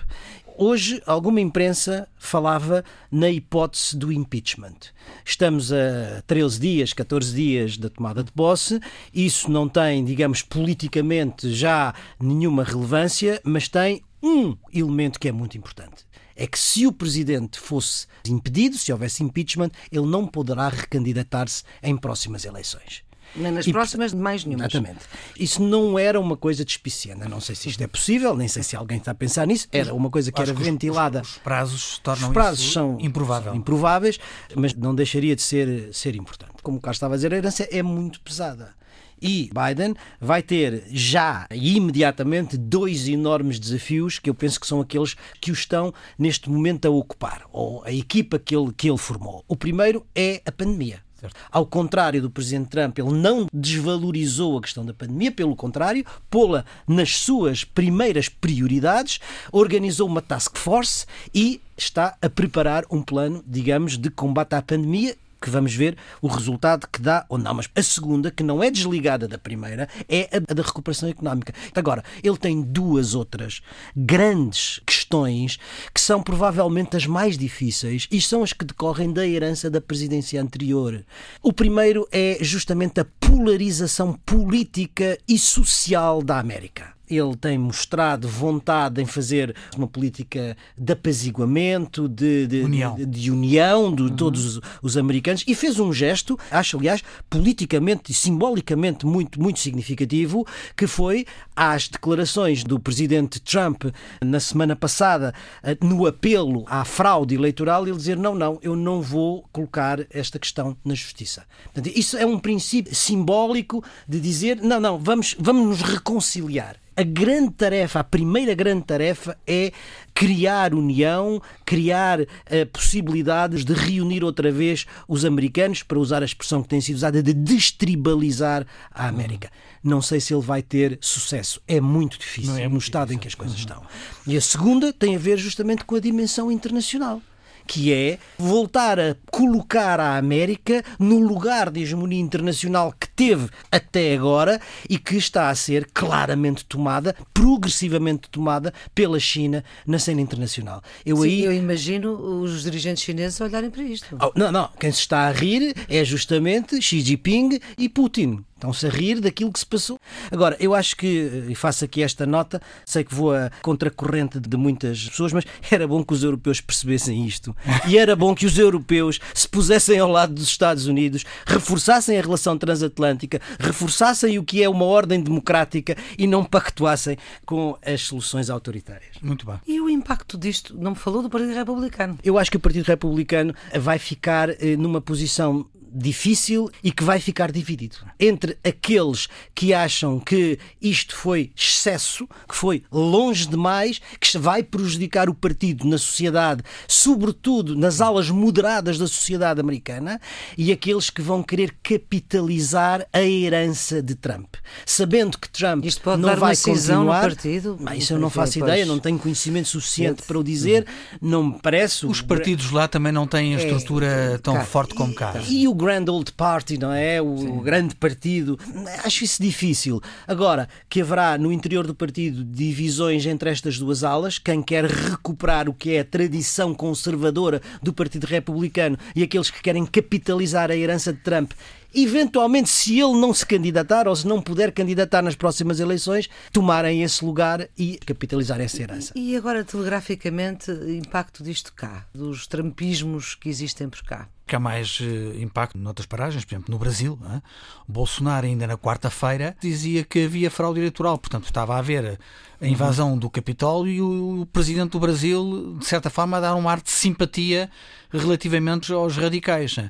Hoje, 0.62 1.02
alguma 1.06 1.40
imprensa 1.40 2.06
falava 2.18 2.84
na 3.10 3.30
hipótese 3.30 3.96
do 3.96 4.12
impeachment. 4.12 4.76
Estamos 5.24 5.72
a 5.72 6.20
13 6.26 6.60
dias, 6.60 6.92
14 6.92 7.34
dias 7.34 7.78
da 7.78 7.88
tomada 7.88 8.22
de 8.22 8.30
posse. 8.30 8.78
Isso 9.10 9.50
não 9.50 9.66
tem, 9.66 10.04
digamos, 10.04 10.42
politicamente 10.42 11.50
já 11.50 11.94
nenhuma 12.20 12.62
relevância, 12.62 13.40
mas 13.42 13.68
tem 13.68 14.02
um 14.22 14.54
elemento 14.70 15.18
que 15.18 15.28
é 15.28 15.32
muito 15.32 15.56
importante. 15.56 16.04
É 16.36 16.46
que 16.46 16.58
se 16.58 16.86
o 16.86 16.92
presidente 16.92 17.58
fosse 17.58 18.06
impedido, 18.28 18.76
se 18.76 18.92
houvesse 18.92 19.24
impeachment, 19.24 19.70
ele 19.90 20.04
não 20.04 20.26
poderá 20.26 20.68
recandidatar-se 20.68 21.64
em 21.82 21.96
próximas 21.96 22.44
eleições. 22.44 23.02
Nem 23.34 23.52
nas 23.52 23.66
e, 23.66 23.72
próximas, 23.72 24.12
de 24.12 24.16
mais 24.16 24.44
nenhuma. 24.44 24.64
Exatamente. 24.64 25.00
Isso 25.38 25.62
não 25.62 25.98
era 25.98 26.18
uma 26.18 26.36
coisa 26.36 26.64
despiciana. 26.64 27.28
Não 27.28 27.40
sei 27.40 27.54
se 27.54 27.68
isto 27.68 27.82
é 27.82 27.86
possível, 27.86 28.36
nem 28.36 28.48
sei 28.48 28.62
se 28.62 28.76
alguém 28.76 28.98
está 28.98 29.12
a 29.12 29.14
pensar 29.14 29.46
nisso. 29.46 29.68
Era 29.72 29.94
uma 29.94 30.10
coisa 30.10 30.32
que 30.32 30.40
Acho 30.40 30.50
era 30.50 30.58
que 30.58 30.64
ventilada. 30.64 31.22
Os, 31.22 31.30
os, 31.30 31.38
prazos 31.38 31.98
tornam 31.98 32.28
os 32.28 32.32
prazos 32.32 32.72
são 32.72 32.98
improvável. 33.00 33.52
São 33.52 33.60
improváveis, 33.60 34.18
mas 34.54 34.74
não 34.74 34.94
deixaria 34.94 35.36
de 35.36 35.42
ser, 35.42 35.92
ser 35.92 36.16
importante. 36.16 36.54
Como 36.62 36.78
o 36.78 36.80
Carlos 36.80 36.96
estava 36.96 37.14
a 37.14 37.16
dizer, 37.16 37.32
a 37.32 37.36
herança 37.36 37.68
é 37.70 37.82
muito 37.82 38.20
pesada. 38.20 38.74
E 39.22 39.50
Biden 39.52 39.94
vai 40.18 40.42
ter 40.42 40.84
já 40.90 41.46
e 41.50 41.76
imediatamente 41.76 42.56
dois 42.56 43.06
enormes 43.06 43.58
desafios 43.58 44.18
que 44.18 44.30
eu 44.30 44.34
penso 44.34 44.58
que 44.58 44.66
são 44.66 44.80
aqueles 44.80 45.14
que 45.40 45.50
o 45.50 45.54
estão 45.54 45.92
neste 46.18 46.48
momento 46.48 46.86
a 46.86 46.90
ocupar, 46.90 47.42
ou 47.52 47.84
a 47.84 47.92
equipa 47.92 48.38
que 48.38 48.56
ele, 48.56 48.72
que 48.72 48.88
ele 48.88 48.96
formou. 48.96 49.44
O 49.46 49.54
primeiro 49.54 50.06
é 50.14 50.40
a 50.46 50.50
pandemia. 50.50 51.02
Certo. 51.20 51.36
Ao 51.50 51.66
contrário 51.66 52.22
do 52.22 52.30
presidente 52.30 52.70
Trump, 52.70 52.98
ele 52.98 53.12
não 53.12 53.46
desvalorizou 53.52 54.56
a 54.56 54.62
questão 54.62 54.86
da 54.86 54.94
pandemia, 54.94 55.30
pelo 55.30 55.54
contrário, 55.54 56.04
pô-la 56.30 56.64
nas 56.88 57.16
suas 57.16 57.62
primeiras 57.62 58.28
prioridades, 58.30 59.20
organizou 59.52 60.08
uma 60.08 60.22
task 60.22 60.56
force 60.56 61.04
e 61.34 61.60
está 61.76 62.16
a 62.22 62.30
preparar 62.30 62.84
um 62.90 63.02
plano, 63.02 63.44
digamos, 63.46 63.98
de 63.98 64.08
combate 64.08 64.54
à 64.54 64.62
pandemia 64.62 65.14
que 65.40 65.50
vamos 65.50 65.74
ver 65.74 65.96
o 66.20 66.28
resultado 66.28 66.86
que 66.90 67.00
dá 67.00 67.24
ou 67.28 67.38
não. 67.38 67.54
Mas 67.54 67.68
a 67.74 67.82
segunda, 67.82 68.30
que 68.30 68.42
não 68.42 68.62
é 68.62 68.70
desligada 68.70 69.26
da 69.26 69.38
primeira, 69.38 69.88
é 70.08 70.28
a 70.36 70.54
da 70.54 70.62
recuperação 70.62 71.08
económica. 71.08 71.54
Agora, 71.74 72.04
ele 72.22 72.36
tem 72.36 72.60
duas 72.62 73.14
outras 73.14 73.60
grandes 73.96 74.80
questões 74.86 75.58
que 75.94 76.00
são 76.00 76.22
provavelmente 76.22 76.96
as 76.96 77.06
mais 77.06 77.38
difíceis 77.38 78.06
e 78.10 78.20
são 78.20 78.42
as 78.42 78.52
que 78.52 78.64
decorrem 78.64 79.12
da 79.12 79.26
herança 79.26 79.70
da 79.70 79.80
presidência 79.80 80.40
anterior. 80.40 81.04
O 81.42 81.52
primeiro 81.52 82.06
é 82.12 82.38
justamente 82.40 83.00
a 83.00 83.04
polarização 83.04 84.12
política 84.12 85.18
e 85.28 85.38
social 85.38 86.22
da 86.22 86.38
América 86.38 86.99
ele 87.10 87.36
tem 87.36 87.58
mostrado 87.58 88.28
vontade 88.28 89.00
em 89.00 89.06
fazer 89.06 89.54
uma 89.76 89.86
política 89.86 90.56
de 90.76 90.92
apaziguamento, 90.92 92.08
de, 92.08 92.46
de 92.46 92.62
união, 92.62 92.94
de, 92.94 93.06
de 93.06 93.30
união 93.30 93.94
de 93.94 94.02
uhum. 94.02 94.16
todos 94.16 94.60
os 94.82 94.96
americanos 94.96 95.44
e 95.46 95.54
fez 95.54 95.78
um 95.78 95.92
gesto, 95.92 96.38
acho 96.50 96.76
aliás, 96.76 97.02
politicamente 97.28 98.12
e 98.12 98.14
simbolicamente 98.14 99.06
muito, 99.06 99.40
muito 99.40 99.60
significativo, 99.60 100.46
que 100.76 100.86
foi 100.86 101.26
às 101.54 101.88
declarações 101.88 102.64
do 102.64 102.78
presidente 102.78 103.40
Trump 103.40 103.84
na 104.22 104.40
semana 104.40 104.76
passada 104.76 105.34
eh, 105.62 105.76
no 105.80 106.06
apelo 106.06 106.64
à 106.66 106.84
fraude 106.84 107.34
eleitoral, 107.34 107.86
ele 107.86 107.96
dizer 107.96 108.16
não, 108.16 108.34
não, 108.34 108.58
eu 108.62 108.76
não 108.76 109.02
vou 109.02 109.44
colocar 109.52 110.06
esta 110.10 110.38
questão 110.38 110.76
na 110.84 110.94
justiça. 110.94 111.44
Portanto, 111.64 111.92
isso 111.94 112.16
é 112.16 112.24
um 112.24 112.38
princípio 112.38 112.94
simbólico 112.94 113.84
de 114.08 114.20
dizer 114.20 114.60
não, 114.62 114.80
não, 114.80 114.98
vamos, 114.98 115.34
vamos 115.38 115.66
nos 115.66 115.82
reconciliar 115.82 116.76
a 116.96 117.02
grande 117.02 117.52
tarefa, 117.52 118.00
a 118.00 118.04
primeira 118.04 118.54
grande 118.54 118.84
tarefa 118.84 119.36
é 119.46 119.72
criar 120.14 120.74
união, 120.74 121.40
criar 121.64 122.20
uh, 122.20 122.26
possibilidades 122.72 123.64
de 123.64 123.72
reunir 123.72 124.22
outra 124.22 124.50
vez 124.50 124.86
os 125.08 125.24
americanos, 125.24 125.82
para 125.82 125.98
usar 125.98 126.22
a 126.22 126.26
expressão 126.26 126.62
que 126.62 126.68
tem 126.68 126.80
sido 126.80 126.96
usada, 126.96 127.22
de 127.22 127.32
destribalizar 127.32 128.66
a 128.90 129.08
América. 129.08 129.50
Não 129.82 130.02
sei 130.02 130.20
se 130.20 130.34
ele 130.34 130.42
vai 130.42 130.62
ter 130.62 130.98
sucesso. 131.00 131.60
É 131.66 131.80
muito 131.80 132.18
difícil 132.18 132.54
é 132.56 132.60
muito 132.60 132.72
no 132.72 132.78
estado 132.78 133.08
difícil. 133.08 133.16
em 133.16 133.20
que 133.20 133.28
as 133.28 133.34
coisas 133.34 133.56
uhum. 133.56 133.60
estão. 133.60 133.82
E 134.26 134.36
a 134.36 134.40
segunda 134.40 134.92
tem 134.92 135.16
a 135.16 135.18
ver 135.18 135.38
justamente 135.38 135.84
com 135.84 135.94
a 135.94 136.00
dimensão 136.00 136.52
internacional 136.52 137.22
que 137.70 137.92
é 137.92 138.18
voltar 138.36 138.98
a 138.98 139.14
colocar 139.30 140.00
a 140.00 140.16
América 140.16 140.84
no 140.98 141.20
lugar 141.20 141.70
de 141.70 141.80
hegemonia 141.80 142.18
internacional 142.18 142.92
que 142.98 143.08
teve 143.08 143.48
até 143.70 144.12
agora 144.12 144.60
e 144.88 144.98
que 144.98 145.16
está 145.16 145.50
a 145.50 145.54
ser 145.54 145.88
claramente 145.94 146.64
tomada, 146.64 147.14
progressivamente 147.32 148.28
tomada 148.28 148.74
pela 148.92 149.20
China 149.20 149.64
na 149.86 150.00
cena 150.00 150.20
internacional. 150.20 150.82
Eu, 151.06 151.18
Sim, 151.18 151.22
aí... 151.22 151.44
eu 151.44 151.52
imagino 151.52 152.12
os 152.42 152.64
dirigentes 152.64 153.04
chineses 153.04 153.40
olharem 153.40 153.70
para 153.70 153.84
isto. 153.84 154.18
Oh, 154.20 154.32
não, 154.34 154.50
não. 154.50 154.68
Quem 154.80 154.90
se 154.90 155.02
está 155.02 155.28
a 155.28 155.30
rir 155.30 155.72
é 155.88 156.04
justamente 156.04 156.82
Xi 156.82 157.00
Jinping 157.00 157.60
e 157.78 157.88
Putin. 157.88 158.44
Estão-se 158.60 158.86
a 158.86 158.90
rir 158.90 159.20
daquilo 159.20 159.50
que 159.50 159.58
se 159.58 159.64
passou. 159.64 159.98
Agora, 160.30 160.54
eu 160.60 160.74
acho 160.74 160.94
que, 160.94 161.46
e 161.48 161.54
faço 161.54 161.82
aqui 161.82 162.02
esta 162.02 162.26
nota, 162.26 162.60
sei 162.84 163.02
que 163.02 163.14
vou 163.14 163.34
a 163.34 163.50
contracorrente 163.62 164.38
de 164.38 164.54
muitas 164.54 165.08
pessoas, 165.08 165.32
mas 165.32 165.46
era 165.72 165.88
bom 165.88 166.04
que 166.04 166.12
os 166.12 166.22
europeus 166.22 166.60
percebessem 166.60 167.26
isto. 167.26 167.56
E 167.88 167.96
era 167.96 168.14
bom 168.14 168.34
que 168.34 168.44
os 168.44 168.58
europeus 168.58 169.18
se 169.32 169.48
pusessem 169.48 169.98
ao 169.98 170.10
lado 170.10 170.34
dos 170.34 170.44
Estados 170.44 170.86
Unidos, 170.86 171.24
reforçassem 171.46 172.18
a 172.18 172.20
relação 172.20 172.58
transatlântica, 172.58 173.40
reforçassem 173.58 174.38
o 174.38 174.44
que 174.44 174.62
é 174.62 174.68
uma 174.68 174.84
ordem 174.84 175.22
democrática 175.22 175.96
e 176.18 176.26
não 176.26 176.44
pactuassem 176.44 177.16
com 177.46 177.78
as 177.82 178.02
soluções 178.02 178.50
autoritárias. 178.50 179.16
Muito 179.22 179.46
bem. 179.46 179.58
E 179.66 179.80
o 179.80 179.88
impacto 179.88 180.36
disto? 180.36 180.76
Não 180.76 180.90
me 180.90 180.98
falou 180.98 181.22
do 181.22 181.30
Partido 181.30 181.54
Republicano. 181.54 182.18
Eu 182.22 182.38
acho 182.38 182.50
que 182.50 182.58
o 182.58 182.60
Partido 182.60 182.84
Republicano 182.84 183.54
vai 183.78 183.98
ficar 183.98 184.50
eh, 184.50 184.76
numa 184.76 185.00
posição 185.00 185.66
difícil 185.92 186.70
e 186.82 186.92
que 186.92 187.04
vai 187.04 187.20
ficar 187.20 187.50
dividido 187.50 187.96
entre 188.18 188.56
aqueles 188.64 189.28
que 189.54 189.72
acham 189.72 190.18
que 190.18 190.58
isto 190.80 191.14
foi 191.14 191.50
excesso, 191.56 192.28
que 192.48 192.54
foi 192.54 192.82
longe 192.90 193.46
demais, 193.46 194.00
que 194.18 194.38
vai 194.38 194.62
prejudicar 194.62 195.28
o 195.28 195.34
partido 195.34 195.86
na 195.86 195.98
sociedade, 195.98 196.62
sobretudo 196.86 197.74
nas 197.74 198.00
alas 198.00 198.30
moderadas 198.30 198.98
da 198.98 199.06
sociedade 199.06 199.60
americana, 199.60 200.20
e 200.56 200.72
aqueles 200.72 201.10
que 201.10 201.22
vão 201.22 201.42
querer 201.42 201.74
capitalizar 201.82 203.06
a 203.12 203.22
herança 203.22 204.02
de 204.02 204.14
Trump, 204.14 204.54
sabendo 204.84 205.38
que 205.38 205.48
Trump 205.48 205.84
isto 205.84 206.00
pode 206.02 206.22
não 206.22 206.28
dar 206.28 206.36
vai 206.36 206.54
uma 206.54 206.62
continuar. 206.62 207.22
No 207.22 207.28
partido, 207.28 207.76
mas 207.80 208.02
isso 208.02 208.12
eu 208.12 208.18
não 208.18 208.30
faço 208.30 208.58
ideia, 208.58 208.86
não 208.86 208.98
tenho 208.98 209.18
conhecimento 209.18 209.68
suficiente 209.68 210.22
para 210.22 210.38
o 210.38 210.44
dizer, 210.44 210.86
não 211.20 211.44
me 211.44 211.58
parece. 211.60 212.06
Os 212.06 212.20
partidos 212.20 212.70
lá 212.70 212.88
também 212.88 213.12
não 213.12 213.26
têm 213.26 213.54
a 213.54 213.58
é, 213.58 213.64
estrutura 213.64 214.06
é, 214.06 214.38
tão 214.38 214.54
cá, 214.54 214.64
forte 214.64 214.94
como 214.94 215.14
cá. 215.14 215.34
E, 215.48 215.62
e 215.62 215.68
o 215.68 215.74
Grand 215.80 216.04
Old 216.08 216.32
Party, 216.32 216.78
não 216.78 216.92
é? 216.92 217.20
O 217.22 217.38
Sim. 217.38 217.62
grande 217.62 217.94
partido. 217.94 218.58
Acho 219.04 219.24
isso 219.24 219.42
difícil. 219.42 220.00
Agora, 220.26 220.68
que 220.88 221.00
haverá 221.00 221.38
no 221.38 221.50
interior 221.50 221.86
do 221.86 221.94
partido 221.94 222.44
divisões 222.44 223.24
entre 223.26 223.50
estas 223.50 223.78
duas 223.78 224.04
alas, 224.04 224.38
quem 224.38 224.62
quer 224.62 224.84
recuperar 224.84 225.68
o 225.68 225.74
que 225.74 225.94
é 225.94 226.00
a 226.00 226.04
tradição 226.04 226.74
conservadora 226.74 227.62
do 227.82 227.92
Partido 227.92 228.26
Republicano 228.26 228.98
e 229.16 229.22
aqueles 229.22 229.50
que 229.50 229.62
querem 229.62 229.86
capitalizar 229.86 230.70
a 230.70 230.76
herança 230.76 231.12
de 231.12 231.20
Trump 231.20 231.52
eventualmente, 231.94 232.68
se 232.68 232.98
ele 232.98 233.18
não 233.18 233.34
se 233.34 233.44
candidatar 233.44 234.06
ou 234.06 234.14
se 234.14 234.26
não 234.26 234.40
puder 234.40 234.72
candidatar 234.72 235.22
nas 235.22 235.34
próximas 235.34 235.80
eleições, 235.80 236.28
tomarem 236.52 237.02
esse 237.02 237.24
lugar 237.24 237.68
e 237.76 237.98
capitalizar 237.98 238.60
essa 238.60 238.82
herança. 238.82 239.12
E 239.16 239.36
agora, 239.36 239.64
telegraficamente, 239.64 240.70
impacto 240.70 241.42
disto 241.42 241.72
cá, 241.74 242.06
dos 242.14 242.46
trampismos 242.46 243.34
que 243.34 243.48
existem 243.48 243.88
por 243.88 244.02
cá? 244.04 244.28
Que 244.50 244.56
há 244.56 244.58
mais 244.58 244.98
uh, 244.98 245.40
impacto 245.40 245.78
noutras 245.78 246.06
paragens, 246.06 246.44
por 246.44 246.54
exemplo, 246.54 246.72
no 246.72 246.78
Brasil. 246.78 247.16
É? 247.36 247.40
Bolsonaro, 247.86 248.46
ainda 248.46 248.66
na 248.66 248.76
quarta-feira, 248.76 249.56
dizia 249.60 250.02
que 250.02 250.24
havia 250.24 250.50
fraude 250.50 250.80
eleitoral, 250.80 251.16
portanto, 251.16 251.44
estava 251.44 251.76
a 251.76 251.78
haver 251.78 252.18
a 252.60 252.66
invasão 252.66 253.16
do 253.16 253.30
Capitólio 253.30 253.92
e 253.92 254.02
o, 254.02 254.46
presidente 254.52 254.90
do 254.90 255.00
Brasil, 255.00 255.76
de 255.78 255.86
certa 255.86 256.10
forma, 256.10 256.36
a 256.36 256.40
dar 256.40 256.56
um 256.56 256.68
ar 256.68 256.80
de 256.80 256.90
simpatia 256.90 257.70
relativamente 258.10 258.92
aos 258.92 259.16
radicais. 259.16 259.76
Uh, 259.76 259.88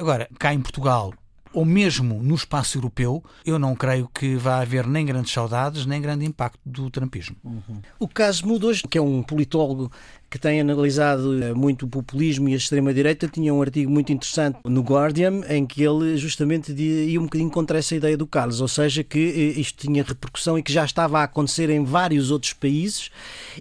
agora, 0.00 0.30
cá 0.38 0.54
em 0.54 0.60
Portugal, 0.62 1.12
ou 1.52 1.64
mesmo 1.64 2.22
no 2.22 2.34
espaço 2.34 2.78
europeu, 2.78 3.22
eu 3.44 3.58
não 3.58 3.76
creio 3.76 4.08
que 4.12 4.34
vá 4.34 4.60
haver 4.60 4.86
nem 4.86 5.04
grandes 5.04 5.32
saudades, 5.32 5.84
nem 5.84 6.00
grande 6.00 6.24
impacto 6.24 6.58
do 6.64 6.90
trumpismo. 6.90 7.36
Uhum. 7.44 7.80
O 7.98 8.08
caso 8.08 8.46
Mudos, 8.46 8.82
que 8.82 8.98
é 8.98 9.02
um 9.02 9.22
politólogo 9.22 9.92
que 10.34 10.38
tem 10.40 10.60
analisado 10.60 11.40
eh, 11.44 11.54
muito 11.54 11.86
o 11.86 11.88
populismo 11.88 12.48
e 12.48 12.54
a 12.54 12.56
extrema-direita, 12.56 13.28
tinha 13.28 13.54
um 13.54 13.62
artigo 13.62 13.88
muito 13.88 14.12
interessante 14.12 14.58
no 14.64 14.80
Guardian 14.80 15.42
em 15.48 15.64
que 15.64 15.80
ele 15.80 16.16
justamente 16.16 16.72
ia 16.72 17.20
um 17.20 17.26
bocadinho 17.26 17.52
contra 17.52 17.78
essa 17.78 17.94
ideia 17.94 18.16
do 18.16 18.26
Carlos, 18.26 18.60
ou 18.60 18.66
seja, 18.66 19.04
que 19.04 19.16
eh, 19.16 19.60
isto 19.60 19.86
tinha 19.86 20.02
repercussão 20.02 20.58
e 20.58 20.62
que 20.64 20.72
já 20.72 20.84
estava 20.84 21.20
a 21.20 21.22
acontecer 21.22 21.70
em 21.70 21.84
vários 21.84 22.32
outros 22.32 22.52
países 22.52 23.12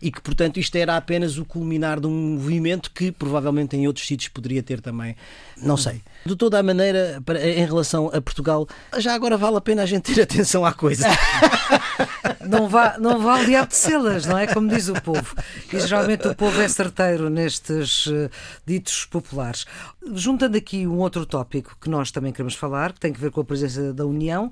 e 0.01 0.11
que, 0.11 0.19
portanto, 0.19 0.59
isto 0.59 0.75
era 0.75 0.97
apenas 0.97 1.37
o 1.37 1.45
culminar 1.45 1.99
de 1.99 2.07
um 2.07 2.33
movimento 2.37 2.89
que 2.89 3.11
provavelmente 3.11 3.77
em 3.77 3.85
outros 3.85 4.07
sítios 4.07 4.29
poderia 4.29 4.63
ter 4.63 4.81
também. 4.81 5.15
Não 5.55 5.77
sei. 5.77 6.01
De 6.25 6.35
toda 6.35 6.57
a 6.57 6.63
maneira, 6.63 7.21
em 7.43 7.65
relação 7.67 8.07
a 8.11 8.19
Portugal, 8.19 8.67
já 8.97 9.13
agora 9.13 9.37
vale 9.37 9.57
a 9.57 9.61
pena 9.61 9.83
a 9.83 9.85
gente 9.85 10.11
ter 10.11 10.19
atenção 10.23 10.65
à 10.65 10.73
coisa. 10.73 11.05
não, 12.47 12.67
vá, 12.67 12.95
não 12.97 13.19
vale 13.19 13.55
apetecê-las, 13.55 14.25
não 14.25 14.37
é? 14.39 14.47
Como 14.47 14.67
diz 14.67 14.89
o 14.89 14.93
povo. 14.93 15.35
E 15.71 15.79
geralmente 15.79 16.27
o 16.27 16.35
povo 16.35 16.59
é 16.61 16.62
certeiro 16.69 17.29
nestes 17.29 18.07
uh, 18.07 18.29
ditos 18.65 19.05
populares. 19.05 19.65
Juntando 20.13 20.57
aqui 20.57 20.87
um 20.87 20.99
outro 20.99 21.25
tópico 21.25 21.77
que 21.79 21.89
nós 21.89 22.11
também 22.11 22.31
queremos 22.31 22.55
falar, 22.55 22.93
que 22.93 22.99
tem 22.99 23.13
a 23.13 23.17
ver 23.17 23.31
com 23.31 23.41
a 23.41 23.45
presença 23.45 23.93
da 23.93 24.05
União, 24.05 24.51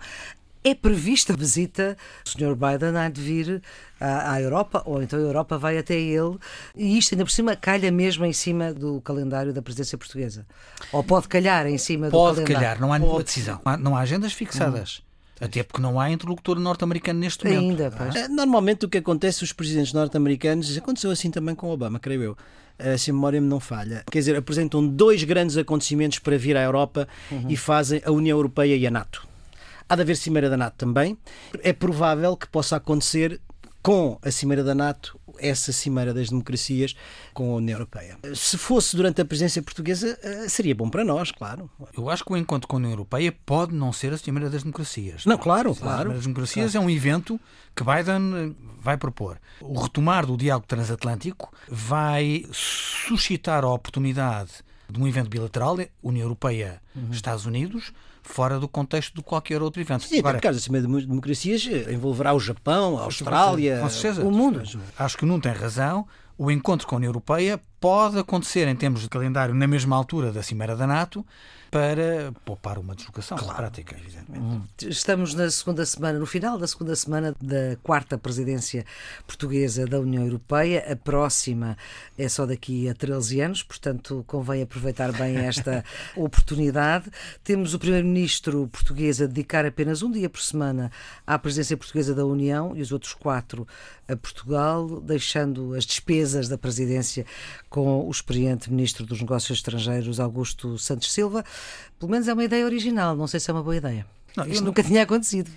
é 0.63 0.76
prevista 0.76 1.34
a 1.34 1.36
visita 1.36 1.97
do 2.24 2.30
Sr. 2.30 2.56
Biden 2.56 2.95
a 2.97 3.10
de 3.10 3.21
vir 3.21 3.62
à, 4.00 4.34
à, 4.34 4.41
Europa, 4.41 4.84
ou 4.86 5.02
então 5.02 5.17
a 5.17 5.21
Europa 5.21 5.58
vai 5.58 5.78
até 5.78 5.95
ele, 5.95 6.38
e 6.76 6.97
isto 6.97 7.13
ainda 7.13 7.26
por 7.26 7.32
cima 7.32 7.56
calha 7.56 7.91
mesmo 7.91 8.26
em 8.26 8.34
cima 8.34 8.74
do 8.74 9.02
calendário 9.02 9.54
da 9.54 9.62
presidência 9.62 9.97
portuguesa. 9.97 10.45
Ou 10.91 11.04
pode 11.04 11.28
calhar 11.28 11.65
em 11.67 11.78
cima 11.78 12.10
pode 12.10 12.41
do 12.41 12.45
calendário. 12.45 12.47
Pode 12.47 12.54
calhar, 12.54 12.82
não 12.82 12.93
há 12.93 13.00
nenhuma 13.00 13.24
decisão. 13.24 13.60
Não 13.65 13.71
há, 13.71 13.78
não 13.78 13.95
há 13.95 14.02
agendas 14.02 14.34
fixadas. 14.34 15.02
Hum. 15.02 15.11
Até 15.41 15.63
porque 15.63 15.82
não 15.82 15.99
há 15.99 16.12
interlocutor 16.12 16.60
norte-americano 16.60 17.19
neste 17.19 17.43
momento. 17.43 17.62
Ainda, 17.62 17.91
pois. 17.91 18.15
Eh, 18.15 18.27
normalmente 18.27 18.86
o 18.86 18.89
que 18.89 18.99
acontece, 18.99 19.43
os 19.43 19.51
presidentes 19.51 19.91
norte-americanos, 19.91 20.77
aconteceu 20.77 21.10
assim 21.10 21.32
também 21.32 21.56
com 21.56 21.69
Obama, 21.69 21.99
creio 21.99 22.21
eu. 22.21 22.38
Eh, 22.77 22.97
se 22.97 23.10
a 23.10 23.13
memória 23.13 23.41
me 23.41 23.47
não 23.47 23.60
falha. 23.60 24.04
Quer 24.10 24.19
dizer, 24.19 24.36
apresentam 24.36 24.86
dois 24.86 25.23
grandes 25.23 25.58
acontecimentos 25.58 26.19
para 26.19 26.38
vir 26.38 26.56
à 26.56 26.62
Europa 26.62 27.08
uhum. 27.32 27.45
e 27.49 27.58
fazem 27.58 28.01
a 28.06 28.12
União 28.12 28.38
Europeia 28.38 28.75
e 28.75 28.86
a 28.86 28.91
NATO. 28.91 29.27
Há 29.89 29.95
de 29.95 30.01
haver 30.04 30.15
Cimeira 30.15 30.49
da 30.49 30.56
NATO 30.56 30.75
também. 30.77 31.17
É 31.63 31.73
provável 31.73 32.38
que 32.38 32.47
possa 32.47 32.77
acontecer 32.77 33.41
com 33.82 34.17
a 34.21 34.32
Cimeira 34.32 34.63
da 34.63 34.75
NATO 34.75 35.19
essa 35.39 35.71
Cimeira 35.71 36.13
das 36.13 36.29
Democracias 36.29 36.95
com 37.33 37.53
a 37.53 37.55
União 37.55 37.75
Europeia. 37.75 38.17
Se 38.35 38.57
fosse 38.57 38.95
durante 38.95 39.21
a 39.21 39.25
presidência 39.25 39.61
portuguesa, 39.61 40.17
eh, 40.21 40.49
seria 40.49 40.75
bom 40.75 40.89
para 40.89 41.03
nós, 41.03 41.31
claro. 41.31 41.69
Eu 41.95 42.09
acho 42.09 42.23
que 42.23 42.33
o 42.33 42.37
encontro 42.37 42.67
com 42.67 42.75
a 42.75 42.79
União 42.79 42.91
Europeia 42.91 43.35
pode 43.45 43.73
não 43.73 43.91
ser 43.91 44.13
a 44.13 44.17
Cimeira 44.17 44.49
das 44.49 44.63
Democracias. 44.63 45.25
Não, 45.25 45.37
claro, 45.37 45.75
claro. 45.75 45.93
A 45.93 45.97
Cimeira 45.97 46.13
das 46.15 46.23
Democracias 46.23 46.71
claro. 46.71 46.83
é 46.83 46.87
um 46.87 46.89
evento 46.89 47.39
que 47.75 47.83
Biden 47.83 48.33
eh, 48.35 48.65
vai 48.79 48.97
propor. 48.97 49.39
O 49.61 49.79
retomar 49.79 50.25
do 50.25 50.35
diálogo 50.37 50.67
transatlântico 50.67 51.53
vai 51.69 52.45
suscitar 52.51 53.63
a 53.63 53.69
oportunidade 53.69 54.51
de 54.89 54.99
um 54.99 55.07
evento 55.07 55.29
bilateral, 55.29 55.77
União 56.03 56.23
Europeia-Estados 56.23 57.45
uhum. 57.45 57.51
Unidos, 57.51 57.93
fora 58.31 58.59
do 58.59 58.67
contexto 58.67 59.15
de 59.15 59.21
qualquer 59.21 59.61
outro 59.61 59.81
evento. 59.81 60.05
Sim, 60.05 60.19
Agora, 60.19 60.39
caso 60.39 60.57
acima 60.57 60.81
de 60.81 60.87
democracias 61.05 61.67
eh, 61.67 61.93
envolverá 61.93 62.33
o 62.33 62.39
Japão, 62.39 62.97
a 62.97 63.03
Austrália, 63.03 63.81
o 64.23 64.31
mundo. 64.31 64.63
Acho 64.97 65.17
que 65.17 65.25
não 65.25 65.39
tem 65.39 65.51
razão. 65.51 66.07
O 66.37 66.49
encontro 66.49 66.87
com 66.87 66.95
a 66.95 66.97
União 66.97 67.09
Europeia 67.09 67.61
pode 67.81 68.19
acontecer 68.19 68.67
em 68.67 68.75
termos 68.75 69.01
de 69.01 69.09
calendário 69.09 69.55
na 69.55 69.67
mesma 69.67 69.95
altura 69.95 70.31
da 70.31 70.43
Cimeira 70.43 70.75
da 70.75 70.85
NATO 70.85 71.25
para 71.71 72.33
poupar 72.43 72.77
uma 72.77 72.93
deslocação 72.93 73.37
claro, 73.37 73.55
prática, 73.55 73.95
evidentemente. 73.97 74.43
Hum. 74.43 74.61
Estamos 74.89 75.33
na 75.33 75.49
segunda 75.49 75.85
semana, 75.85 76.19
no 76.19 76.25
final 76.25 76.57
da 76.57 76.67
segunda 76.67 76.93
semana 76.97 77.33
da 77.41 77.77
quarta 77.81 78.17
presidência 78.17 78.85
portuguesa 79.25 79.87
da 79.87 79.97
União 79.97 80.21
Europeia. 80.25 80.85
A 80.91 80.97
próxima 80.97 81.77
é 82.17 82.27
só 82.27 82.45
daqui 82.45 82.89
a 82.89 82.93
13 82.93 83.39
anos, 83.39 83.63
portanto 83.63 84.21
convém 84.27 84.61
aproveitar 84.61 85.13
bem 85.13 85.37
esta 85.37 85.83
oportunidade. 86.13 87.09
Temos 87.41 87.73
o 87.73 87.79
primeiro-ministro 87.79 88.67
português 88.67 89.21
a 89.21 89.25
dedicar 89.25 89.65
apenas 89.65 90.03
um 90.03 90.11
dia 90.11 90.29
por 90.29 90.41
semana 90.41 90.91
à 91.25 91.39
presidência 91.39 91.77
portuguesa 91.77 92.13
da 92.13 92.25
União 92.25 92.75
e 92.75 92.81
os 92.81 92.91
outros 92.91 93.13
quatro 93.13 93.65
a 94.09 94.15
Portugal, 94.17 94.99
deixando 94.99 95.73
as 95.73 95.85
despesas 95.85 96.49
da 96.49 96.57
presidência 96.57 97.25
com 97.71 98.05
o 98.05 98.12
experiente 98.12 98.69
ministro 98.69 99.05
dos 99.05 99.21
Negócios 99.21 99.57
Estrangeiros, 99.57 100.19
Augusto 100.19 100.77
Santos 100.77 101.12
Silva. 101.12 101.43
Pelo 101.97 102.12
menos 102.12 102.27
é 102.27 102.34
uma 102.34 102.43
ideia 102.43 102.65
original, 102.65 103.15
não 103.15 103.27
sei 103.27 103.39
se 103.39 103.49
é 103.49 103.53
uma 103.53 103.63
boa 103.63 103.77
ideia. 103.77 104.05
Não, 104.36 104.45
Isto 104.45 104.65
nunca 104.65 104.84
tinha 104.84 105.03
acontecido. 105.03 105.49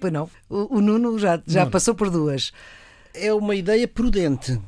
Pois 0.00 0.10
não. 0.10 0.30
O, 0.48 0.78
o 0.78 0.80
Nuno 0.80 1.18
já, 1.18 1.40
já 1.46 1.66
passou 1.66 1.94
por 1.94 2.08
duas. 2.08 2.52
É 3.12 3.34
uma 3.34 3.54
ideia 3.54 3.86
prudente 3.86 4.58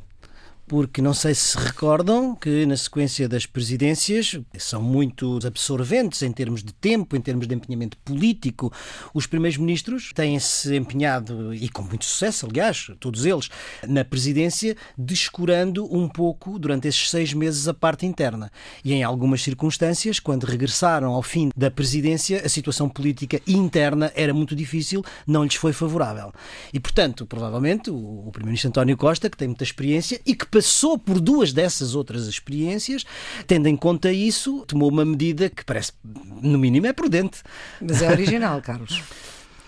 porque 0.71 1.03
não 1.03 1.13
sei 1.13 1.35
se 1.35 1.59
recordam 1.59 2.37
que 2.37 2.65
na 2.65 2.77
sequência 2.77 3.29
das 3.29 3.45
presidências 3.45 4.39
são 4.57 4.81
muito 4.81 5.41
absorventes 5.45 6.23
em 6.23 6.31
termos 6.31 6.63
de 6.63 6.73
tempo, 6.73 7.17
em 7.17 7.21
termos 7.21 7.49
de 7.49 7.57
empenhamento 7.57 7.99
político. 8.05 8.73
Os 9.13 9.27
primeiros 9.27 9.59
ministros 9.59 10.13
têm-se 10.15 10.77
empenhado, 10.77 11.53
e 11.53 11.69
com 11.69 11.83
muito 11.83 12.05
sucesso, 12.05 12.47
aliás, 12.47 12.89
todos 13.01 13.27
eles, 13.27 13.49
na 13.85 14.05
presidência, 14.05 14.77
descurando 14.97 15.93
um 15.93 16.09
pouco 16.09 16.57
durante 16.57 16.87
esses 16.87 17.11
seis 17.11 17.35
meses 17.35 17.67
a 17.67 17.75
parte 17.75 18.07
interna. 18.07 18.49
E 18.85 18.93
em 18.93 19.03
algumas 19.03 19.43
circunstâncias, 19.43 20.21
quando 20.21 20.45
regressaram 20.45 21.15
ao 21.15 21.23
fim 21.25 21.51
da 21.57 21.69
presidência, 21.69 22.47
a 22.47 22.49
situação 22.49 22.89
política 22.89 23.43
interna 23.45 24.13
era 24.15 24.33
muito 24.33 24.55
difícil, 24.55 25.05
não 25.27 25.43
lhes 25.43 25.57
foi 25.57 25.73
favorável. 25.73 26.33
E, 26.73 26.79
portanto, 26.79 27.27
provavelmente, 27.27 27.91
o 27.91 28.31
primeiro-ministro 28.31 28.69
António 28.69 28.97
Costa, 28.97 29.29
que 29.29 29.37
tem 29.37 29.49
muita 29.49 29.65
experiência 29.65 30.21
e 30.25 30.33
que 30.33 30.47
passou 30.61 30.99
por 30.99 31.19
duas 31.19 31.55
dessas 31.55 31.95
outras 31.95 32.27
experiências, 32.27 33.07
tendo 33.47 33.67
em 33.67 33.77
conta 33.77 34.13
isso, 34.13 34.63
tomou 34.67 34.91
uma 34.91 35.07
medida 35.07 35.49
que 35.49 35.65
parece, 35.65 35.93
no 36.05 36.59
mínimo, 36.59 36.87
é 36.87 36.93
prudente. 36.93 37.43
Mas 37.81 38.03
é 38.03 38.11
original, 38.11 38.61
Carlos. 38.63 39.03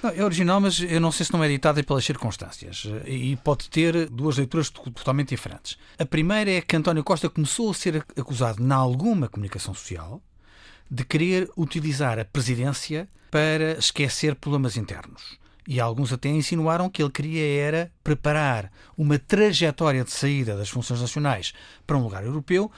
Não, 0.02 0.10
é 0.10 0.22
original, 0.22 0.60
mas 0.60 0.80
eu 0.80 1.00
não 1.00 1.10
sei 1.10 1.24
se 1.24 1.32
não 1.32 1.42
é 1.42 1.46
editada 1.46 1.82
pelas 1.82 2.04
circunstâncias. 2.04 2.84
E 3.06 3.36
pode 3.36 3.70
ter 3.70 4.10
duas 4.10 4.36
leituras 4.36 4.68
totalmente 4.68 5.30
diferentes. 5.30 5.78
A 5.98 6.04
primeira 6.04 6.50
é 6.50 6.60
que 6.60 6.76
António 6.76 7.02
Costa 7.02 7.30
começou 7.30 7.70
a 7.70 7.74
ser 7.74 8.04
acusado, 8.14 8.62
na 8.62 8.76
alguma 8.76 9.28
comunicação 9.28 9.72
social, 9.72 10.20
de 10.90 11.04
querer 11.04 11.48
utilizar 11.56 12.18
a 12.18 12.24
presidência 12.24 13.08
para 13.30 13.78
esquecer 13.78 14.34
problemas 14.34 14.76
internos. 14.76 15.40
E 15.66 15.80
alguns 15.80 16.12
até 16.12 16.28
insinuaram 16.28 16.90
que 16.90 17.02
ele 17.02 17.10
queria 17.10 17.46
era 17.46 17.92
preparar 18.02 18.70
uma 18.96 19.18
trajetória 19.18 20.02
de 20.04 20.10
saída 20.10 20.56
das 20.56 20.68
funções 20.68 21.00
nacionais 21.00 21.52
para 21.86 21.96
um 21.96 22.02
lugar 22.02 22.24
europeu 22.24 22.70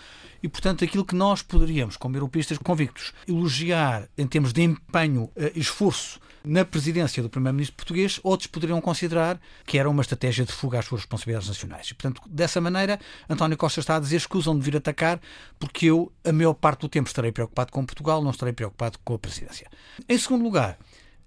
e, 0.43 0.49
portanto, 0.49 0.85
aquilo 0.85 1.05
que 1.05 1.15
nós 1.15 1.41
poderíamos, 1.41 1.97
como 1.97 2.17
europeístas 2.17 2.59
convictos, 2.59 3.15
elogiar 3.27 4.09
em 4.19 4.27
termos 4.27 4.53
de 4.53 4.63
empenho 4.63 5.31
eh, 5.35 5.53
esforço 5.57 6.21
na 6.45 6.63
presidência 6.63 7.23
do 7.23 7.31
primeiro-ministro 7.31 7.75
português, 7.75 8.21
outros 8.23 8.47
poderiam 8.47 8.79
considerar 8.79 9.41
que 9.65 9.79
era 9.79 9.89
uma 9.89 10.03
estratégia 10.03 10.45
de 10.45 10.53
fuga 10.53 10.79
às 10.79 10.85
suas 10.85 11.01
responsabilidades 11.01 11.49
nacionais. 11.49 11.89
E, 11.89 11.95
portanto, 11.95 12.21
dessa 12.29 12.61
maneira, 12.61 13.01
António 13.29 13.57
Costa 13.57 13.81
está 13.81 13.97
a 13.97 14.01
dizer 14.01 14.17
escusam 14.17 14.59
de 14.59 14.63
vir 14.63 14.77
atacar 14.77 15.19
porque 15.59 15.87
eu, 15.87 16.13
a 16.23 16.31
maior 16.31 16.53
parte 16.53 16.81
do 16.81 16.89
tempo, 16.91 17.09
estarei 17.09 17.33
preocupado 17.33 17.73
com 17.73 17.85
Portugal, 17.87 18.23
não 18.23 18.31
estarei 18.31 18.53
preocupado 18.53 18.99
com 19.03 19.15
a 19.15 19.19
presidência. 19.19 19.71
Em 20.07 20.19
segundo 20.19 20.45
lugar, 20.45 20.79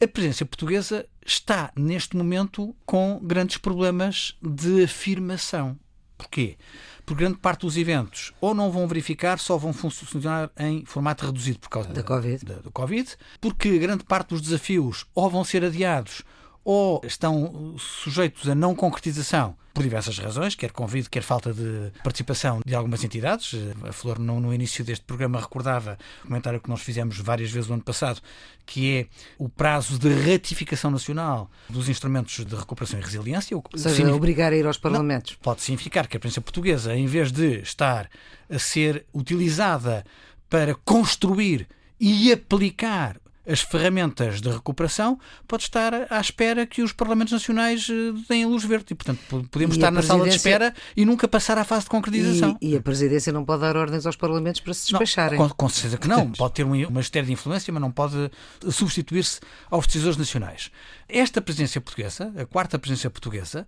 a 0.02 0.08
presidência 0.08 0.46
portuguesa 0.46 1.08
está, 1.26 1.72
neste 1.76 2.16
momento, 2.16 2.76
com 2.86 3.20
grandes 3.24 3.58
problemas 3.58 4.36
de 4.42 4.84
afirmação. 4.84 5.78
Porquê? 6.18 6.58
Porque 7.06 7.24
grande 7.24 7.38
parte 7.40 7.62
dos 7.62 7.78
eventos 7.78 8.34
ou 8.42 8.54
não 8.54 8.72
vão 8.72 8.88
verificar, 8.88 9.40
só 9.40 9.58
vão 9.58 9.72
funcionar 9.72 10.50
em 10.58 10.84
formato 10.86 11.26
reduzido 11.26 11.60
por 11.60 11.70
causa 11.70 11.90
da, 11.90 11.96
da 11.96 12.04
COVID. 12.04 12.46
Da, 12.46 12.56
da 12.56 12.72
COVID, 12.72 13.16
porque 13.40 13.78
grande 13.78 14.04
parte 14.04 14.30
dos 14.30 14.42
desafios 14.42 15.06
ou 15.16 15.30
vão 15.30 15.44
ser 15.44 15.64
adiados 15.64 16.24
ou 16.68 17.00
estão 17.06 17.78
sujeitos 17.80 18.50
a 18.50 18.54
não 18.54 18.76
concretização 18.76 19.56
por 19.74 19.84
diversas 19.84 20.20
razões, 20.20 20.54
quer 20.54 20.70
convite, 20.74 21.10
quer 21.10 21.24
falta 21.24 21.54
de 21.54 21.94
participação 22.04 22.60
de 22.66 22.76
algumas 22.76 23.06
entidades. 23.06 23.56
A 23.88 23.94
Flor, 23.94 24.20
no, 24.20 24.42
no 24.42 24.54
início 24.54 24.84
deste 24.84 25.06
programa, 25.06 25.40
recordava 25.40 25.98
o 26.26 26.28
comentário 26.28 26.60
que 26.60 26.70
nós 26.70 26.82
fizemos 26.82 27.18
várias 27.20 27.50
vezes 27.52 27.70
no 27.70 27.76
ano 27.76 27.84
passado, 27.84 28.20
que 28.66 28.98
é 28.98 29.06
o 29.38 29.48
prazo 29.48 29.98
de 29.98 30.10
ratificação 30.10 30.92
nacional 30.92 31.50
dos 31.70 31.88
instrumentos 31.88 32.44
de 32.44 32.54
recuperação 32.54 33.00
e 33.00 33.02
resiliência. 33.02 33.56
Ou 33.56 33.64
seja, 33.74 33.90
significa... 33.92 34.18
obrigar 34.18 34.52
a 34.52 34.58
ir 34.58 34.68
aos 34.68 34.78
parlamentos. 34.78 35.38
Não, 35.38 35.40
pode 35.42 35.62
significar 35.62 36.06
que 36.06 36.18
a 36.18 36.20
presença 36.20 36.42
portuguesa, 36.42 36.94
em 36.94 37.06
vez 37.06 37.32
de 37.32 37.62
estar 37.62 38.10
a 38.50 38.60
ser 38.60 39.06
utilizada 39.14 40.04
para 40.50 40.76
construir 40.76 41.66
e 41.98 42.30
aplicar 42.30 43.22
as 43.48 43.62
ferramentas 43.62 44.42
de 44.42 44.50
recuperação, 44.50 45.18
pode 45.48 45.64
estar 45.64 45.94
à 46.12 46.20
espera 46.20 46.66
que 46.66 46.82
os 46.82 46.92
Parlamentos 46.92 47.32
Nacionais 47.32 47.88
eh, 47.90 48.14
deem 48.28 48.46
luz 48.46 48.66
verde. 48.66 48.88
E, 48.92 48.96
portanto, 48.96 49.48
podemos 49.50 49.76
e 49.76 49.80
estar 49.80 49.90
na 49.90 50.02
sala 50.02 50.28
de 50.28 50.36
espera 50.36 50.74
e 50.96 51.06
nunca 51.06 51.28
passar 51.28 51.58
à 51.58 51.64
fase 51.64 51.86
de 51.86 51.90
concretização. 51.90 52.58
E, 52.62 52.74
e, 52.74 52.76
a 52.76 52.82
Presidência 52.82 53.32
não 53.32 53.46
pode 53.46 53.62
dar 53.62 53.78
ordens 53.78 54.06
aos 54.06 54.16
Parlamentos 54.16 54.60
para 54.60 54.74
se 54.74 54.90
despacharem. 54.90 55.38
Com, 55.38 55.50
com, 55.50 55.70
certeza 55.70 55.98
que 55.98 56.08
não. 56.08 56.30
Pode 56.38 56.56
ter 56.56 56.66
um 56.66 56.92
magistério 56.92 57.26
de 57.26 57.34
influência, 57.34 57.72
mas 57.72 57.82
não 57.82 57.92
pode 57.92 58.30
substituir-se 58.70 59.40
aos 59.72 59.88
decisores 59.88 60.18
nacionais. 60.18 60.70
Esta 61.08 61.42
presidência 61.42 61.80
portuguesa, 61.80 62.34
a 62.38 62.46
quarta 62.46 62.78
presidência 62.78 63.10
portuguesa, 63.10 63.66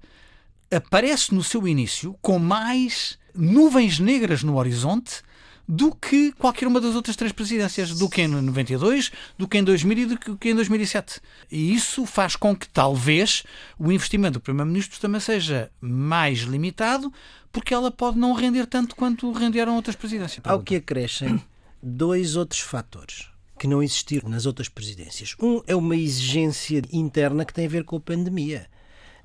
aparece 0.70 1.34
no 1.34 1.44
seu 1.44 1.68
início 1.68 2.15
com 2.22 2.38
mais 2.38 3.18
nuvens 3.34 4.00
negras 4.00 4.44
no 4.44 4.58
horizonte 4.58 5.22
do 5.71 5.93
que 5.93 6.32
qualquer 6.32 6.67
uma 6.67 6.82
das 6.82 6.95
outras 6.95 7.15
três 7.15 7.32
presidências, 7.32 7.91
do 7.91 8.10
que 8.10 8.23
em 8.23 8.27
92, 8.27 9.12
do 9.38 9.47
que 9.47 9.55
em 9.55 9.63
2000 9.63 9.97
e 9.99 10.05
do 10.08 10.17
que 10.36 10.49
em 10.49 10.55
2007. 10.55 11.21
E 11.51 11.75
isso 11.75 12.08
faz 12.08 12.36
com 12.36 12.55
que 12.55 12.67
talvez 12.67 13.43
o 13.77 13.91
investimento 13.91 14.39
do 14.39 14.41
Primeiro-Ministro 14.41 14.99
também 14.99 15.21
seja 15.21 15.69
mais 15.79 16.39
limitado, 16.39 17.13
porque 17.51 17.71
ela 17.71 17.91
pode 17.91 18.17
não 18.17 18.34
render 18.34 18.65
tanto 18.65 18.95
quanto 18.95 19.32
renderam 19.32 19.75
outras 19.75 19.95
presidências. 19.95 20.43
Ao 20.43 20.60
que 20.60 20.77
acrescem 20.77 21.39
dois 21.84 22.36
outros 22.36 22.62
fatores 22.62 23.27
que 23.60 23.67
não 23.67 23.84
existiram 23.84 24.27
nas 24.27 24.47
outras 24.47 24.69
presidências. 24.69 25.36
Um 25.39 25.62
é 25.67 25.75
uma 25.75 25.95
exigência 25.95 26.82
interna 26.91 27.45
que 27.45 27.53
tem 27.53 27.67
a 27.67 27.69
ver 27.69 27.84
com 27.84 27.97
a 27.97 27.99
pandemia 27.99 28.65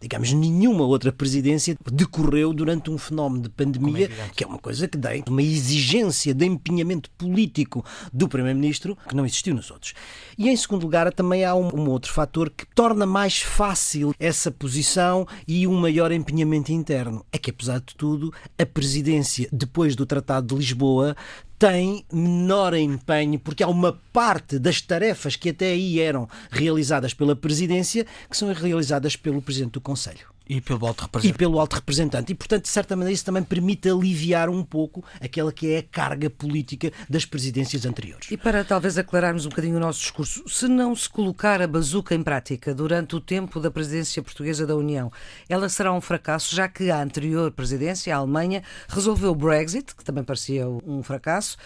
digamos, 0.01 0.33
nenhuma 0.33 0.85
outra 0.85 1.13
presidência 1.13 1.77
decorreu 1.91 2.53
durante 2.53 2.91
um 2.91 2.99
fenómeno 2.99 3.43
de 3.43 3.49
pandemia, 3.49 4.07
é 4.07 4.29
que 4.35 4.45
é 4.45 4.47
uma 4.47 4.59
coisa 4.59 4.87
que 4.89 4.99
tem 4.99 5.25
uma 5.29 5.43
exigência 5.43 6.35
de 6.35 6.47
empenhamento 6.47 7.11
político 7.13 7.85
do 8.13 8.29
Primeiro-Ministro 8.29 8.97
que 9.09 9.15
não 9.15 9.25
existiu 9.25 9.55
nos 9.55 9.71
outros. 9.71 9.95
E 10.37 10.49
em 10.49 10.57
segundo 10.57 10.83
lugar, 10.83 11.13
também 11.13 11.45
há 11.45 11.55
um, 11.55 11.69
um 11.75 11.89
outro 11.89 12.13
fator 12.13 12.51
que 12.51 12.67
torna 12.75 13.07
mais 13.07 13.41
fácil 13.41 14.15
essa 14.19 14.51
posição 14.51 15.27
e 15.47 15.67
um 15.67 15.75
maior 15.75 16.13
empenhamento 16.13 16.73
interno. 16.73 17.25
É 17.33 17.39
que, 17.39 17.51
apesar 17.51 17.81
de 17.81 17.95
tudo, 17.95 18.33
a 18.59 18.67
presidência, 18.67 19.49
depois 19.53 19.95
do 19.97 20.07
Tratado 20.07 20.49
de 20.49 20.55
Lisboa, 20.55 21.17
tem 21.59 22.05
menor 22.13 22.75
empenho, 22.75 23.39
porque 23.39 23.63
há 23.63 23.69
uma 23.69 23.99
parte 24.13 24.59
das 24.59 24.81
tarefas 24.81 25.37
que 25.37 25.51
até 25.51 25.67
aí 25.67 26.01
eram 26.01 26.29
realizadas 26.51 27.15
pela 27.15 27.37
Presidência 27.37 28.07
que 28.29 28.37
são 28.37 28.53
realizadas 28.53 29.17
pelo 29.17 29.41
Presidente 29.41 29.73
do 29.73 29.81
Conselho. 29.81 30.34
E 30.49 30.61
pelo 30.61 30.87
alto 30.87 31.03
representante. 31.03 31.35
E 31.35 31.39
pelo 31.39 31.59
alto 31.59 31.75
representante. 31.75 32.33
E, 32.33 32.35
portanto, 32.35 32.65
de 32.65 32.69
certa 32.69 32.95
maneira, 32.95 33.15
isso 33.15 33.25
também 33.25 33.43
permite 33.43 33.89
aliviar 33.89 34.51
um 34.51 34.63
pouco 34.63 35.03
aquela 35.21 35.53
que 35.53 35.73
é 35.73 35.79
a 35.79 35.83
carga 35.83 36.29
política 36.29 36.93
das 37.09 37.25
presidências 37.25 37.87
anteriores. 37.87 38.31
E 38.31 38.37
para 38.37 38.63
talvez 38.63 38.99
aclararmos 38.99 39.47
um 39.47 39.49
bocadinho 39.49 39.77
o 39.77 39.81
nosso 39.81 40.01
discurso, 40.01 40.47
se 40.49 40.69
não 40.69 40.95
se 40.95 41.09
colocar 41.09 41.63
a 41.63 41.67
bazuca 41.67 42.15
em 42.15 42.23
prática 42.23 42.75
durante 42.75 43.17
o 43.17 43.21
tempo 43.21 43.59
da 43.59 43.71
presidência 43.71 44.23
portuguesa 44.23 44.67
da 44.67 44.77
União, 44.77 45.11
ela 45.49 45.69
será 45.69 45.93
um 45.93 46.01
fracasso, 46.01 46.55
já 46.55 46.69
que 46.69 46.91
a 46.91 47.03
anterior 47.03 47.51
presidência, 47.51 48.15
a 48.15 48.19
Alemanha, 48.19 48.63
resolveu 48.89 49.31
o 49.31 49.35
Brexit, 49.35 49.95
que 49.95 50.05
também 50.05 50.25
parecia 50.25 50.69
um 50.69 51.03
fracasso, 51.03 51.57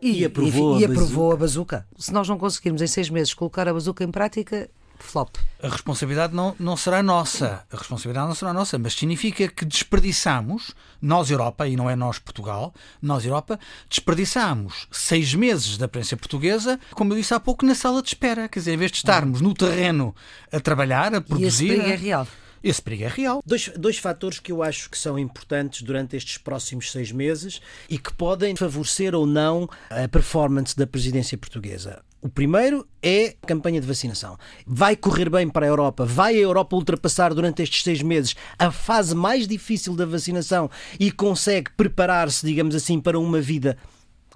e, 0.00 0.20
e, 0.20 0.24
aprovou, 0.24 0.76
enfim, 0.76 0.84
a 0.84 0.88
e 0.88 0.92
aprovou, 0.92 1.32
a 1.32 1.36
bazuca. 1.36 1.86
Se 1.98 2.12
nós 2.12 2.28
não 2.28 2.38
conseguirmos 2.38 2.80
em 2.80 2.86
seis 2.86 3.10
meses 3.10 3.34
colocar 3.34 3.66
a 3.66 3.72
bazuca 3.72 4.04
em 4.04 4.10
prática, 4.10 4.70
flop. 4.98 5.36
A 5.62 5.68
responsabilidade 5.68 6.34
não, 6.34 6.54
não 6.58 6.76
será 6.76 7.02
nossa. 7.02 7.64
A 7.72 7.76
responsabilidade 7.76 8.28
não 8.28 8.34
será 8.34 8.52
nossa, 8.52 8.78
mas 8.78 8.94
significa 8.94 9.48
que 9.48 9.64
desperdiçamos, 9.64 10.74
nós 11.00 11.30
Europa, 11.30 11.66
e 11.66 11.76
não 11.76 11.90
é 11.90 11.96
nós 11.96 12.18
Portugal, 12.18 12.72
nós 13.02 13.24
Europa, 13.24 13.58
desperdiçamos 13.88 14.86
seis 14.90 15.34
meses 15.34 15.76
da 15.76 15.88
prensa 15.88 16.16
portuguesa, 16.16 16.78
como 16.92 17.12
eu 17.12 17.16
disse 17.16 17.34
há 17.34 17.40
pouco, 17.40 17.66
na 17.66 17.74
sala 17.74 18.02
de 18.02 18.08
espera. 18.08 18.48
Quer 18.48 18.60
dizer, 18.60 18.72
em 18.72 18.76
vez 18.76 18.90
de 18.90 18.98
estarmos 18.98 19.40
no 19.40 19.54
terreno 19.54 20.14
a 20.52 20.60
trabalhar, 20.60 21.14
a 21.14 21.20
produzir. 21.20 21.66
E 21.66 21.70
esse 21.70 21.76
perigo 21.76 21.92
é 21.92 21.96
real. 21.96 22.26
Esse 22.62 22.82
perigo 22.82 23.04
é 23.04 23.08
real. 23.08 23.42
Dois, 23.46 23.70
dois 23.76 23.98
fatores 23.98 24.40
que 24.40 24.50
eu 24.50 24.62
acho 24.62 24.90
que 24.90 24.98
são 24.98 25.18
importantes 25.18 25.82
durante 25.82 26.16
estes 26.16 26.38
próximos 26.38 26.90
seis 26.90 27.12
meses 27.12 27.60
e 27.88 27.98
que 27.98 28.12
podem 28.12 28.56
favorecer 28.56 29.14
ou 29.14 29.26
não 29.26 29.68
a 29.90 30.08
performance 30.08 30.76
da 30.76 30.86
presidência 30.86 31.38
portuguesa. 31.38 32.02
O 32.20 32.28
primeiro 32.28 32.84
é 33.00 33.36
a 33.40 33.46
campanha 33.46 33.80
de 33.80 33.86
vacinação. 33.86 34.36
Vai 34.66 34.96
correr 34.96 35.30
bem 35.30 35.48
para 35.48 35.64
a 35.64 35.68
Europa? 35.68 36.04
Vai 36.04 36.34
a 36.34 36.40
Europa 36.40 36.74
ultrapassar 36.74 37.32
durante 37.32 37.62
estes 37.62 37.84
seis 37.84 38.02
meses 38.02 38.34
a 38.58 38.72
fase 38.72 39.14
mais 39.14 39.46
difícil 39.46 39.94
da 39.94 40.04
vacinação 40.04 40.68
e 40.98 41.12
consegue 41.12 41.70
preparar-se, 41.76 42.44
digamos 42.44 42.74
assim, 42.74 43.00
para 43.00 43.18
uma 43.20 43.40
vida 43.40 43.76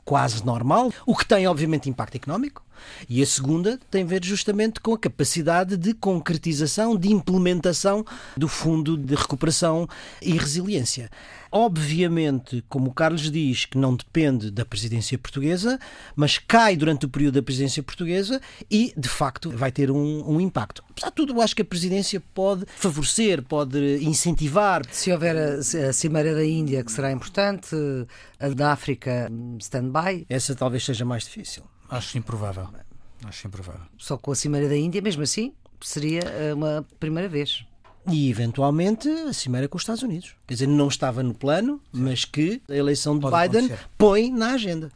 quase 0.05 0.45
normal, 0.45 0.93
o 1.07 1.17
que 1.17 1.27
tem, 1.27 1.47
obviamente, 1.47 1.89
impacto 1.89 2.17
económico? 2.17 2.63
E 3.09 3.23
a 3.23 3.27
segunda 3.27 3.79
tem 3.91 4.03
a 4.03 4.07
ver 4.07 4.25
justamente 4.25 4.81
com 4.81 4.95
a 4.95 4.99
capacidade 4.99 5.77
de 5.77 5.95
concretização, 5.95 6.97
de 6.97 7.11
implementação 7.11 8.05
do 8.37 8.49
Fundo 8.49 8.97
de 8.97 9.15
Recuperação 9.15 9.89
e 10.21 10.33
Resiliência. 10.33 11.11
Obviamente, 11.55 12.65
como 12.67 12.89
o 12.89 12.95
Carlos 12.95 13.31
diz, 13.31 13.67
que 13.67 13.77
não 13.77 13.95
depende 13.95 14.51
da 14.51 14.65
presidência 14.65 15.19
portuguesa, 15.19 15.79
mas 16.17 16.39
cai 16.39 16.75
durante 16.75 17.05
o 17.05 17.09
período 17.11 17.35
da 17.35 17.43
presidência 17.43 17.83
portuguesa 17.83 18.41
e, 18.71 18.95
de 18.97 19.09
facto, 19.09 19.51
vai 19.51 19.71
ter 19.71 19.91
um, 19.91 20.25
um 20.27 20.41
impacto. 20.41 20.83
Apesar 20.89 21.09
de 21.09 21.15
tudo, 21.15 21.35
eu 21.35 21.43
acho 21.43 21.55
que 21.55 21.61
a 21.61 21.65
presidência 21.65 22.23
pode 22.33 22.65
favorecer, 22.75 23.43
pode 23.43 23.99
incentivar. 24.03 24.83
Se 24.91 25.13
houver 25.13 25.37
a, 25.37 25.89
a 25.89 25.93
Cimeira 25.93 26.35
da 26.35 26.45
Índia, 26.45 26.83
que 26.83 26.91
será 26.91 27.13
importante, 27.13 27.77
a 28.41 28.49
da 28.49 28.73
África, 28.73 29.31
stand-by. 29.59 30.25
Essa 30.31 30.55
talvez 30.55 30.85
seja 30.85 31.05
mais 31.05 31.25
difícil. 31.25 31.63
Acho 31.93 32.19
improvável. 32.19 32.69
Acho 33.25 33.47
improvável. 33.47 33.83
Só 33.99 34.17
com 34.17 34.33
a 34.33 34.35
Cimeira 34.35 34.69
da 34.69 34.77
Índia, 34.77 35.01
mesmo 35.03 35.23
assim, 35.23 35.53
seria 35.81 36.21
eh, 36.23 36.55
uma 36.55 36.85
primeira 36.99 37.29
vez. 37.29 37.65
E, 38.11 38.29
eventualmente, 38.29 39.09
a 39.09 39.33
cimeira 39.33 39.69
com 39.69 39.77
os 39.77 39.83
Estados 39.83 40.03
Unidos. 40.03 40.35
Quer 40.47 40.55
dizer, 40.55 40.67
não 40.67 40.89
estava 40.89 41.23
no 41.23 41.35
plano, 41.35 41.81
mas 41.93 42.25
que 42.25 42.61
a 42.69 42.75
eleição 42.75 43.15
de 43.17 43.21
Pode 43.21 43.37
Biden 43.49 43.67
acontecer. 43.67 43.89
põe 43.97 44.33
na 44.33 44.55
agenda. 44.55 44.91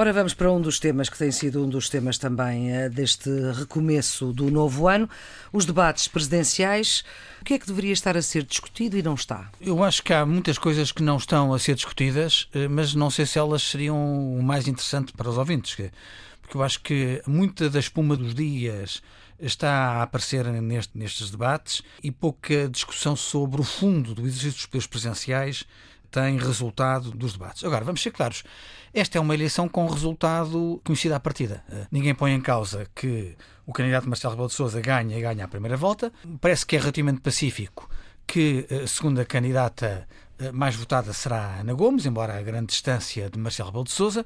Ora, 0.00 0.14
vamos 0.14 0.32
para 0.32 0.50
um 0.50 0.58
dos 0.58 0.78
temas 0.78 1.10
que 1.10 1.18
tem 1.18 1.30
sido 1.30 1.62
um 1.62 1.68
dos 1.68 1.90
temas 1.90 2.16
também 2.16 2.72
uh, 2.72 2.88
deste 2.88 3.28
recomeço 3.52 4.32
do 4.32 4.50
novo 4.50 4.88
ano, 4.88 5.06
os 5.52 5.66
debates 5.66 6.08
presidenciais. 6.08 7.04
O 7.42 7.44
que 7.44 7.52
é 7.52 7.58
que 7.58 7.66
deveria 7.66 7.92
estar 7.92 8.16
a 8.16 8.22
ser 8.22 8.44
discutido 8.44 8.96
e 8.96 9.02
não 9.02 9.12
está? 9.12 9.50
Eu 9.60 9.84
acho 9.84 10.02
que 10.02 10.14
há 10.14 10.24
muitas 10.24 10.56
coisas 10.56 10.90
que 10.90 11.02
não 11.02 11.18
estão 11.18 11.52
a 11.52 11.58
ser 11.58 11.74
discutidas, 11.74 12.48
uh, 12.54 12.70
mas 12.70 12.94
não 12.94 13.10
sei 13.10 13.26
se 13.26 13.38
elas 13.38 13.62
seriam 13.62 14.38
o 14.38 14.42
mais 14.42 14.66
interessante 14.66 15.12
para 15.12 15.28
os 15.28 15.36
ouvintes. 15.36 15.76
Porque 16.40 16.56
eu 16.56 16.62
acho 16.62 16.80
que 16.80 17.20
muita 17.26 17.68
da 17.68 17.78
espuma 17.78 18.16
dos 18.16 18.34
dias 18.34 19.02
está 19.38 19.70
a 19.70 20.02
aparecer 20.02 20.46
neste, 20.46 20.96
nestes 20.96 21.30
debates 21.30 21.82
e 22.02 22.10
pouca 22.10 22.70
discussão 22.70 23.14
sobre 23.14 23.60
o 23.60 23.64
fundo 23.64 24.14
do 24.14 24.22
exercício 24.22 24.52
dos 24.52 24.66
poderes 24.66 24.86
presenciais 24.86 25.66
tem 26.10 26.36
resultado 26.36 27.10
dos 27.10 27.32
debates. 27.34 27.64
Agora, 27.64 27.84
vamos 27.84 28.02
ser 28.02 28.10
claros, 28.10 28.42
esta 28.92 29.18
é 29.18 29.20
uma 29.20 29.34
eleição 29.34 29.68
com 29.68 29.86
resultado 29.86 30.80
conhecido 30.84 31.14
à 31.14 31.20
partida. 31.20 31.62
Eh, 31.70 31.86
ninguém 31.90 32.14
põe 32.14 32.32
em 32.32 32.40
causa 32.40 32.86
que 32.94 33.36
o 33.66 33.72
candidato 33.72 34.08
Marcelo 34.08 34.32
Rebelo 34.32 34.48
de 34.48 34.54
Sousa 34.54 34.80
ganha 34.80 35.16
e 35.16 35.20
ganha 35.20 35.44
a 35.44 35.48
primeira 35.48 35.76
volta. 35.76 36.12
Parece 36.40 36.66
que 36.66 36.76
é 36.76 36.78
relativamente 36.78 37.20
pacífico 37.20 37.88
que 38.26 38.66
a 38.82 38.86
segunda 38.86 39.24
candidata 39.24 40.06
eh, 40.38 40.52
mais 40.52 40.74
votada 40.74 41.12
será 41.12 41.60
Ana 41.60 41.74
Gomes, 41.74 42.06
embora 42.06 42.38
a 42.38 42.42
grande 42.42 42.66
distância 42.66 43.30
de 43.30 43.38
Marcelo 43.38 43.68
Rebelo 43.68 43.84
de 43.84 43.92
Sousa. 43.92 44.24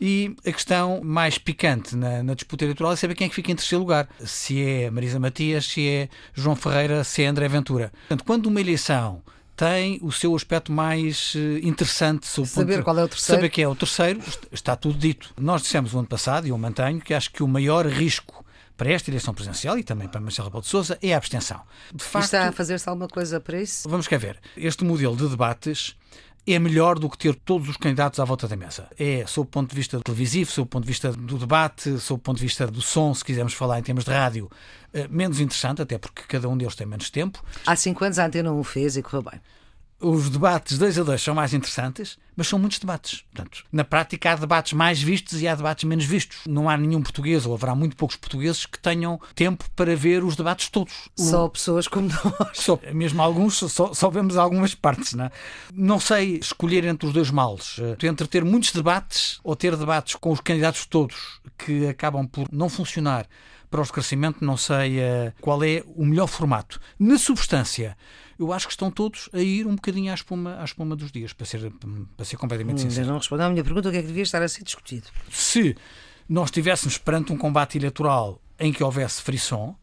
E 0.00 0.36
a 0.46 0.52
questão 0.52 1.00
mais 1.02 1.38
picante 1.38 1.96
na, 1.96 2.22
na, 2.22 2.34
disputa 2.34 2.64
eleitoral 2.64 2.92
é 2.92 2.96
saber 2.96 3.14
quem 3.14 3.26
é 3.26 3.28
que 3.30 3.34
fica 3.34 3.50
em 3.50 3.56
terceiro 3.56 3.80
lugar. 3.82 4.08
Se 4.20 4.62
é 4.62 4.90
Marisa 4.90 5.18
Matias, 5.18 5.64
se 5.66 5.88
é 5.88 6.08
João 6.34 6.54
Ferreira, 6.54 7.02
se 7.02 7.22
é 7.22 7.26
André 7.26 7.48
Ventura. 7.48 7.90
Portanto, 8.00 8.24
quando 8.24 8.46
uma 8.46 8.60
eleição 8.60 9.22
tem 9.56 9.98
o 10.02 10.12
seu 10.12 10.36
aspecto 10.36 10.70
mais 10.70 11.32
eh, 11.34 11.66
interessante. 11.66 12.26
Saber 12.26 12.84
qual 12.84 12.98
é 12.98 13.04
o 13.04 13.08
terceiro. 13.08 13.40
Saber 13.40 13.48
quem 13.48 13.64
é 13.64 13.68
o 13.68 13.74
terceiro, 13.74 14.20
está 14.52 14.76
tudo 14.76 14.98
dito. 14.98 15.32
Nós 15.40 15.62
dissemos 15.62 15.94
o 15.94 15.98
ano 15.98 16.06
passado, 16.06 16.46
e 16.46 16.50
eu 16.50 16.58
mantenho, 16.58 17.00
que 17.00 17.14
acho 17.14 17.30
que 17.32 17.42
o 17.42 17.48
maior 17.48 17.86
risco 17.86 18.44
para 18.76 18.90
esta 18.90 19.10
eleição 19.10 19.32
presidencial 19.32 19.78
e 19.78 19.82
também 19.82 20.06
para 20.06 20.20
Marcelo 20.20 20.48
Rebelo 20.48 20.62
de 20.62 20.68
Sousa 20.68 20.98
é 21.02 21.14
a 21.14 21.16
abstenção. 21.16 21.62
De 21.94 22.04
facto, 22.04 22.24
e 22.24 22.26
está 22.26 22.48
a 22.48 22.52
fazer-se 22.52 22.86
alguma 22.88 23.08
coisa 23.08 23.40
para 23.40 23.60
isso? 23.60 23.88
Vamos 23.88 24.06
cá 24.06 24.18
ver. 24.18 24.38
Este 24.54 24.84
modelo 24.84 25.16
de 25.16 25.28
debates 25.28 25.96
é 26.46 26.58
melhor 26.58 26.98
do 26.98 27.10
que 27.10 27.18
ter 27.18 27.34
todos 27.34 27.68
os 27.68 27.76
candidatos 27.76 28.20
à 28.20 28.24
volta 28.24 28.46
da 28.46 28.56
mesa. 28.56 28.88
É, 28.98 29.24
sob 29.26 29.48
o 29.48 29.50
ponto 29.50 29.70
de 29.70 29.76
vista 29.76 30.00
televisivo, 30.00 30.50
sob 30.50 30.66
o 30.66 30.68
ponto 30.68 30.84
de 30.84 30.88
vista 30.88 31.12
do 31.12 31.38
debate, 31.38 31.98
sob 31.98 32.18
o 32.18 32.22
ponto 32.22 32.36
de 32.36 32.44
vista 32.44 32.66
do 32.66 32.80
som, 32.80 33.12
se 33.12 33.24
quisermos 33.24 33.52
falar 33.52 33.78
em 33.80 33.82
termos 33.82 34.04
de 34.04 34.10
rádio, 34.10 34.48
eh, 34.92 35.08
menos 35.08 35.40
interessante, 35.40 35.82
até 35.82 35.98
porque 35.98 36.22
cada 36.28 36.48
um 36.48 36.56
deles 36.56 36.76
tem 36.76 36.86
menos 36.86 37.10
tempo. 37.10 37.42
Há 37.66 37.74
cinco 37.74 38.04
anos 38.04 38.18
a 38.18 38.26
Antena 38.26 38.52
1 38.52 38.62
fez 38.64 38.96
e 38.96 39.02
correu 39.02 39.22
bem. 39.22 39.40
Os 40.00 40.28
debates 40.28 40.76
dois 40.76 40.98
a 40.98 41.02
dois 41.02 41.22
são 41.22 41.34
mais 41.34 41.54
interessantes, 41.54 42.18
mas 42.36 42.46
são 42.46 42.58
muitos 42.58 42.78
debates. 42.78 43.24
Portanto, 43.32 43.64
na 43.72 43.82
prática, 43.82 44.30
há 44.30 44.36
debates 44.36 44.74
mais 44.74 45.00
vistos 45.00 45.40
e 45.40 45.48
há 45.48 45.54
debates 45.54 45.84
menos 45.84 46.04
vistos. 46.04 46.38
Não 46.46 46.68
há 46.68 46.76
nenhum 46.76 47.02
português, 47.02 47.46
ou 47.46 47.54
haverá 47.54 47.74
muito 47.74 47.96
poucos 47.96 48.16
portugueses, 48.16 48.66
que 48.66 48.78
tenham 48.78 49.18
tempo 49.34 49.64
para 49.74 49.96
ver 49.96 50.22
os 50.22 50.36
debates 50.36 50.68
todos. 50.68 51.08
Só 51.16 51.48
pessoas 51.48 51.88
como 51.88 52.08
nós. 52.08 52.58
Só, 52.58 52.78
mesmo 52.92 53.22
alguns, 53.22 53.56
só, 53.56 53.94
só 53.94 54.10
vemos 54.10 54.36
algumas 54.36 54.74
partes. 54.74 55.14
Não, 55.14 55.24
é? 55.24 55.30
não 55.72 55.98
sei 55.98 56.36
escolher 56.36 56.84
entre 56.84 57.06
os 57.06 57.14
dois 57.14 57.30
males. 57.30 57.78
Eh, 57.78 58.06
entre 58.06 58.26
ter 58.26 58.44
muitos 58.44 58.72
debates 58.72 59.40
ou 59.42 59.56
ter 59.56 59.74
debates 59.76 60.14
com 60.14 60.30
os 60.30 60.40
candidatos 60.40 60.84
todos 60.84 61.40
que 61.56 61.86
acabam 61.86 62.26
por 62.26 62.48
não 62.52 62.68
funcionar 62.68 63.26
para 63.70 63.80
o 63.80 63.82
esclarecimento, 63.82 64.44
não 64.44 64.56
sei 64.56 64.98
uh, 64.98 65.32
qual 65.40 65.62
é 65.64 65.82
o 65.86 66.04
melhor 66.04 66.28
formato. 66.28 66.80
Na 66.98 67.18
substância, 67.18 67.96
eu 68.38 68.52
acho 68.52 68.66
que 68.66 68.72
estão 68.72 68.90
todos 68.90 69.28
a 69.32 69.40
ir 69.40 69.66
um 69.66 69.74
bocadinho 69.74 70.10
à 70.10 70.14
espuma, 70.14 70.60
à 70.60 70.64
espuma 70.64 70.94
dos 70.94 71.10
dias, 71.10 71.32
para 71.32 71.46
ser, 71.46 71.72
para 72.16 72.24
ser 72.24 72.36
completamente 72.36 72.78
hum, 72.78 72.90
sincero. 72.90 73.08
não 73.08 73.18
respondeu 73.18 73.46
à 73.46 73.50
minha 73.50 73.64
pergunta, 73.64 73.88
o 73.88 73.92
que 73.92 73.98
é 73.98 74.00
que 74.00 74.08
devia 74.08 74.22
estar 74.22 74.42
a 74.42 74.48
ser 74.48 74.62
discutido? 74.62 75.08
Se 75.30 75.76
nós 76.28 76.48
estivéssemos 76.48 76.98
perante 76.98 77.32
um 77.32 77.36
combate 77.36 77.78
eleitoral 77.78 78.40
em 78.58 78.72
que 78.72 78.82
houvesse 78.82 79.22
frisson, 79.22 79.76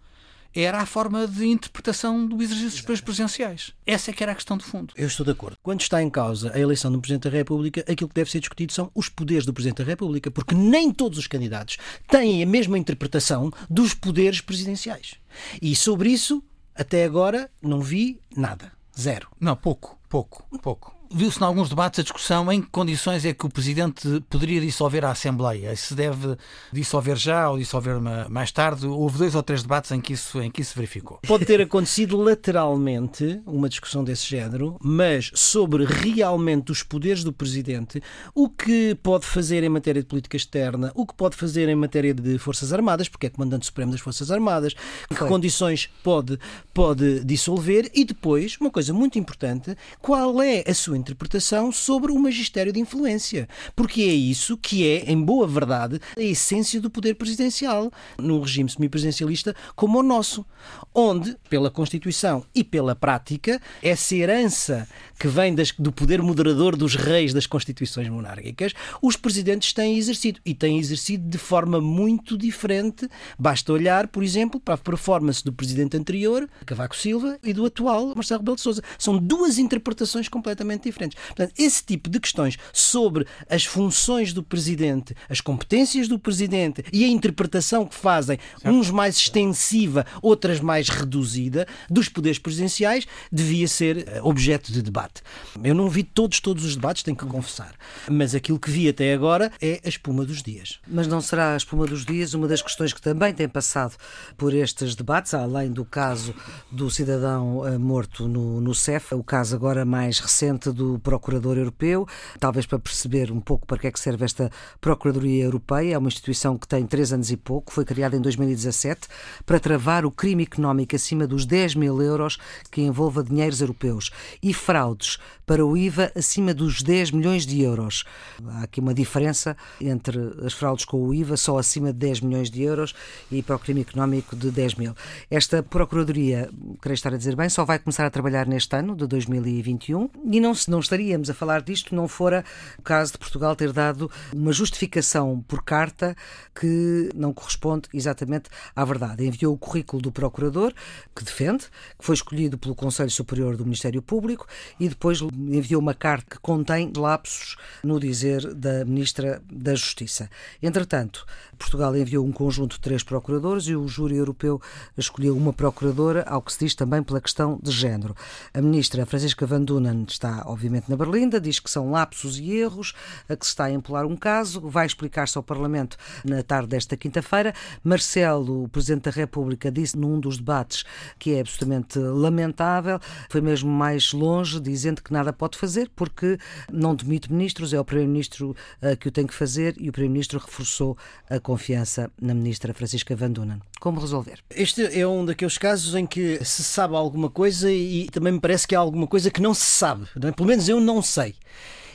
era 0.55 0.79
a 0.79 0.85
forma 0.85 1.27
de 1.27 1.47
interpretação 1.47 2.27
do 2.27 2.41
exercício 2.41 2.71
dos 2.71 2.81
poderes 2.81 3.01
presidenciais. 3.01 3.73
Essa 3.85 4.11
é 4.11 4.13
que 4.13 4.21
era 4.21 4.33
a 4.33 4.35
questão 4.35 4.55
de 4.55 4.63
fundo. 4.63 4.93
Eu 4.95 5.07
estou 5.07 5.25
de 5.25 5.31
acordo. 5.31 5.57
Quando 5.63 5.81
está 5.81 6.01
em 6.01 6.09
causa 6.09 6.51
a 6.53 6.59
eleição 6.59 6.91
do 6.91 7.01
Presidente 7.01 7.23
da 7.23 7.35
República, 7.35 7.81
aquilo 7.81 8.07
que 8.07 8.13
deve 8.15 8.29
ser 8.29 8.39
discutido 8.39 8.71
são 8.71 8.91
os 8.93 9.09
poderes 9.09 9.45
do 9.45 9.53
Presidente 9.53 9.79
da 9.79 9.83
República, 9.83 10.29
porque 10.29 10.53
nem 10.53 10.91
todos 10.91 11.17
os 11.17 11.25
candidatos 11.25 11.77
têm 12.07 12.43
a 12.43 12.45
mesma 12.45 12.77
interpretação 12.77 13.51
dos 13.67 13.95
poderes 13.95 14.41
presidenciais. 14.41 15.15
E 15.59 15.75
sobre 15.75 16.09
isso, 16.09 16.43
até 16.75 17.03
agora, 17.03 17.49
não 17.61 17.81
vi 17.81 18.19
nada. 18.35 18.71
Zero. 18.99 19.29
Não, 19.39 19.55
pouco, 19.55 19.97
pouco, 20.07 20.45
pouco 20.61 21.02
viu-se 21.13 21.39
em 21.39 21.43
alguns 21.43 21.69
debates 21.69 21.99
a 21.99 22.03
discussão 22.03 22.51
em 22.51 22.61
que 22.61 22.67
condições 22.69 23.25
é 23.25 23.33
que 23.33 23.45
o 23.45 23.49
Presidente 23.49 24.21
poderia 24.29 24.59
dissolver 24.59 25.05
a 25.05 25.11
Assembleia. 25.11 25.75
Se 25.75 25.93
deve 25.93 26.35
dissolver 26.71 27.15
já 27.15 27.49
ou 27.49 27.57
dissolver 27.57 27.99
mais 28.29 28.51
tarde. 28.51 28.85
Houve 28.85 29.19
dois 29.19 29.35
ou 29.35 29.43
três 29.43 29.61
debates 29.61 29.91
em 29.91 30.01
que 30.01 30.13
isso, 30.13 30.41
em 30.41 30.49
que 30.49 30.61
isso 30.61 30.73
verificou. 30.75 31.19
Pode 31.27 31.45
ter 31.45 31.61
acontecido 31.61 32.17
lateralmente 32.17 33.41
uma 33.45 33.69
discussão 33.69 34.03
desse 34.03 34.27
género, 34.27 34.77
mas 34.81 35.31
sobre 35.33 35.85
realmente 35.85 36.71
os 36.71 36.83
poderes 36.83 37.23
do 37.23 37.31
Presidente, 37.31 38.01
o 38.33 38.49
que 38.49 38.95
pode 38.95 39.25
fazer 39.25 39.63
em 39.63 39.69
matéria 39.69 40.01
de 40.01 40.07
política 40.07 40.37
externa, 40.37 40.91
o 40.95 41.05
que 41.05 41.13
pode 41.13 41.35
fazer 41.35 41.69
em 41.69 41.75
matéria 41.75 42.13
de 42.13 42.37
Forças 42.37 42.73
Armadas, 42.73 43.07
porque 43.07 43.27
é 43.27 43.29
Comandante 43.29 43.65
Supremo 43.65 43.91
das 43.91 44.01
Forças 44.01 44.31
Armadas, 44.31 44.73
que 45.09 45.15
Foi. 45.15 45.27
condições 45.27 45.89
pode, 46.03 46.39
pode 46.73 47.23
dissolver 47.23 47.89
e 47.93 48.03
depois, 48.03 48.57
uma 48.59 48.71
coisa 48.71 48.93
muito 48.93 49.19
importante, 49.19 49.75
qual 50.01 50.41
é 50.41 50.63
a 50.67 50.73
sua 50.73 50.97
interpretação 51.03 51.71
sobre 51.71 52.11
o 52.11 52.19
magistério 52.19 52.73
de 52.73 52.79
influência. 52.79 53.47
Porque 53.75 54.01
é 54.01 54.13
isso 54.13 54.57
que 54.57 54.87
é, 54.87 55.11
em 55.11 55.21
boa 55.21 55.47
verdade, 55.47 55.99
a 56.17 56.21
essência 56.21 56.81
do 56.81 56.89
poder 56.89 57.15
presidencial, 57.15 57.91
num 58.17 58.41
regime 58.41 58.69
semipresidencialista 58.69 59.55
como 59.75 59.99
o 59.99 60.03
nosso, 60.03 60.45
onde, 60.93 61.35
pela 61.49 61.69
Constituição 61.69 62.45
e 62.55 62.63
pela 62.63 62.95
prática, 62.95 63.61
essa 63.81 64.15
herança 64.15 64.87
que 65.19 65.27
vem 65.27 65.53
das, 65.53 65.71
do 65.71 65.91
poder 65.91 66.21
moderador 66.21 66.75
dos 66.75 66.95
reis 66.95 67.33
das 67.33 67.45
constituições 67.45 68.09
monárquicas, 68.09 68.73
os 69.01 69.15
presidentes 69.15 69.73
têm 69.73 69.97
exercido 69.97 70.39
e 70.45 70.53
têm 70.53 70.79
exercido 70.79 71.27
de 71.29 71.37
forma 71.37 71.79
muito 71.79 72.37
diferente. 72.37 73.07
Basta 73.37 73.71
olhar, 73.73 74.07
por 74.07 74.23
exemplo, 74.23 74.59
para 74.59 74.75
a 74.75 74.77
performance 74.77 75.43
do 75.43 75.51
presidente 75.51 75.97
anterior, 75.97 76.49
Cavaco 76.65 76.95
Silva, 76.95 77.37
e 77.43 77.53
do 77.53 77.65
atual, 77.65 78.13
Marcelo 78.15 78.39
Rebelo 78.39 78.55
de 78.55 78.61
Sousa. 78.61 78.81
São 78.97 79.17
duas 79.17 79.57
interpretações 79.57 80.29
completamente 80.29 80.83
diferentes. 80.83 80.92
Portanto, 80.95 81.53
esse 81.57 81.83
tipo 81.83 82.09
de 82.09 82.19
questões 82.19 82.57
sobre 82.71 83.25
as 83.49 83.65
funções 83.65 84.33
do 84.33 84.43
presidente, 84.43 85.15
as 85.29 85.41
competências 85.41 86.07
do 86.07 86.19
presidente 86.19 86.83
e 86.91 87.03
a 87.03 87.07
interpretação 87.07 87.85
que 87.85 87.95
fazem, 87.95 88.37
certo. 88.57 88.75
uns 88.75 88.89
mais 88.89 89.17
extensiva, 89.17 90.05
outras 90.21 90.59
mais 90.59 90.89
reduzida, 90.89 91.67
dos 91.89 92.09
poderes 92.09 92.39
presidenciais, 92.39 93.05
devia 93.31 93.67
ser 93.67 94.07
eh, 94.07 94.21
objeto 94.21 94.71
de 94.71 94.81
debate. 94.81 95.21
Eu 95.63 95.75
não 95.75 95.89
vi 95.89 96.03
todos, 96.03 96.39
todos 96.39 96.65
os 96.65 96.75
debates, 96.75 97.03
tenho 97.03 97.17
que 97.17 97.25
confessar. 97.25 97.73
Mas 98.09 98.35
aquilo 98.35 98.59
que 98.59 98.69
vi 98.69 98.87
até 98.87 99.13
agora 99.13 99.51
é 99.61 99.81
a 99.83 99.89
espuma 99.89 100.25
dos 100.25 100.41
dias. 100.41 100.79
Mas 100.87 101.07
não 101.07 101.21
será 101.21 101.53
a 101.53 101.57
espuma 101.57 101.85
dos 101.85 102.05
dias 102.05 102.33
uma 102.33 102.47
das 102.47 102.61
questões 102.61 102.93
que 102.93 103.01
também 103.01 103.33
tem 103.33 103.47
passado 103.47 103.95
por 104.37 104.53
estes 104.53 104.95
debates, 104.95 105.33
além 105.33 105.71
do 105.71 105.85
caso 105.85 106.33
do 106.71 106.89
cidadão 106.89 107.65
eh, 107.67 107.77
morto 107.77 108.27
no, 108.27 108.61
no 108.61 108.73
CEF, 108.73 109.13
o 109.15 109.23
caso 109.23 109.55
agora 109.55 109.85
mais 109.85 110.19
recente 110.19 110.71
do 110.73 110.99
Procurador 110.99 111.57
Europeu, 111.57 112.07
talvez 112.39 112.65
para 112.65 112.79
perceber 112.79 113.31
um 113.31 113.39
pouco 113.39 113.65
para 113.65 113.77
que 113.77 113.87
é 113.87 113.91
que 113.91 113.99
serve 113.99 114.25
esta 114.25 114.51
Procuradoria 114.81 115.43
Europeia, 115.43 115.95
é 115.95 115.97
uma 115.97 116.07
instituição 116.07 116.57
que 116.57 116.67
tem 116.67 116.85
três 116.85 117.13
anos 117.13 117.31
e 117.31 117.37
pouco, 117.37 117.71
foi 117.71 117.85
criada 117.85 118.15
em 118.15 118.21
2017 118.21 119.07
para 119.45 119.59
travar 119.59 120.05
o 120.05 120.11
crime 120.11 120.43
económico 120.43 120.95
acima 120.95 121.27
dos 121.27 121.45
10 121.45 121.75
mil 121.75 122.01
euros 122.01 122.37
que 122.71 122.81
envolva 122.81 123.23
dinheiros 123.23 123.61
europeus 123.61 124.11
e 124.41 124.53
fraudes 124.53 125.17
para 125.45 125.65
o 125.65 125.75
IVA 125.75 126.11
acima 126.15 126.53
dos 126.53 126.81
10 126.81 127.11
milhões 127.11 127.45
de 127.45 127.61
euros. 127.61 128.03
Há 128.45 128.63
aqui 128.63 128.79
uma 128.79 128.93
diferença 128.93 129.57
entre 129.79 130.17
as 130.43 130.53
fraudes 130.53 130.85
com 130.85 131.01
o 131.01 131.13
IVA 131.13 131.37
só 131.37 131.57
acima 131.57 131.91
de 131.91 131.99
10 131.99 132.21
milhões 132.21 132.49
de 132.49 132.63
euros 132.63 132.93
e 133.31 133.41
para 133.41 133.55
o 133.55 133.59
crime 133.59 133.81
económico 133.81 134.35
de 134.35 134.51
10 134.51 134.75
mil. 134.75 134.95
Esta 135.29 135.61
Procuradoria, 135.61 136.49
creio 136.81 136.93
estar 136.93 137.13
a 137.13 137.17
dizer 137.17 137.35
bem, 137.35 137.49
só 137.49 137.65
vai 137.65 137.79
começar 137.79 138.05
a 138.05 138.09
trabalhar 138.09 138.47
neste 138.47 138.75
ano 138.75 138.95
de 138.95 139.05
2021 139.07 140.09
e 140.31 140.39
não, 140.39 140.53
não 140.69 140.79
estaríamos 140.79 141.29
a 141.29 141.33
falar 141.33 141.61
disto 141.61 141.95
não 141.95 142.07
fora 142.07 142.43
o 142.77 142.81
caso 142.81 143.13
de 143.13 143.17
Portugal 143.17 143.55
ter 143.55 143.71
dado 143.71 144.09
uma 144.33 144.51
justificação 144.51 145.43
por 145.47 145.63
carta 145.63 146.15
que 146.55 147.09
não 147.15 147.33
corresponde 147.33 147.89
exatamente 147.93 148.49
à 148.75 148.83
verdade. 148.85 149.25
Enviou 149.25 149.53
o 149.53 149.57
currículo 149.57 150.01
do 150.01 150.11
Procurador, 150.11 150.73
que 151.15 151.23
defende, 151.23 151.65
que 151.97 152.05
foi 152.05 152.15
escolhido 152.15 152.57
pelo 152.57 152.75
Conselho 152.75 153.11
Superior 153.11 153.55
do 153.55 153.63
Ministério 153.63 154.01
Público 154.01 154.47
e 154.79 154.89
depois 154.89 155.19
enviou 155.21 155.81
uma 155.81 155.93
carta 155.93 156.35
que 156.35 156.39
contém 156.39 156.91
lapsos 156.95 157.55
no 157.83 157.99
dizer 157.99 158.53
da 158.53 158.85
Ministra 158.85 159.41
da 159.51 159.75
Justiça. 159.75 160.29
Entretanto, 160.61 161.25
Portugal 161.57 161.95
enviou 161.95 162.25
um 162.25 162.31
conjunto 162.31 162.73
de 162.73 162.81
três 162.81 163.03
procuradores 163.03 163.67
e 163.67 163.75
o 163.75 163.87
júri 163.87 164.17
europeu 164.17 164.61
escolheu 164.97 165.35
uma 165.35 165.53
procuradora, 165.53 166.23
ao 166.27 166.41
que 166.41 166.51
se 166.51 166.59
diz 166.59 166.75
também 166.75 167.01
pela 167.01 167.21
questão 167.21 167.59
de 167.61 167.71
género. 167.71 168.15
A 168.53 168.61
Ministra 168.61 169.05
Francisca 169.05 169.45
Van 169.45 169.61
Dunen 169.61 170.05
está, 170.07 170.43
obviamente, 170.53 170.89
na 170.89 170.95
Berlinda, 170.95 171.41
diz 171.41 171.59
que 171.59 171.69
são 171.69 171.91
lapsos 171.91 172.39
e 172.39 172.51
erros, 172.51 172.93
a 173.27 173.35
que 173.35 173.45
se 173.45 173.51
está 173.51 173.65
a 173.65 173.71
empolar 173.71 174.05
um 174.05 174.15
caso, 174.15 174.61
vai 174.61 174.85
explicar-se 174.85 175.37
ao 175.37 175.43
Parlamento 175.43 175.97
na 176.23 176.43
tarde 176.43 176.69
desta 176.69 176.95
quinta-feira. 176.95 177.53
Marcelo, 177.83 178.63
o 178.63 178.69
Presidente 178.69 179.05
da 179.05 179.11
República, 179.11 179.71
disse 179.71 179.97
num 179.97 180.19
dos 180.19 180.37
debates 180.37 180.85
que 181.19 181.35
é 181.35 181.41
absolutamente 181.41 181.99
lamentável, 181.99 182.99
foi 183.29 183.41
mesmo 183.41 183.71
mais 183.71 184.13
longe, 184.13 184.59
dizendo 184.59 185.01
que 185.01 185.11
nada 185.11 185.33
pode 185.33 185.57
fazer 185.57 185.89
porque 185.95 186.37
não 186.71 186.95
demite 186.95 187.31
ministros, 187.31 187.73
é 187.73 187.79
o 187.79 187.85
Primeiro-Ministro 187.85 188.55
uh, 188.81 188.97
que 188.97 189.07
o 189.07 189.11
tem 189.11 189.27
que 189.27 189.33
fazer 189.33 189.75
e 189.79 189.89
o 189.89 189.91
Primeiro-Ministro 189.91 190.39
reforçou 190.39 190.97
a 191.29 191.39
confiança 191.39 192.11
na 192.21 192.33
Ministra 192.33 192.73
Francisca 192.73 193.15
Van 193.15 193.31
Dunen. 193.31 193.59
Como 193.83 193.99
resolver? 193.99 194.39
Este 194.49 194.97
é 194.97 195.05
um 195.05 195.25
daqueles 195.25 195.57
casos 195.57 195.93
em 195.93 196.05
que 196.05 196.39
se 196.45 196.63
sabe 196.63 196.95
alguma 196.95 197.29
coisa 197.29 197.69
e 197.69 198.07
também 198.13 198.31
me 198.31 198.39
parece 198.39 198.65
que 198.65 198.73
há 198.73 198.79
alguma 198.79 199.05
coisa 199.05 199.29
que 199.29 199.41
não 199.41 199.53
se 199.53 199.65
sabe. 199.65 200.07
Não 200.15 200.29
é? 200.29 200.31
Pelo 200.31 200.47
menos 200.47 200.69
eu 200.69 200.79
não 200.79 201.01
sei 201.01 201.35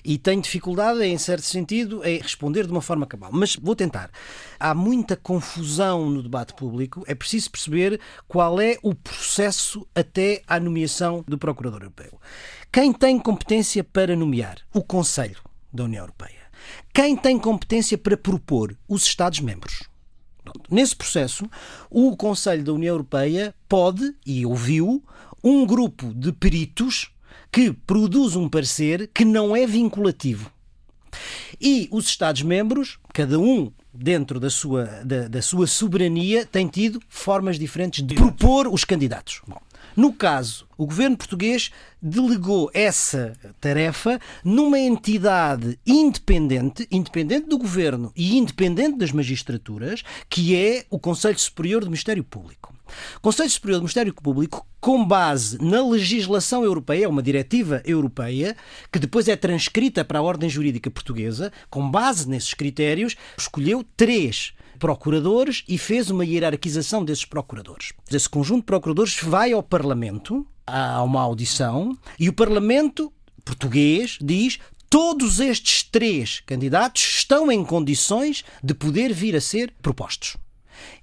e 0.04 0.18
tenho 0.18 0.42
dificuldade, 0.42 1.02
em 1.02 1.16
certo 1.16 1.46
sentido, 1.46 2.04
em 2.04 2.18
responder 2.18 2.66
de 2.66 2.72
uma 2.72 2.82
forma 2.82 3.06
cabal. 3.06 3.30
Mas 3.32 3.56
vou 3.56 3.74
tentar. 3.74 4.10
Há 4.60 4.74
muita 4.74 5.16
confusão 5.16 6.10
no 6.10 6.22
debate 6.22 6.52
público, 6.52 7.02
é 7.06 7.14
preciso 7.14 7.50
perceber 7.50 7.98
qual 8.26 8.60
é 8.60 8.76
o 8.82 8.94
processo 8.94 9.88
até 9.94 10.42
à 10.46 10.60
nomeação 10.60 11.24
do 11.26 11.38
Procurador 11.38 11.80
Europeu. 11.80 12.20
Quem 12.70 12.92
tem 12.92 13.18
competência 13.18 13.82
para 13.82 14.14
nomear? 14.14 14.58
O 14.74 14.82
Conselho 14.82 15.40
da 15.72 15.84
União 15.84 16.02
Europeia. 16.02 16.50
Quem 16.92 17.16
tem 17.16 17.38
competência 17.38 17.96
para 17.96 18.14
propor? 18.14 18.76
Os 18.86 19.04
Estados-membros. 19.04 19.88
Nesse 20.70 20.94
processo, 20.94 21.48
o 21.90 22.16
Conselho 22.16 22.64
da 22.64 22.72
União 22.72 22.94
Europeia 22.94 23.54
pode, 23.68 24.14
e 24.26 24.44
ouviu, 24.44 25.02
um 25.42 25.66
grupo 25.66 26.12
de 26.14 26.32
peritos 26.32 27.10
que 27.50 27.72
produz 27.72 28.36
um 28.36 28.48
parecer 28.48 29.10
que 29.14 29.24
não 29.24 29.54
é 29.54 29.66
vinculativo. 29.66 30.50
E 31.60 31.88
os 31.90 32.06
Estados-membros, 32.06 32.98
cada 33.12 33.38
um 33.38 33.72
dentro 33.92 34.38
da 34.38 34.50
sua, 34.50 34.84
da, 35.04 35.28
da, 35.28 35.42
sua 35.42 35.66
soberania, 35.66 36.46
tem 36.46 36.68
tido 36.68 37.00
formas 37.08 37.58
diferentes 37.58 38.04
de 38.04 38.14
propor 38.14 38.68
os 38.68 38.84
candidatos. 38.84 39.40
Bom, 39.46 39.60
no 39.98 40.12
caso, 40.12 40.64
o 40.76 40.86
governo 40.86 41.16
português 41.16 41.72
delegou 42.00 42.70
essa 42.72 43.32
tarefa 43.60 44.20
numa 44.44 44.78
entidade 44.78 45.76
independente, 45.84 46.86
independente 46.88 47.48
do 47.48 47.58
governo 47.58 48.12
e 48.14 48.38
independente 48.38 48.96
das 48.96 49.10
magistraturas, 49.10 50.04
que 50.30 50.54
é 50.54 50.86
o 50.88 51.00
Conselho 51.00 51.36
Superior 51.36 51.80
do 51.80 51.90
Ministério 51.90 52.22
Público. 52.22 52.72
O 53.16 53.20
Conselho 53.20 53.50
Superior 53.50 53.80
do 53.80 53.82
Ministério 53.82 54.14
Público, 54.14 54.64
com 54.80 55.04
base 55.04 55.60
na 55.60 55.84
legislação 55.84 56.62
europeia, 56.62 57.06
é 57.06 57.08
uma 57.08 57.20
diretiva 57.20 57.82
europeia, 57.84 58.56
que 58.92 59.00
depois 59.00 59.26
é 59.26 59.34
transcrita 59.34 60.04
para 60.04 60.20
a 60.20 60.22
ordem 60.22 60.48
jurídica 60.48 60.92
portuguesa, 60.92 61.52
com 61.68 61.90
base 61.90 62.28
nesses 62.28 62.54
critérios, 62.54 63.16
escolheu 63.36 63.84
três 63.96 64.52
procuradores 64.78 65.64
e 65.68 65.76
fez 65.76 66.10
uma 66.10 66.24
hierarquização 66.24 67.04
desses 67.04 67.24
procuradores. 67.24 67.92
Esse 68.10 68.28
conjunto 68.28 68.60
de 68.60 68.66
procuradores 68.66 69.18
vai 69.20 69.52
ao 69.52 69.62
Parlamento, 69.62 70.46
há 70.66 71.02
uma 71.02 71.20
audição, 71.20 71.96
e 72.18 72.28
o 72.28 72.32
Parlamento 72.32 73.12
português 73.44 74.18
diz 74.20 74.58
todos 74.90 75.40
estes 75.40 75.82
três 75.82 76.40
candidatos 76.40 77.02
estão 77.02 77.50
em 77.50 77.64
condições 77.64 78.44
de 78.62 78.74
poder 78.74 79.12
vir 79.12 79.36
a 79.36 79.40
ser 79.40 79.72
propostos. 79.82 80.36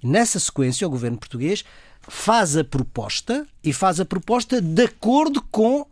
Nessa 0.02 0.40
sequência, 0.40 0.86
o 0.86 0.90
governo 0.90 1.18
português 1.18 1.64
faz 2.08 2.56
a 2.56 2.64
proposta 2.64 3.46
e 3.62 3.72
faz 3.72 4.00
a 4.00 4.04
proposta 4.04 4.60
de 4.60 4.84
acordo 4.84 5.42
com 5.42 5.86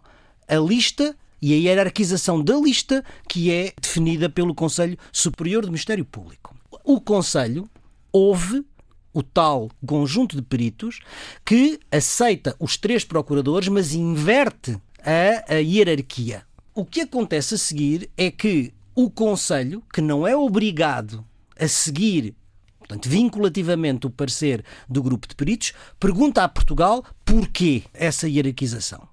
a 0.49 0.57
lista 0.57 1.17
e 1.41 1.53
a 1.53 1.57
hierarquização 1.57 2.43
da 2.43 2.57
lista 2.57 3.05
que 3.29 3.51
é 3.51 3.73
definida 3.81 4.31
pelo 4.31 4.55
Conselho 4.55 4.99
Superior 5.13 5.63
do 5.63 5.69
Ministério 5.69 6.05
Público. 6.05 6.57
O 6.85 7.01
Conselho 7.01 7.69
ouve 8.13 8.63
o 9.11 9.23
tal 9.23 9.71
conjunto 9.87 10.37
de 10.37 10.43
peritos 10.43 11.01
que 11.43 11.81
aceita 11.91 12.55
os 12.61 12.77
três 12.77 13.05
procuradores, 13.05 13.69
mas 13.69 13.95
inverte 13.95 14.77
a, 15.03 15.55
a 15.55 15.57
hierarquia. 15.57 16.45
O 16.75 16.85
que 16.85 17.01
acontece 17.01 17.55
a 17.55 17.59
seguir 17.59 18.11
é 18.19 18.31
que 18.31 18.75
o 18.95 19.11
Conselho, 19.11 19.83
que 19.93 20.03
não 20.03 20.27
é 20.27 20.37
obrigado 20.37 21.25
a 21.59 21.67
seguir 21.67 22.35
portanto, 22.79 23.09
vinculativamente 23.09 24.07
o 24.07 24.11
parecer 24.11 24.63
do 24.87 25.03
grupo 25.03 25.27
de 25.27 25.35
peritos, 25.35 25.73
pergunta 25.99 26.45
a 26.45 26.49
Portugal 26.49 27.03
porquê 27.25 27.83
essa 27.95 28.29
hierarquização. 28.29 29.09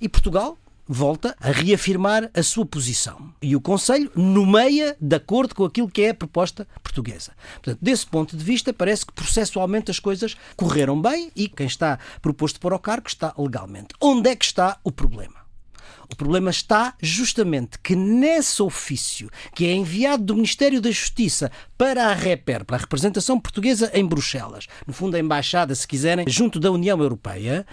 E 0.00 0.08
Portugal 0.08 0.56
volta 0.92 1.36
a 1.40 1.52
reafirmar 1.52 2.28
a 2.34 2.42
sua 2.42 2.66
posição. 2.66 3.32
E 3.40 3.54
o 3.54 3.60
Conselho 3.60 4.10
nomeia 4.16 4.96
de 5.00 5.14
acordo 5.14 5.54
com 5.54 5.64
aquilo 5.64 5.88
que 5.88 6.02
é 6.02 6.10
a 6.10 6.14
proposta 6.14 6.66
portuguesa. 6.82 7.30
Portanto, 7.54 7.78
desse 7.80 8.04
ponto 8.04 8.36
de 8.36 8.44
vista, 8.44 8.72
parece 8.72 9.06
que 9.06 9.12
processualmente 9.12 9.92
as 9.92 10.00
coisas 10.00 10.36
correram 10.56 11.00
bem 11.00 11.30
e 11.36 11.48
quem 11.48 11.68
está 11.68 12.00
proposto 12.20 12.58
para 12.58 12.74
o 12.74 12.78
cargo 12.78 13.06
está 13.06 13.32
legalmente. 13.38 13.94
Onde 14.00 14.30
é 14.30 14.34
que 14.34 14.44
está 14.44 14.78
o 14.82 14.90
problema? 14.90 15.39
O 16.10 16.16
problema 16.16 16.50
está 16.50 16.94
justamente 17.00 17.78
que 17.78 17.94
nesse 17.94 18.62
ofício 18.62 19.30
que 19.54 19.66
é 19.66 19.72
enviado 19.72 20.24
do 20.24 20.34
Ministério 20.34 20.80
da 20.80 20.90
Justiça 20.90 21.50
para 21.78 22.08
a 22.08 22.14
REPER, 22.14 22.64
para 22.64 22.76
a 22.76 22.80
representação 22.80 23.38
portuguesa 23.38 23.90
em 23.94 24.04
Bruxelas, 24.04 24.66
no 24.86 24.92
fundo 24.92 25.16
a 25.16 25.20
embaixada, 25.20 25.74
se 25.74 25.86
quiserem, 25.86 26.26
junto 26.28 26.58
da 26.58 26.70
União 26.70 27.00
Europeia, 27.00 27.66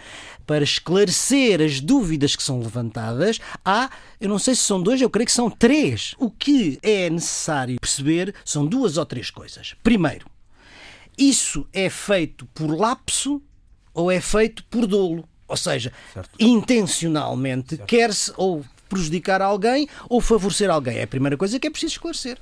para 0.45 0.63
esclarecer 0.63 1.61
as 1.61 1.79
dúvidas 1.79 2.35
que 2.35 2.43
são 2.43 2.59
levantadas, 2.59 3.39
há, 3.65 3.89
eu 4.19 4.29
não 4.29 4.39
sei 4.39 4.55
se 4.55 4.61
são 4.61 4.81
dois, 4.81 5.01
eu 5.01 5.09
creio 5.09 5.25
que 5.25 5.31
são 5.31 5.49
três. 5.49 6.15
O 6.17 6.29
que 6.29 6.79
é 6.81 7.09
necessário 7.09 7.79
perceber 7.79 8.33
são 8.45 8.65
duas 8.65 8.97
ou 8.97 9.05
três 9.05 9.29
coisas. 9.29 9.75
Primeiro, 9.83 10.25
isso 11.17 11.67
é 11.73 11.89
feito 11.89 12.45
por 12.53 12.67
lapso 12.67 13.41
ou 13.93 14.11
é 14.11 14.21
feito 14.21 14.63
por 14.65 14.85
dolo? 14.85 15.27
Ou 15.47 15.57
seja, 15.57 15.93
certo. 16.13 16.29
intencionalmente 16.39 17.77
quer-se 17.77 18.33
ou 18.35 18.65
prejudicar 18.89 19.41
alguém 19.41 19.87
ou 20.09 20.19
favorecer 20.19 20.69
alguém. 20.69 20.97
É 20.97 21.03
a 21.03 21.07
primeira 21.07 21.37
coisa 21.37 21.59
que 21.59 21.67
é 21.67 21.69
preciso 21.69 21.93
esclarecer. 21.93 22.37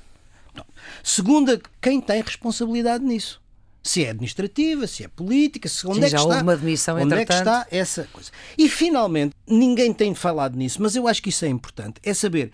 Não. 0.54 0.64
Segunda, 1.02 1.60
quem 1.80 2.00
tem 2.00 2.22
responsabilidade 2.22 3.04
nisso? 3.04 3.40
Se 3.82 4.04
é 4.04 4.10
administrativa, 4.10 4.86
se 4.86 5.04
é 5.04 5.08
política, 5.08 5.68
se 5.68 5.86
onde 5.86 6.00
Sim, 6.00 6.06
é 6.06 6.10
que 6.10 6.16
está, 6.16 6.52
admissão, 6.52 6.96
onde 6.96 7.14
é 7.14 7.24
que 7.24 7.32
está 7.32 7.66
essa 7.70 8.08
coisa. 8.12 8.30
E 8.58 8.68
finalmente, 8.68 9.34
ninguém 9.46 9.92
tem 9.92 10.12
falado 10.12 10.56
nisso, 10.56 10.82
mas 10.82 10.96
eu 10.96 11.06
acho 11.06 11.22
que 11.22 11.28
isso 11.28 11.44
é 11.44 11.48
importante, 11.48 12.00
é 12.02 12.12
saber 12.12 12.50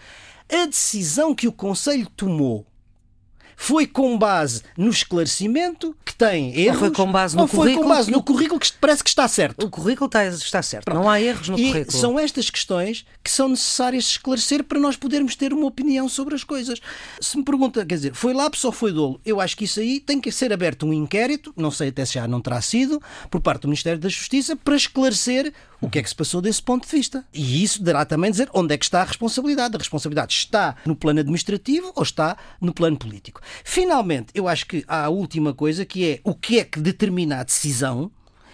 a 0.51 0.67
decisão 0.67 1.35
que 1.35 1.49
o 1.49 1.53
Conselho 1.53 2.07
tomou 2.15 2.67
foi 3.57 3.87
com 3.87 4.19
base 4.19 4.63
no 4.77 4.91
esclarecimento 4.91 5.97
que 6.05 6.15
tem 6.15 6.59
erros. 6.59 6.83
Ou 6.83 6.89
foi 6.89 6.91
com 6.91 7.13
base 7.13 7.37
no 7.37 7.49
currículo. 7.49 7.83
com 7.83 7.89
base 7.89 8.11
no 8.11 8.23
currículo 8.23 8.61
que 8.61 8.73
parece 8.75 9.03
que 9.03 9.11
está 9.11 9.27
certo. 9.29 9.65
O 9.65 9.71
currículo 9.71 10.07
está, 10.07 10.27
está 10.27 10.63
certo. 10.63 10.85
Pronto. 10.85 10.99
Não 10.99 11.11
há 11.11 11.21
erros 11.21 11.49
no 11.49 11.59
e 11.59 11.69
currículo. 11.69 11.99
São 11.99 12.19
estas 12.19 12.51
questões 12.51 13.05
que 13.23 13.31
são 13.31 13.49
necessárias 13.49 14.05
esclarecer 14.05 14.65
para 14.65 14.79
nós 14.79 14.97
podermos 14.97 15.37
ter 15.37 15.53
uma 15.53 15.67
opinião 15.67 16.09
sobre 16.09 16.35
as 16.35 16.45
coisas. 16.45 16.81
Se 17.21 17.37
me 17.37 17.45
pergunta, 17.45 17.85
quer 17.85 17.95
dizer, 17.95 18.15
foi 18.15 18.33
lápis 18.33 18.65
ou 18.65 18.73
foi 18.73 18.93
dolo? 18.93 19.21
Eu 19.25 19.41
acho 19.41 19.57
que 19.57 19.65
isso 19.65 19.81
aí 19.81 20.01
tem 20.01 20.21
que 20.21 20.31
ser 20.33 20.53
aberto 20.53 20.87
um 20.87 20.93
inquérito, 20.93 21.53
não 21.57 21.71
sei 21.71 21.89
até 21.89 22.05
se 22.05 22.15
já 22.15 22.27
não 22.29 22.41
terá 22.41 22.61
sido, 22.61 23.01
por 23.31 23.41
parte 23.41 23.63
do 23.63 23.69
Ministério 23.69 23.99
da 23.99 24.09
Justiça, 24.09 24.57
para 24.57 24.77
esclarecer 24.77 25.53
o 25.83 25.91
que 25.91 25.99
é 25.99 26.03
que 26.03 26.09
se 26.09 26.15
passou 26.15 26.41
desse 26.41 26.63
ponto 26.63 26.87
de 26.87 26.97
vista. 26.97 27.25
E 27.35 27.63
isso 27.63 27.83
dará 27.83 28.05
também 28.05 28.31
dizer 28.31 28.49
onde 28.55 28.73
é 28.73 28.79
que 28.79 28.85
está 28.85 29.03
a 29.03 29.05
responsabilidade. 29.05 29.75
A 29.75 29.79
responsabilidade 29.79 30.33
está 30.33 30.77
no 30.87 30.95
plano 30.95 31.21
administrativo 31.21 31.93
ou 31.95 32.03
está 32.03 32.37
no 32.61 32.73
plano 32.73 32.97
político. 32.97 33.41
Finalmente, 33.65 34.29
eu 34.33 34.47
acho 34.47 34.65
que 34.67 34.85
há 34.87 35.05
a 35.05 35.09
última 35.09 35.53
coisa 35.53 35.85
que 35.85 36.09
é 36.09 36.21
o 36.23 36.35
que 36.35 36.61
é 36.61 36.65
que 36.65 36.81
determina 36.81 37.41
a 37.41 37.43
decisão. 37.43 38.11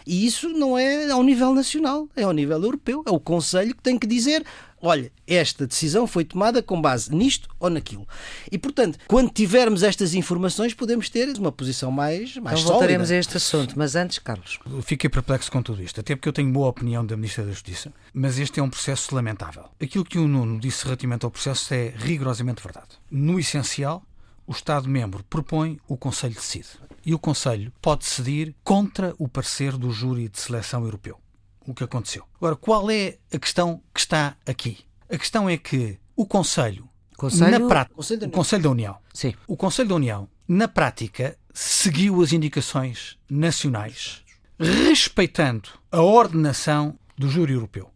E 0.08 0.24
isso 0.24 0.48
não 0.48 0.78
é 0.78 1.10
ao 1.10 1.22
nível 1.22 1.54
nacional, 1.54 2.08
é 2.16 2.22
ao 2.22 2.32
nível 2.32 2.62
europeu. 2.62 3.04
É 3.06 3.10
o 3.10 3.20
Conselho 3.20 3.76
que 3.76 3.82
tem 3.82 3.98
que 3.98 4.06
dizer 4.06 4.42
olha, 4.80 5.10
esta 5.26 5.66
decisão 5.66 6.06
foi 6.06 6.24
tomada 6.24 6.62
com 6.62 6.80
base 6.80 7.14
nisto 7.14 7.48
ou 7.58 7.68
naquilo. 7.68 8.06
E, 8.50 8.58
portanto, 8.58 8.98
quando 9.06 9.30
tivermos 9.30 9.82
estas 9.82 10.14
informações, 10.14 10.72
podemos 10.74 11.08
ter 11.08 11.28
uma 11.38 11.52
posição 11.52 11.90
mais, 11.90 12.36
mais 12.36 12.60
então 12.60 12.72
voltaremos 12.72 13.08
sólida. 13.08 13.16
a 13.16 13.20
este 13.20 13.36
assunto, 13.36 13.74
mas 13.76 13.94
antes, 13.94 14.18
Carlos. 14.18 14.58
Fiquei 14.82 15.10
perplexo 15.10 15.50
com 15.50 15.62
tudo 15.62 15.82
isto, 15.82 16.00
até 16.00 16.14
porque 16.14 16.28
eu 16.28 16.32
tenho 16.32 16.52
boa 16.52 16.68
opinião 16.68 17.04
da 17.04 17.16
Ministra 17.16 17.44
da 17.44 17.50
Justiça, 17.50 17.92
mas 18.12 18.38
este 18.38 18.60
é 18.60 18.62
um 18.62 18.70
processo 18.70 19.14
lamentável. 19.14 19.64
Aquilo 19.82 20.04
que 20.04 20.18
o 20.18 20.28
Nuno 20.28 20.60
disse 20.60 20.84
relativamente 20.84 21.24
ao 21.24 21.30
processo 21.30 21.74
é 21.74 21.92
rigorosamente 21.96 22.62
verdade. 22.62 22.88
No 23.10 23.38
essencial, 23.38 24.02
o 24.48 24.52
Estado-membro 24.52 25.22
propõe, 25.24 25.78
o 25.86 25.94
Conselho 25.94 26.34
decide. 26.34 26.68
E 27.04 27.14
o 27.14 27.18
Conselho 27.18 27.70
pode 27.82 28.04
decidir 28.04 28.56
contra 28.64 29.14
o 29.18 29.28
parecer 29.28 29.76
do 29.76 29.90
júri 29.90 30.26
de 30.26 30.40
seleção 30.40 30.84
europeu 30.84 31.20
o 31.66 31.74
que 31.74 31.84
aconteceu. 31.84 32.24
Agora, 32.36 32.56
qual 32.56 32.90
é 32.90 33.18
a 33.30 33.38
questão 33.38 33.82
que 33.92 34.00
está 34.00 34.34
aqui? 34.46 34.78
A 35.10 35.18
questão 35.18 35.50
é 35.50 35.58
que 35.58 35.98
o 36.16 36.24
Conselho, 36.24 36.88
Conselho... 37.14 37.58
na 37.58 37.68
prática, 37.68 37.94
Conselho, 37.94 38.26
o 38.26 38.30
Conselho 38.30 38.62
da 38.62 38.70
União, 38.70 38.96
Sim. 39.12 39.34
o 39.46 39.54
Conselho 39.54 39.88
da 39.90 39.94
União, 39.96 40.28
na 40.48 40.66
prática, 40.66 41.36
seguiu 41.52 42.22
as 42.22 42.32
indicações 42.32 43.18
nacionais, 43.28 44.24
respeitando 44.58 45.68
a 45.92 46.00
ordenação 46.00 46.98
do 47.18 47.28
júri 47.28 47.52
europeu. 47.52 47.90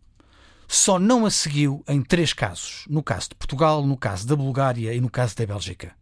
Só 0.68 0.98
não 0.98 1.24
a 1.24 1.30
seguiu 1.30 1.82
em 1.88 2.02
três 2.02 2.34
casos: 2.34 2.84
no 2.90 3.02
caso 3.02 3.30
de 3.30 3.36
Portugal, 3.36 3.86
no 3.86 3.96
caso 3.96 4.26
da 4.26 4.36
Bulgária 4.36 4.92
e 4.92 5.00
no 5.00 5.08
caso 5.08 5.34
da 5.34 5.46
Bélgica. 5.46 5.94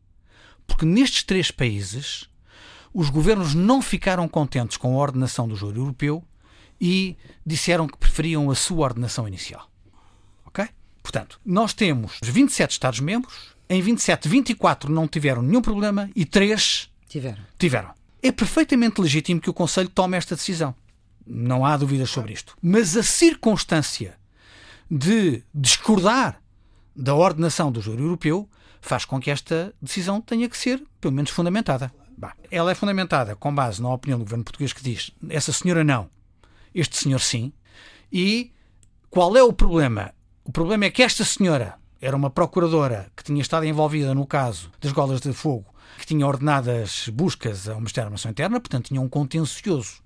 Porque 0.71 0.87
nestes 0.87 1.25
três 1.25 1.51
países, 1.51 2.29
os 2.95 3.11
governos 3.11 3.55
não 3.55 3.83
ficaram 3.83 4.29
contentes 4.29 4.77
com 4.77 4.95
a 4.95 5.03
ordenação 5.03 5.49
do 5.49 5.57
júri 5.57 5.79
europeu 5.79 6.23
e 6.81 7.17
disseram 7.45 7.89
que 7.89 7.99
preferiam 7.99 8.49
a 8.53 8.55
sua 8.55 8.85
ordenação 8.85 9.27
inicial. 9.27 9.69
Ok? 10.47 10.69
Portanto, 11.03 11.41
nós 11.45 11.75
temos 11.75 12.21
27 12.23 12.71
Estados-membros, 12.71 13.57
em 13.69 13.83
27, 13.83 14.29
24 14.29 14.93
não 14.93 15.09
tiveram 15.09 15.43
nenhum 15.43 15.61
problema 15.61 16.09
e 16.15 16.25
3 16.25 16.89
tiveram. 17.09 17.43
tiveram. 17.59 17.91
É 18.23 18.31
perfeitamente 18.31 19.01
legítimo 19.01 19.41
que 19.41 19.51
o 19.51 19.55
Conselho 19.55 19.89
tome 19.89 20.17
esta 20.17 20.37
decisão. 20.37 20.73
Não 21.27 21.67
há 21.67 21.77
dúvidas 21.77 22.11
sobre 22.11 22.33
isto. 22.33 22.57
Mas 22.63 22.97
a 22.97 23.03
circunstância 23.03 24.17
de 24.89 25.43
discordar 25.53 26.41
da 26.95 27.15
ordenação 27.15 27.73
do 27.73 27.83
júri 27.83 28.03
europeu 28.03 28.49
faz 28.81 29.05
com 29.05 29.21
que 29.21 29.31
esta 29.31 29.75
decisão 29.81 30.21
tenha 30.21 30.49
que 30.49 30.57
ser, 30.57 30.83
pelo 31.01 31.15
menos, 31.15 31.31
fundamentada. 31.31 31.93
Bah, 32.17 32.35
ela 32.51 32.71
é 32.71 32.75
fundamentada 32.75 33.35
com 33.35 33.55
base 33.55 33.81
na 33.81 33.93
opinião 33.93 34.19
do 34.19 34.25
governo 34.25 34.45
português 34.45 34.73
que 34.73 34.83
diz 34.83 35.11
essa 35.31 35.53
senhora 35.53 35.83
não, 35.83 36.11
este 36.75 36.97
senhor 36.97 37.21
sim. 37.21 37.53
E 38.13 38.53
qual 39.09 39.37
é 39.37 39.43
o 39.43 39.53
problema? 39.53 40.13
O 40.45 40.53
problema 40.53 40.85
é 40.85 40.91
que 40.91 41.03
esta 41.03 41.25
senhora 41.25 41.77
era 42.01 42.17
uma 42.17 42.31
procuradora 42.31 43.11
que 43.17 43.23
tinha 43.23 43.41
estado 43.41 43.65
envolvida 43.65 44.15
no 44.15 44.27
caso 44.27 44.71
das 44.81 44.93
golas 44.93 45.21
de 45.21 45.33
fogo, 45.33 45.67
que 45.99 46.07
tinha 46.07 46.27
ordenadas 46.27 47.09
buscas 47.09 47.69
ao 47.69 47.77
Ministério 47.77 48.07
da 48.07 48.09
Armação 48.09 48.31
Interna, 48.31 48.61
portanto 48.61 48.89
tinha 48.89 49.01
um 49.01 49.09
contencioso 49.09 50.03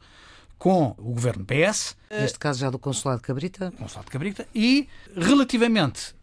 com 0.59 0.95
o 0.99 1.13
governo 1.13 1.45
PS. 1.45 1.97
Neste 2.11 2.39
caso 2.39 2.61
já 2.61 2.71
do 2.71 2.79
Consulado 2.79 3.21
de 3.21 3.27
Cabrita. 3.27 3.73
Consulado 3.73 4.07
de 4.07 4.11
Cabrita. 4.11 4.49
E 4.55 4.89
relativamente 5.17 6.15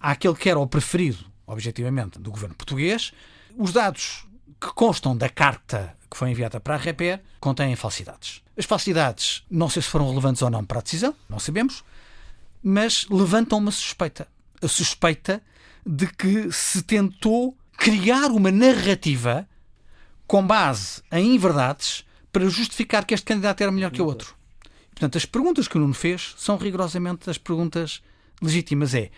àquele 0.00 0.34
que 0.34 0.48
era 0.48 0.58
o 0.58 0.66
preferido, 0.66 1.24
objetivamente, 1.46 2.18
do 2.18 2.30
governo 2.30 2.54
português, 2.54 3.12
os 3.56 3.72
dados 3.72 4.26
que 4.60 4.68
constam 4.74 5.16
da 5.16 5.28
carta 5.28 5.96
que 6.10 6.16
foi 6.16 6.30
enviada 6.30 6.60
para 6.60 6.74
a 6.74 6.78
REPER 6.78 7.20
contêm 7.40 7.74
falsidades. 7.74 8.42
As 8.56 8.66
falsidades, 8.66 9.42
não 9.50 9.68
sei 9.68 9.82
se 9.82 9.88
foram 9.88 10.08
relevantes 10.08 10.42
ou 10.42 10.50
não 10.50 10.64
para 10.64 10.78
a 10.78 10.82
decisão, 10.82 11.14
não 11.28 11.38
sabemos, 11.38 11.82
mas 12.62 13.06
levantam 13.08 13.58
uma 13.58 13.70
suspeita. 13.70 14.28
A 14.60 14.68
suspeita 14.68 15.42
de 15.84 16.06
que 16.06 16.52
se 16.52 16.82
tentou 16.82 17.56
criar 17.76 18.30
uma 18.30 18.50
narrativa 18.52 19.48
com 20.26 20.46
base 20.46 21.02
em 21.10 21.34
inverdades 21.34 22.04
para 22.32 22.48
justificar 22.48 23.04
que 23.04 23.14
este 23.14 23.26
candidato 23.26 23.60
era 23.62 23.72
melhor 23.72 23.90
que 23.90 24.00
o 24.00 24.06
outro. 24.06 24.36
Portanto, 24.90 25.16
as 25.16 25.24
perguntas 25.24 25.66
que 25.66 25.76
o 25.76 25.80
Nuno 25.80 25.94
fez 25.94 26.34
são 26.36 26.56
rigorosamente 26.56 27.28
as 27.28 27.38
perguntas 27.38 28.02
legítimas. 28.40 28.94
É, 28.94 29.10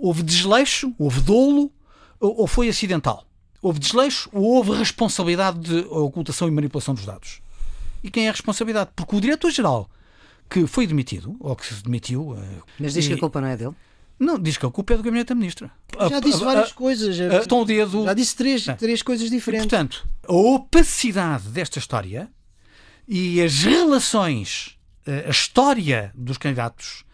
houve 0.00 0.22
desleixo, 0.22 0.92
houve 0.98 1.20
dolo 1.20 1.70
ou 2.18 2.46
foi 2.46 2.68
acidental? 2.68 3.24
Houve 3.62 3.78
desleixo 3.78 4.28
ou 4.32 4.42
houve 4.44 4.72
responsabilidade 4.72 5.58
de 5.60 5.78
ocultação 5.90 6.48
e 6.48 6.50
manipulação 6.50 6.94
dos 6.94 7.04
dados? 7.04 7.40
E 8.02 8.10
quem 8.10 8.26
é 8.26 8.28
a 8.28 8.32
responsabilidade? 8.32 8.90
Porque 8.96 9.14
o 9.16 9.20
diretor-geral 9.20 9.88
que 10.48 10.66
foi 10.66 10.86
demitido, 10.86 11.36
ou 11.38 11.54
que 11.54 11.64
se 11.66 11.80
demitiu... 11.82 12.34
eh, 12.36 12.62
Mas 12.78 12.94
diz 12.94 13.04
e- 13.04 13.08
que 13.08 13.14
a 13.14 13.18
culpa 13.18 13.40
não 13.40 13.48
é 13.48 13.56
dele. 13.56 13.74
Não, 14.18 14.36
diz 14.38 14.56
que 14.58 14.66
a 14.66 14.70
culpa 14.70 14.94
é 14.94 14.96
do 14.96 15.02
gabinete 15.02 15.28
da 15.28 15.34
ministra. 15.34 15.70
Já 16.10 16.16
A- 16.16 16.20
disse 16.20 16.42
a- 16.42 16.46
várias 16.46 16.70
a- 16.70 16.74
coisas. 16.74 17.20
a- 17.20 17.36
estão 17.38 17.60
o 17.60 17.64
dedo... 17.64 18.04
Já 18.04 18.12
disse 18.14 18.34
três, 18.36 18.66
É. 18.68 18.74
três 18.74 19.00
coisas 19.02 19.30
diferentes. 19.30 19.66
Portanto, 19.68 20.08
a 20.26 20.32
opacidade 20.34 21.48
desta 21.50 21.78
história 21.78 22.28
e 23.06 23.40
as 23.40 23.62
relações, 23.62 24.76
eh, 25.06 25.24
a 25.26 25.30
história 25.30 26.10
dos 26.14 26.36
candidatos, 26.36 27.04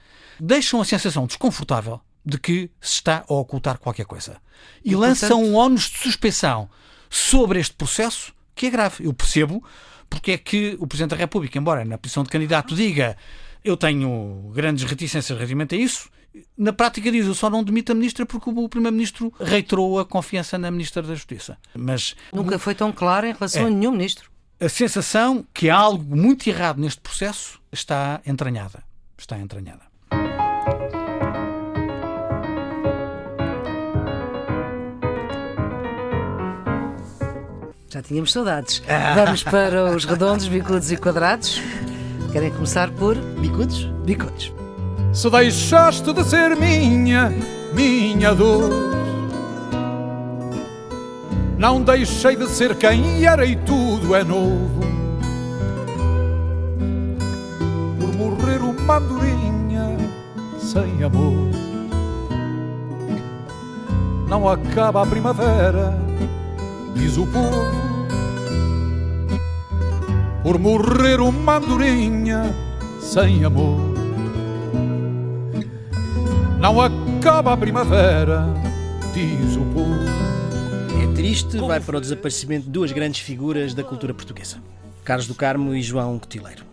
deixam 0.40 0.80
a 0.80 0.84
sensação 0.84 1.26
desconfortável 1.26 2.00
de 2.26 2.38
que 2.38 2.68
se 2.80 2.94
está 2.94 3.24
a 3.28 3.32
ocultar 3.34 3.78
qualquer 3.78 4.04
coisa. 4.04 4.36
E, 4.84 4.96
lançam 4.96 5.42
um 5.42 5.54
ónus 5.54 5.82
de 5.88 5.98
suspeição 5.98 6.68
sobre 7.08 7.60
este 7.60 7.74
processo 7.74 8.34
que 8.54 8.66
é 8.66 8.70
grave. 8.70 9.04
Eu 9.04 9.12
percebo 9.14 9.62
porque 10.10 10.32
é 10.32 10.38
que 10.38 10.76
o 10.80 10.86
Presidente 10.86 11.10
da 11.10 11.16
República, 11.16 11.56
embora 11.56 11.84
na 11.84 11.96
posição 11.96 12.24
de 12.24 12.30
candidato 12.30 12.74
diga 12.74 13.16
eu 13.64 13.76
tenho 13.76 14.50
grandes 14.54 14.84
reticências 14.84 15.36
relativamente 15.36 15.74
a 15.74 15.78
isso, 15.78 16.08
na 16.56 16.72
prática 16.72 17.10
diz 17.10 17.26
eu 17.26 17.34
só 17.34 17.48
não 17.50 17.64
demito 17.64 17.90
a 17.92 17.94
Ministra 17.94 18.24
porque 18.26 18.48
o 18.50 18.68
Primeiro-Ministro 18.68 19.32
reiterou 19.40 19.98
a 19.98 20.04
confiança 20.04 20.56
na 20.58 20.70
Ministra 20.70 21.02
da 21.02 21.14
Justiça. 21.14 21.56
Mas 21.74 22.14
Nunca 22.32 22.58
foi 22.58 22.74
tão 22.74 22.92
claro 22.92 23.26
em 23.26 23.32
relação 23.32 23.62
É. 23.62 23.66
a 23.66 23.70
nenhum 23.70 23.92
ministro. 23.92 24.30
a 24.60 24.68
sensação 24.68 25.44
que 25.54 25.68
há 25.70 25.76
algo 25.76 26.16
muito 26.16 26.48
errado 26.48 26.80
neste 26.80 27.00
processo 27.00 27.60
está 27.72 28.20
entranhada. 28.26 28.82
Está 29.18 29.38
entranhada. 29.38 29.85
Já 37.96 38.02
tínhamos 38.02 38.30
saudades. 38.30 38.82
Vamos 39.14 39.42
para 39.42 39.90
os 39.96 40.04
redondos, 40.04 40.46
bicudos 40.46 40.92
e 40.92 40.98
quadrados. 40.98 41.62
Querem 42.30 42.50
começar 42.50 42.90
por 42.90 43.16
Bicudos? 43.16 43.86
bicudos. 44.04 44.52
Se 45.14 45.30
deixaste 45.30 46.12
de 46.12 46.22
ser 46.22 46.54
minha, 46.56 47.32
minha 47.72 48.34
dor. 48.34 48.68
Não 51.56 51.80
deixei 51.80 52.36
de 52.36 52.46
ser 52.50 52.74
quem 52.74 53.24
era 53.24 53.46
e 53.46 53.56
tudo 53.56 54.14
é 54.14 54.22
novo. 54.22 54.80
Por 57.98 58.14
morrer 58.14 58.60
uma 58.60 58.98
andorinha 58.98 59.96
sem 60.58 61.02
amor. 61.02 61.48
Não 64.28 64.46
acaba 64.46 65.02
a 65.02 65.06
primavera, 65.06 66.05
diz 66.96 67.16
o 67.16 67.26
povo. 67.26 67.64
Por 70.42 70.58
morrer 70.58 71.20
uma 71.20 71.56
andorinha 71.56 72.54
sem 73.00 73.44
amor. 73.44 73.78
Não 76.58 76.80
acaba 76.80 77.52
a 77.52 77.56
primavera, 77.56 78.46
diz 79.12 79.56
o 79.56 79.64
povo. 79.72 79.94
É 81.02 81.14
triste, 81.14 81.58
vai 81.58 81.80
para 81.80 81.98
o 81.98 82.00
desaparecimento 82.00 82.64
de 82.64 82.70
duas 82.70 82.92
grandes 82.92 83.20
figuras 83.20 83.74
da 83.74 83.84
cultura 83.84 84.14
portuguesa: 84.14 84.58
Carlos 85.04 85.26
do 85.26 85.34
Carmo 85.34 85.74
e 85.74 85.82
João 85.82 86.18
Cotileiro. 86.18 86.64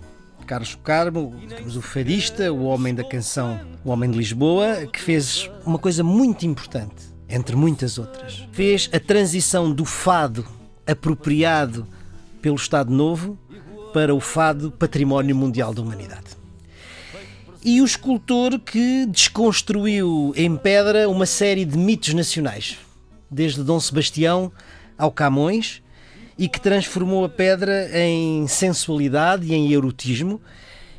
Carlos 0.46 0.72
do 0.72 0.80
Carmo, 0.80 1.36
digamos, 1.48 1.78
o 1.78 1.82
fadista, 1.82 2.52
o 2.52 2.66
homem 2.66 2.94
da 2.94 3.04
canção, 3.04 3.60
o 3.84 3.92
homem 3.92 4.12
de 4.12 4.18
Lisboa, 4.18 4.86
que 4.92 5.00
fez 5.00 5.50
uma 5.66 5.80
coisa 5.80 6.04
muito 6.04 6.46
importante, 6.46 7.13
entre 7.30 7.56
muitas 7.56 7.98
outras. 7.98 8.48
Fez 8.52 8.90
a 8.94 9.00
transição 9.00 9.72
do 9.72 9.86
fado 9.86 10.46
apropriado 10.86 11.88
pelo 12.42 12.56
Estado 12.56 12.92
Novo 12.92 13.38
para 13.94 14.14
o 14.14 14.20
fado 14.20 14.72
património 14.72 15.36
mundial 15.36 15.74
da 15.74 15.82
humanidade 15.82 16.44
e 17.64 17.82
o 17.82 17.86
escultor 17.86 18.60
que 18.60 19.06
desconstruiu 19.06 20.34
em 20.36 20.56
pedra 20.58 21.08
uma 21.10 21.26
série 21.26 21.64
de 21.64 21.78
mitos 21.78 22.14
nacionais, 22.14 22.78
desde 23.32 23.64
Dom 23.64 23.80
Sebastião 23.80 24.52
ao 24.98 25.12
Camões, 25.12 25.82
e 26.38 26.50
que 26.50 26.60
transformou 26.60 27.24
a 27.24 27.30
pedra 27.30 27.90
em 27.98 28.46
sensualidade 28.48 29.48
e 29.48 29.54
em 29.54 29.72
erotismo, 29.72 30.42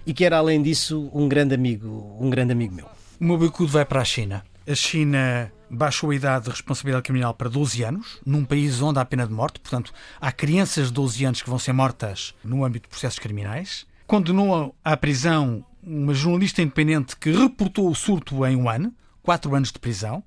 e 0.06 0.14
que 0.14 0.24
era 0.24 0.38
além 0.38 0.62
disso 0.62 1.10
um 1.12 1.28
grande 1.28 1.54
amigo, 1.54 2.16
um 2.18 2.30
grande 2.30 2.52
amigo 2.52 2.74
meu. 2.74 2.86
O 3.20 3.24
meu 3.24 3.36
bicudo 3.36 3.70
vai 3.70 3.84
para 3.84 4.00
a 4.00 4.04
China. 4.04 4.42
A 4.66 4.74
China 4.74 5.52
baixou 5.74 6.10
a 6.10 6.14
idade 6.14 6.44
de 6.44 6.50
responsabilidade 6.50 7.04
criminal 7.04 7.34
para 7.34 7.48
12 7.48 7.82
anos, 7.82 8.18
num 8.24 8.44
país 8.44 8.80
onde 8.80 8.98
há 8.98 9.04
pena 9.04 9.26
de 9.26 9.32
morte, 9.32 9.60
portanto, 9.60 9.92
há 10.20 10.32
crianças 10.32 10.88
de 10.88 10.92
12 10.94 11.24
anos 11.24 11.42
que 11.42 11.50
vão 11.50 11.58
ser 11.58 11.72
mortas 11.72 12.34
no 12.44 12.64
âmbito 12.64 12.84
de 12.84 12.90
processos 12.90 13.18
criminais. 13.18 13.86
Condenou 14.06 14.74
à 14.84 14.96
prisão 14.96 15.64
uma 15.82 16.14
jornalista 16.14 16.62
independente 16.62 17.16
que 17.16 17.30
reportou 17.30 17.90
o 17.90 17.94
surto 17.94 18.46
em 18.46 18.56
Wuhan, 18.56 18.92
4 19.22 19.54
anos 19.54 19.72
de 19.72 19.78
prisão. 19.78 20.22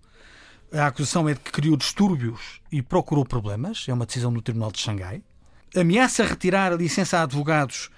A 0.72 0.88
acusação 0.88 1.28
é 1.30 1.34
de 1.34 1.40
que 1.40 1.52
criou 1.52 1.78
distúrbios 1.78 2.62
e 2.72 2.82
procurou 2.82 3.26
problemas, 3.26 3.86
é 3.88 3.94
uma 3.94 4.06
decisão 4.06 4.32
do 4.34 4.42
Tribunal 4.42 4.72
de 4.72 4.80
Xangai. 4.80 5.24
Ameaça 5.76 6.26
retirar 6.26 6.74
a 6.74 6.76
licença 6.76 7.20
a 7.20 7.24
advogados 7.24 7.90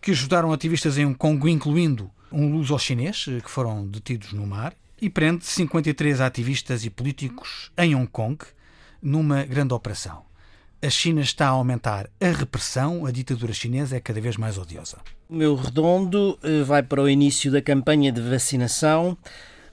que 0.00 0.10
ajudaram 0.10 0.52
ativistas 0.52 0.98
em 0.98 1.06
Hong 1.06 1.16
Kong, 1.16 1.50
incluindo 1.50 2.10
um 2.30 2.52
luso-chinês, 2.52 3.26
eh, 3.28 3.40
que 3.40 3.50
foram 3.50 3.86
detidos 3.86 4.32
no 4.32 4.46
mar, 4.46 4.74
e 5.00 5.10
prende 5.10 5.44
53 5.44 6.20
ativistas 6.20 6.84
e 6.84 6.90
políticos 6.90 7.70
em 7.76 7.94
Hong 7.94 8.06
Kong 8.06 8.38
numa 9.02 9.44
grande 9.44 9.74
operação. 9.74 10.22
A 10.82 10.90
China 10.90 11.20
está 11.20 11.46
a 11.46 11.50
aumentar 11.50 12.08
a 12.20 12.28
repressão, 12.28 13.06
a 13.06 13.10
ditadura 13.10 13.52
chinesa 13.52 13.96
é 13.96 14.00
cada 14.00 14.20
vez 14.20 14.36
mais 14.36 14.58
odiosa. 14.58 14.98
O 15.28 15.34
meu 15.34 15.54
redondo 15.56 16.38
eh, 16.42 16.62
vai 16.62 16.82
para 16.82 17.02
o 17.02 17.08
início 17.08 17.50
da 17.50 17.62
campanha 17.62 18.12
de 18.12 18.20
vacinação, 18.20 19.16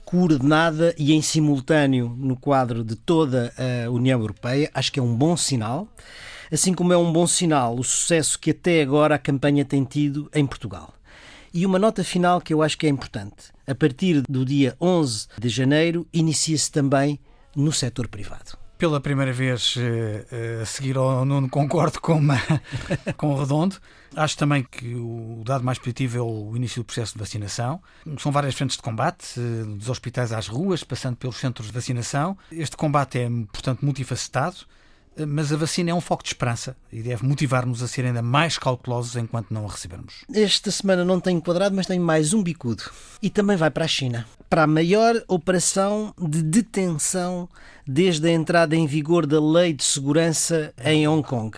coordenada 0.04 0.94
e 0.98 1.12
em 1.12 1.22
simultâneo 1.22 2.14
no 2.18 2.36
quadro 2.36 2.82
de 2.82 2.96
toda 2.96 3.52
a 3.56 3.90
União 3.90 4.20
Europeia. 4.20 4.70
Acho 4.74 4.92
que 4.92 5.00
é 5.00 5.02
um 5.02 5.14
bom 5.14 5.36
sinal. 5.36 5.88
Assim 6.52 6.74
como 6.74 6.92
é 6.92 6.96
um 6.96 7.12
bom 7.12 7.26
sinal 7.26 7.74
o 7.76 7.84
sucesso 7.84 8.38
que 8.38 8.50
até 8.50 8.82
agora 8.82 9.14
a 9.14 9.18
campanha 9.18 9.64
tem 9.64 9.84
tido 9.84 10.30
em 10.34 10.46
Portugal. 10.46 10.94
E 11.52 11.64
uma 11.64 11.78
nota 11.78 12.02
final 12.02 12.40
que 12.40 12.52
eu 12.52 12.62
acho 12.62 12.76
que 12.76 12.86
é 12.86 12.90
importante. 12.90 13.53
A 13.66 13.74
partir 13.74 14.22
do 14.28 14.44
dia 14.44 14.76
11 14.80 15.26
de 15.38 15.48
janeiro, 15.48 16.06
inicia-se 16.12 16.70
também 16.70 17.18
no 17.56 17.72
setor 17.72 18.08
privado. 18.08 18.58
Pela 18.76 19.00
primeira 19.00 19.32
vez 19.32 19.76
eh, 19.78 20.26
eh, 20.30 20.58
a 20.62 20.66
seguir 20.66 20.96
ao 20.96 21.24
Nuno, 21.24 21.48
concordo 21.48 22.00
com, 22.00 22.14
uma, 22.14 22.36
com 23.16 23.32
o 23.32 23.38
Redondo. 23.38 23.76
Acho 24.14 24.36
também 24.36 24.62
que 24.62 24.94
o 24.94 25.42
dado 25.44 25.64
mais 25.64 25.78
positivo 25.78 26.18
é 26.18 26.20
o 26.20 26.56
início 26.56 26.82
do 26.82 26.84
processo 26.84 27.14
de 27.14 27.18
vacinação. 27.18 27.80
São 28.18 28.30
várias 28.30 28.54
frentes 28.54 28.76
de 28.76 28.82
combate, 28.82 29.40
eh, 29.40 29.64
dos 29.64 29.88
hospitais 29.88 30.32
às 30.32 30.48
ruas, 30.48 30.84
passando 30.84 31.16
pelos 31.16 31.36
centros 31.36 31.68
de 31.68 31.72
vacinação. 31.72 32.36
Este 32.52 32.76
combate 32.76 33.18
é, 33.18 33.28
portanto, 33.50 33.82
multifacetado, 33.82 34.56
mas 35.26 35.52
a 35.52 35.56
vacina 35.56 35.90
é 35.90 35.94
um 35.94 36.00
foco 36.00 36.22
de 36.22 36.30
esperança 36.30 36.76
e 36.92 37.02
deve 37.02 37.24
motivar-nos 37.24 37.82
a 37.82 37.88
ser 37.88 38.04
ainda 38.04 38.22
mais 38.22 38.58
cautelosos 38.58 39.16
enquanto 39.16 39.52
não 39.52 39.66
a 39.66 39.70
recebermos. 39.70 40.24
Esta 40.32 40.70
semana 40.70 41.04
não 41.04 41.20
tenho 41.20 41.40
quadrado, 41.40 41.74
mas 41.76 41.86
tenho 41.86 42.02
mais 42.02 42.32
um 42.32 42.42
bicudo. 42.42 42.84
E 43.22 43.30
também 43.30 43.56
vai 43.56 43.70
para 43.70 43.84
a 43.84 43.88
China. 43.88 44.26
Para 44.50 44.64
a 44.64 44.66
maior 44.66 45.22
operação 45.28 46.14
de 46.18 46.42
detenção 46.42 47.48
desde 47.86 48.28
a 48.28 48.32
entrada 48.32 48.74
em 48.74 48.86
vigor 48.86 49.26
da 49.26 49.40
Lei 49.40 49.72
de 49.72 49.84
Segurança 49.84 50.72
em 50.84 51.06
Hong 51.06 51.26
Kong. 51.26 51.56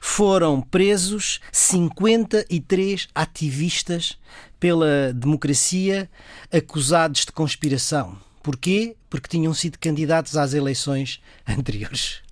Foram 0.00 0.62
presos 0.62 1.40
53 1.52 3.08
ativistas 3.14 4.18
pela 4.58 5.12
democracia 5.12 6.10
acusados 6.50 7.26
de 7.26 7.32
conspiração. 7.32 8.16
Porquê? 8.42 8.96
Porque 9.10 9.28
tinham 9.28 9.52
sido 9.52 9.78
candidatos 9.78 10.36
às 10.36 10.54
eleições 10.54 11.20
anteriores. 11.46 12.22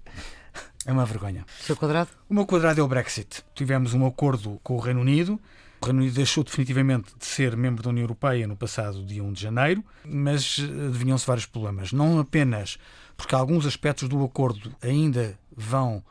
É 0.89 0.93
uma 0.93 1.05
vergonha. 1.05 1.45
Seu 1.61 1.77
quadrado? 1.77 2.09
O 2.31 2.33
meu 2.33 2.47
quadrado 2.47 2.81
é 2.81 2.83
o 2.83 2.89
Brexit. 2.89 3.45
Tivemos 3.55 3.93
um 3.93 4.07
acordo 4.07 4.59
com 4.63 4.75
o 4.75 4.81
Reino 4.81 5.03
Unido. 5.03 5.39
O 5.83 5.85
Reino 5.85 6.01
Unido 6.01 6.15
deixou 6.15 6.43
definitivamente 6.43 7.13
de 7.19 7.27
ser 7.27 7.55
membro 7.55 7.83
da 7.83 7.91
União 7.91 8.05
Europeia 8.05 8.47
no 8.47 8.57
passado 8.57 9.05
dia 9.05 9.23
1 9.23 9.33
de 9.35 9.43
janeiro, 9.43 9.85
mas 10.03 10.57
eh, 10.59 10.87
adivinham-se 10.87 11.27
vários 11.27 11.45
problemas. 11.45 11.93
Não 11.93 12.19
apenas 12.19 12.79
porque 13.19 13.35
alguns 13.35 13.67
aspectos 13.67 14.09
do 14.09 14.25
acordo 14.25 14.75
ainda 14.81 15.39
vão 15.55 16.03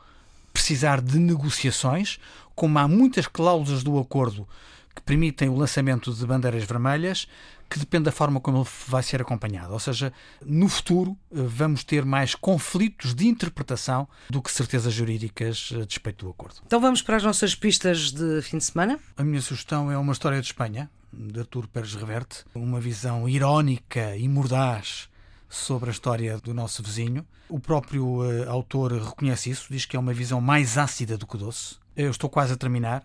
precisar 0.52 1.00
de 1.00 1.18
negociações, 1.18 2.20
como 2.54 2.78
há 2.78 2.86
muitas 2.86 3.26
cláusulas 3.26 3.82
do 3.82 3.98
acordo 3.98 4.46
que 4.94 5.02
permitem 5.02 5.48
o 5.48 5.56
lançamento 5.56 6.14
de 6.14 6.24
bandeiras 6.24 6.62
vermelhas 6.62 7.26
que 7.68 7.78
depende 7.78 8.04
da 8.04 8.12
forma 8.12 8.40
como 8.40 8.58
ele 8.58 8.68
vai 8.86 9.02
ser 9.02 9.20
acompanhado. 9.20 9.72
Ou 9.72 9.78
seja, 9.78 10.12
no 10.44 10.68
futuro 10.68 11.16
eh, 11.30 11.42
vamos 11.42 11.84
ter 11.84 12.04
mais 12.04 12.34
conflitos 12.34 13.14
de 13.14 13.26
interpretação 13.26 14.08
do 14.30 14.40
que 14.40 14.50
certezas 14.50 14.92
jurídicas 14.92 15.72
a 15.74 15.84
despeito 15.84 16.24
do 16.24 16.30
acordo. 16.30 16.56
Então 16.66 16.80
vamos 16.80 17.02
para 17.02 17.16
as 17.16 17.22
nossas 17.22 17.54
pistas 17.54 18.10
de 18.10 18.40
fim 18.42 18.58
de 18.58 18.64
semana? 18.64 18.98
A 19.16 19.24
minha 19.24 19.40
sugestão 19.40 19.90
é 19.90 19.98
uma 19.98 20.12
história 20.12 20.40
de 20.40 20.46
Espanha, 20.46 20.90
de 21.12 21.40
Artur 21.40 21.66
Pérez 21.68 21.94
Reverte, 21.94 22.44
uma 22.54 22.80
visão 22.80 23.28
irónica 23.28 24.16
e 24.16 24.28
mordaz 24.28 25.08
sobre 25.48 25.88
a 25.88 25.92
história 25.92 26.38
do 26.38 26.52
nosso 26.52 26.82
vizinho. 26.82 27.26
O 27.48 27.58
próprio 27.58 28.22
uh, 28.22 28.50
autor 28.50 28.92
reconhece 28.92 29.50
isso, 29.50 29.66
diz 29.70 29.86
que 29.86 29.96
é 29.96 29.98
uma 29.98 30.12
visão 30.12 30.40
mais 30.40 30.76
ácida 30.76 31.16
do 31.16 31.26
que 31.26 31.38
doce. 31.38 31.76
Eu 31.96 32.10
estou 32.10 32.28
quase 32.28 32.52
a 32.52 32.56
terminar. 32.56 33.02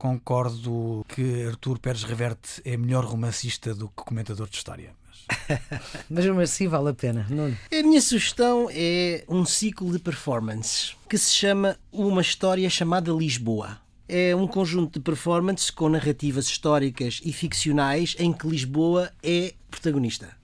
Concordo 0.00 1.04
que 1.08 1.44
Artur 1.44 1.78
Pérez 1.78 2.04
Reverte 2.04 2.62
é 2.64 2.74
melhor 2.74 3.04
romancista 3.04 3.74
do 3.74 3.86
que 3.88 3.96
comentador 3.96 4.48
de 4.48 4.56
história. 4.56 4.94
Mas, 5.06 5.60
mas 6.08 6.24
mesmo 6.24 6.40
assim 6.40 6.66
vale 6.66 6.88
a 6.88 6.94
pena. 6.94 7.26
Nuno. 7.28 7.54
A 7.70 7.82
minha 7.82 8.00
sugestão 8.00 8.70
é 8.72 9.22
um 9.28 9.44
ciclo 9.44 9.92
de 9.92 9.98
performances 9.98 10.96
que 11.06 11.18
se 11.18 11.34
chama 11.34 11.76
Uma 11.92 12.22
História 12.22 12.70
Chamada 12.70 13.12
Lisboa. 13.12 13.78
É 14.08 14.34
um 14.34 14.46
conjunto 14.46 14.98
de 14.98 15.04
performances 15.04 15.70
com 15.70 15.90
narrativas 15.90 16.46
históricas 16.46 17.20
e 17.22 17.30
ficcionais 17.30 18.16
em 18.18 18.32
que 18.32 18.48
Lisboa 18.48 19.12
é 19.22 19.52
protagonista. 19.70 20.39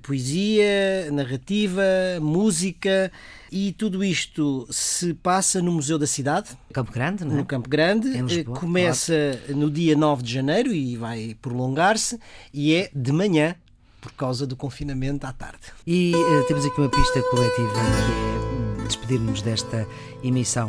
Poesia, 0.00 1.10
narrativa, 1.12 1.82
música 2.20 3.12
e 3.50 3.72
tudo 3.72 4.02
isto 4.02 4.66
se 4.70 5.12
passa 5.14 5.60
no 5.60 5.72
Museu 5.72 5.98
da 5.98 6.06
Cidade, 6.06 6.50
Campo 6.72 6.92
Grande, 6.92 7.24
não 7.24 7.34
é? 7.34 7.36
no 7.36 7.44
Campo 7.44 7.68
Grande. 7.68 8.08
Em 8.08 8.22
Lisboa, 8.22 8.58
Começa 8.58 9.38
no 9.50 9.70
dia 9.70 9.96
9 9.96 10.22
de 10.22 10.32
janeiro 10.32 10.72
e 10.72 10.96
vai 10.96 11.36
prolongar-se 11.40 12.18
e 12.52 12.74
é 12.74 12.90
de 12.94 13.12
manhã 13.12 13.54
por 14.00 14.12
causa 14.12 14.46
do 14.46 14.56
confinamento 14.56 15.26
à 15.26 15.32
tarde. 15.32 15.60
E 15.86 16.12
eh, 16.14 16.44
temos 16.48 16.64
aqui 16.64 16.80
uma 16.80 16.90
pista 16.90 17.22
coletiva 17.30 17.72
que 17.72 18.82
é 18.82 18.86
despedir-nos 18.86 19.42
desta 19.42 19.86
emissão 20.24 20.66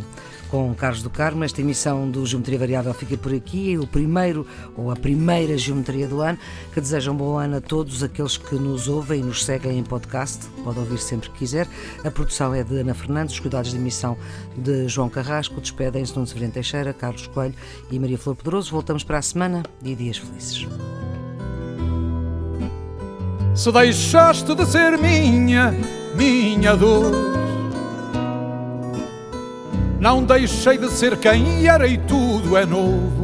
com 0.53 0.71
Carlos 0.75 1.01
do 1.01 1.09
Carmo. 1.09 1.43
Esta 1.43 1.61
emissão 1.61 2.07
do 2.07 2.23
Geometria 2.27 2.59
Variável 2.59 2.93
fica 2.93 3.17
por 3.17 3.33
aqui. 3.33 3.75
O 3.75 3.87
primeiro 3.87 4.45
ou 4.77 4.91
a 4.91 4.95
primeira 4.95 5.57
Geometria 5.57 6.07
do 6.07 6.21
ano. 6.21 6.37
Que 6.71 6.79
desejam 6.79 7.15
um 7.15 7.17
bom 7.17 7.39
ano 7.39 7.57
a 7.57 7.61
todos 7.61 8.03
aqueles 8.03 8.37
que 8.37 8.53
nos 8.53 8.87
ouvem 8.87 9.21
e 9.21 9.23
nos 9.23 9.43
seguem 9.43 9.79
em 9.79 9.83
podcast. 9.83 10.45
Pode 10.63 10.77
ouvir 10.77 10.99
sempre 10.99 11.31
que 11.31 11.39
quiser. 11.39 11.67
A 12.03 12.11
produção 12.11 12.53
é 12.53 12.63
de 12.63 12.77
Ana 12.77 12.93
Fernandes, 12.93 13.33
os 13.33 13.39
cuidados 13.39 13.71
de 13.71 13.77
emissão 13.77 14.15
de 14.55 14.87
João 14.87 15.09
Carrasco. 15.09 15.59
Despedem-se 15.59 16.13
Nuno 16.13 16.27
Severino 16.27 16.53
Teixeira, 16.53 16.93
Carlos 16.93 17.25
Coelho 17.25 17.55
e 17.89 17.97
Maria 17.97 18.19
Flor 18.19 18.35
Pedroso. 18.35 18.69
Voltamos 18.69 19.03
para 19.03 19.17
a 19.17 19.23
semana 19.23 19.63
e 19.83 19.95
dias 19.95 20.19
felizes. 20.19 20.67
Se 23.55 23.71
deixaste 23.71 24.53
de 24.53 24.65
ser 24.67 24.99
minha, 24.99 25.73
minha 26.15 26.75
dor. 26.75 27.42
Não 29.99 30.23
deixei 30.23 30.77
de 30.77 30.89
ser 30.91 31.17
quem 31.17 31.67
era 31.67 31.87
e 31.87 31.97
tudo 31.97 32.57
é 32.57 32.65
novo. 32.65 33.23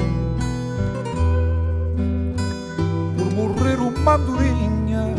Por 3.18 3.34
morrer 3.34 3.80
uma 3.80 4.16
andorinha 4.16 5.16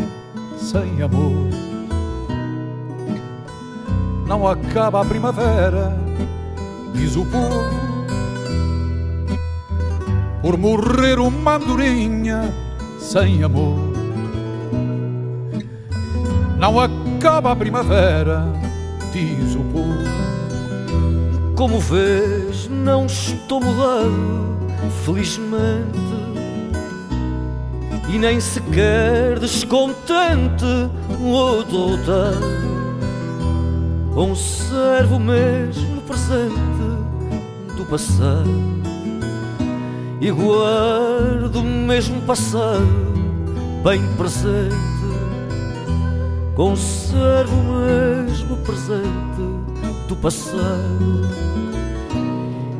sem 0.59 1.03
amor. 1.03 1.51
Não 4.26 4.46
acaba 4.46 5.03
a 5.03 5.05
primavera, 5.05 5.96
diz 6.94 7.16
o 7.16 7.24
povo. 7.26 7.80
Por 10.40 10.57
morrer 10.57 11.18
uma 11.18 11.57
andorinha 11.57 12.55
sem 12.98 13.42
amor. 13.42 13.90
Não 16.59 16.78
acaba 16.78 17.53
a 17.53 17.57
primavera, 17.57 18.46
diz 19.12 19.55
o 19.55 19.64
povo. 19.72 20.39
Como 21.61 21.78
vês, 21.78 22.68
não 22.70 23.04
estou 23.04 23.61
mudado, 23.61 24.56
felizmente. 25.04 26.00
E 28.08 28.18
nem 28.18 28.40
sequer 28.40 29.38
descontente 29.38 30.64
o 31.20 31.62
doutor. 31.64 32.40
Conservo 34.14 35.18
mesmo 35.20 36.00
presente 36.00 36.54
do 37.76 37.84
passado. 37.84 38.48
E 40.18 40.30
guardo 40.30 41.62
mesmo 41.62 42.22
passado 42.22 42.88
bem 43.84 44.00
presente. 44.16 44.74
Conservo 46.56 47.54
o 47.54 48.26
mesmo 48.26 48.56
presente 48.64 49.49
do 50.11 50.16
passado 50.16 51.22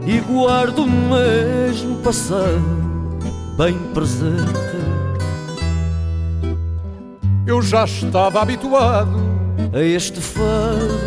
e 0.05 0.19
guardo 0.19 0.81
o 0.81 0.87
mesmo 0.89 1.99
passado 1.99 2.61
bem 3.57 3.79
presente. 3.95 4.51
Eu 7.47 7.63
já 7.63 7.85
estava 7.85 8.43
habituado 8.43 9.17
a 9.73 9.81
este 9.81 10.21
fado 10.21 10.99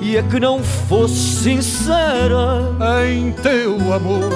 e 0.00 0.16
a 0.16 0.22
que 0.22 0.38
não 0.38 0.62
fosses 0.62 1.40
sincera 1.40 2.62
em 3.10 3.32
teu 3.32 3.92
amor. 3.92 4.30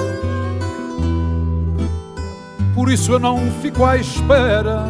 Por 2.75 2.91
isso 2.91 3.13
eu 3.13 3.19
não 3.19 3.39
fico 3.61 3.85
à 3.85 3.95
espera 3.95 4.83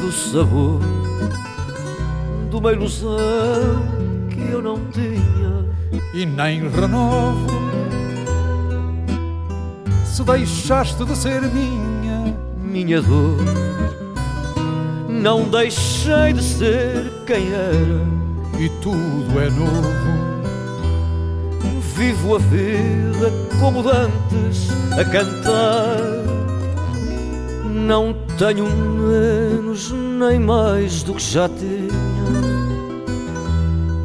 do 0.00 0.12
sabor 0.12 0.78
de 2.48 2.56
uma 2.56 2.72
ilusão 2.72 4.01
eu 4.62 4.78
não 4.78 4.78
tinha. 4.92 5.66
e 6.14 6.24
nem 6.24 6.68
renovo. 6.68 7.46
Se 10.04 10.22
deixaste 10.22 11.04
de 11.04 11.16
ser 11.16 11.42
minha, 11.42 12.36
Minha 12.62 13.02
dor, 13.02 13.38
não 15.08 15.48
deixei 15.48 16.32
de 16.32 16.42
ser 16.42 17.10
quem 17.26 17.52
era. 17.52 18.06
e 18.58 18.68
tudo 18.80 19.40
é 19.40 19.50
novo. 19.50 20.22
Vivo 21.96 22.36
a 22.36 22.38
vida 22.38 23.30
como 23.60 23.82
dantes 23.82 24.70
a 24.98 25.04
cantar. 25.04 25.98
Não 27.64 28.14
tenho 28.38 28.66
menos 28.66 29.92
nem 29.92 30.38
mais 30.38 31.02
do 31.02 31.14
que 31.14 31.22
já 31.22 31.48
tinha. 31.48 32.01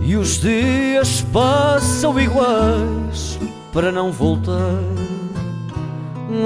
E 0.08 0.16
os 0.16 0.39
dias 0.39 1.22
passam 1.34 2.18
iguais 2.18 3.38
para 3.74 3.91
não 3.91 4.10
voltar 4.10 4.80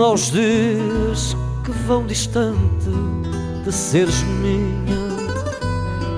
aos 0.04 0.32
dias 0.32 1.38
que 1.64 1.70
vão 1.86 2.04
distante 2.08 2.90
de 3.64 3.72
seres 3.72 4.24
minha. 4.24 4.98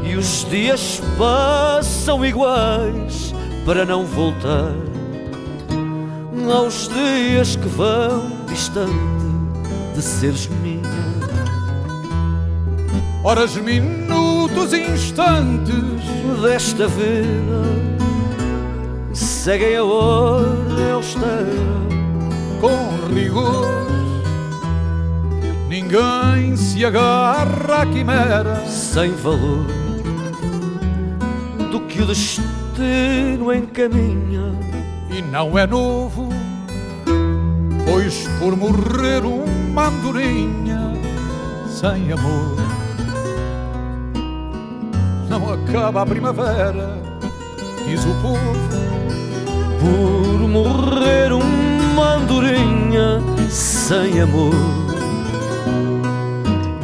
E 0.09 0.15
os 0.15 0.47
dias 0.49 1.01
passam 1.17 2.25
iguais 2.25 3.35
para 3.65 3.83
não 3.83 4.05
voltar 4.05 4.73
aos 6.49 6.87
dias 6.87 7.57
que 7.57 7.67
vão 7.67 8.31
distante 8.47 8.93
de 9.93 10.01
seres 10.01 10.47
minha. 10.47 10.81
Horas, 13.21 13.57
minutos, 13.57 14.32
instantes, 14.73 16.03
Desta 16.41 16.87
vida 16.87 17.63
seguem 19.13 19.77
a 19.77 19.83
ordem 19.83 20.91
austera 20.91 21.45
com 22.59 23.13
rigor. 23.13 23.67
Ninguém 25.69 26.57
se 26.57 26.85
agarra 26.85 27.81
à 27.81 27.85
quimera, 27.85 28.65
sem 28.65 29.11
valor 29.11 29.65
do 31.71 31.79
que 31.87 32.01
o 32.01 32.05
destino 32.05 33.53
encaminha. 33.53 34.53
e 35.09 35.21
não 35.21 35.57
é 35.57 35.65
novo, 35.65 36.27
pois 37.85 38.27
por 38.39 38.57
morrer 38.57 39.23
uma 39.23 39.87
andorinha 39.87 40.91
sem 41.69 42.11
amor, 42.11 42.55
acaba 45.73 46.03
a 46.03 46.05
primavera, 46.05 47.01
diz 47.83 48.05
o 48.05 48.13
povo, 48.21 48.37
por 49.79 50.47
morrer 50.47 51.33
uma 51.33 52.13
andorinha 52.13 53.19
sem 53.49 54.21
amor. 54.21 54.53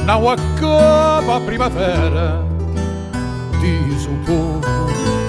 Não 0.08 0.28
acaba 0.28 1.38
a 1.38 1.40
primavera, 1.40 2.44
diz 3.62 4.06
o 4.08 4.26
povo 4.26 5.29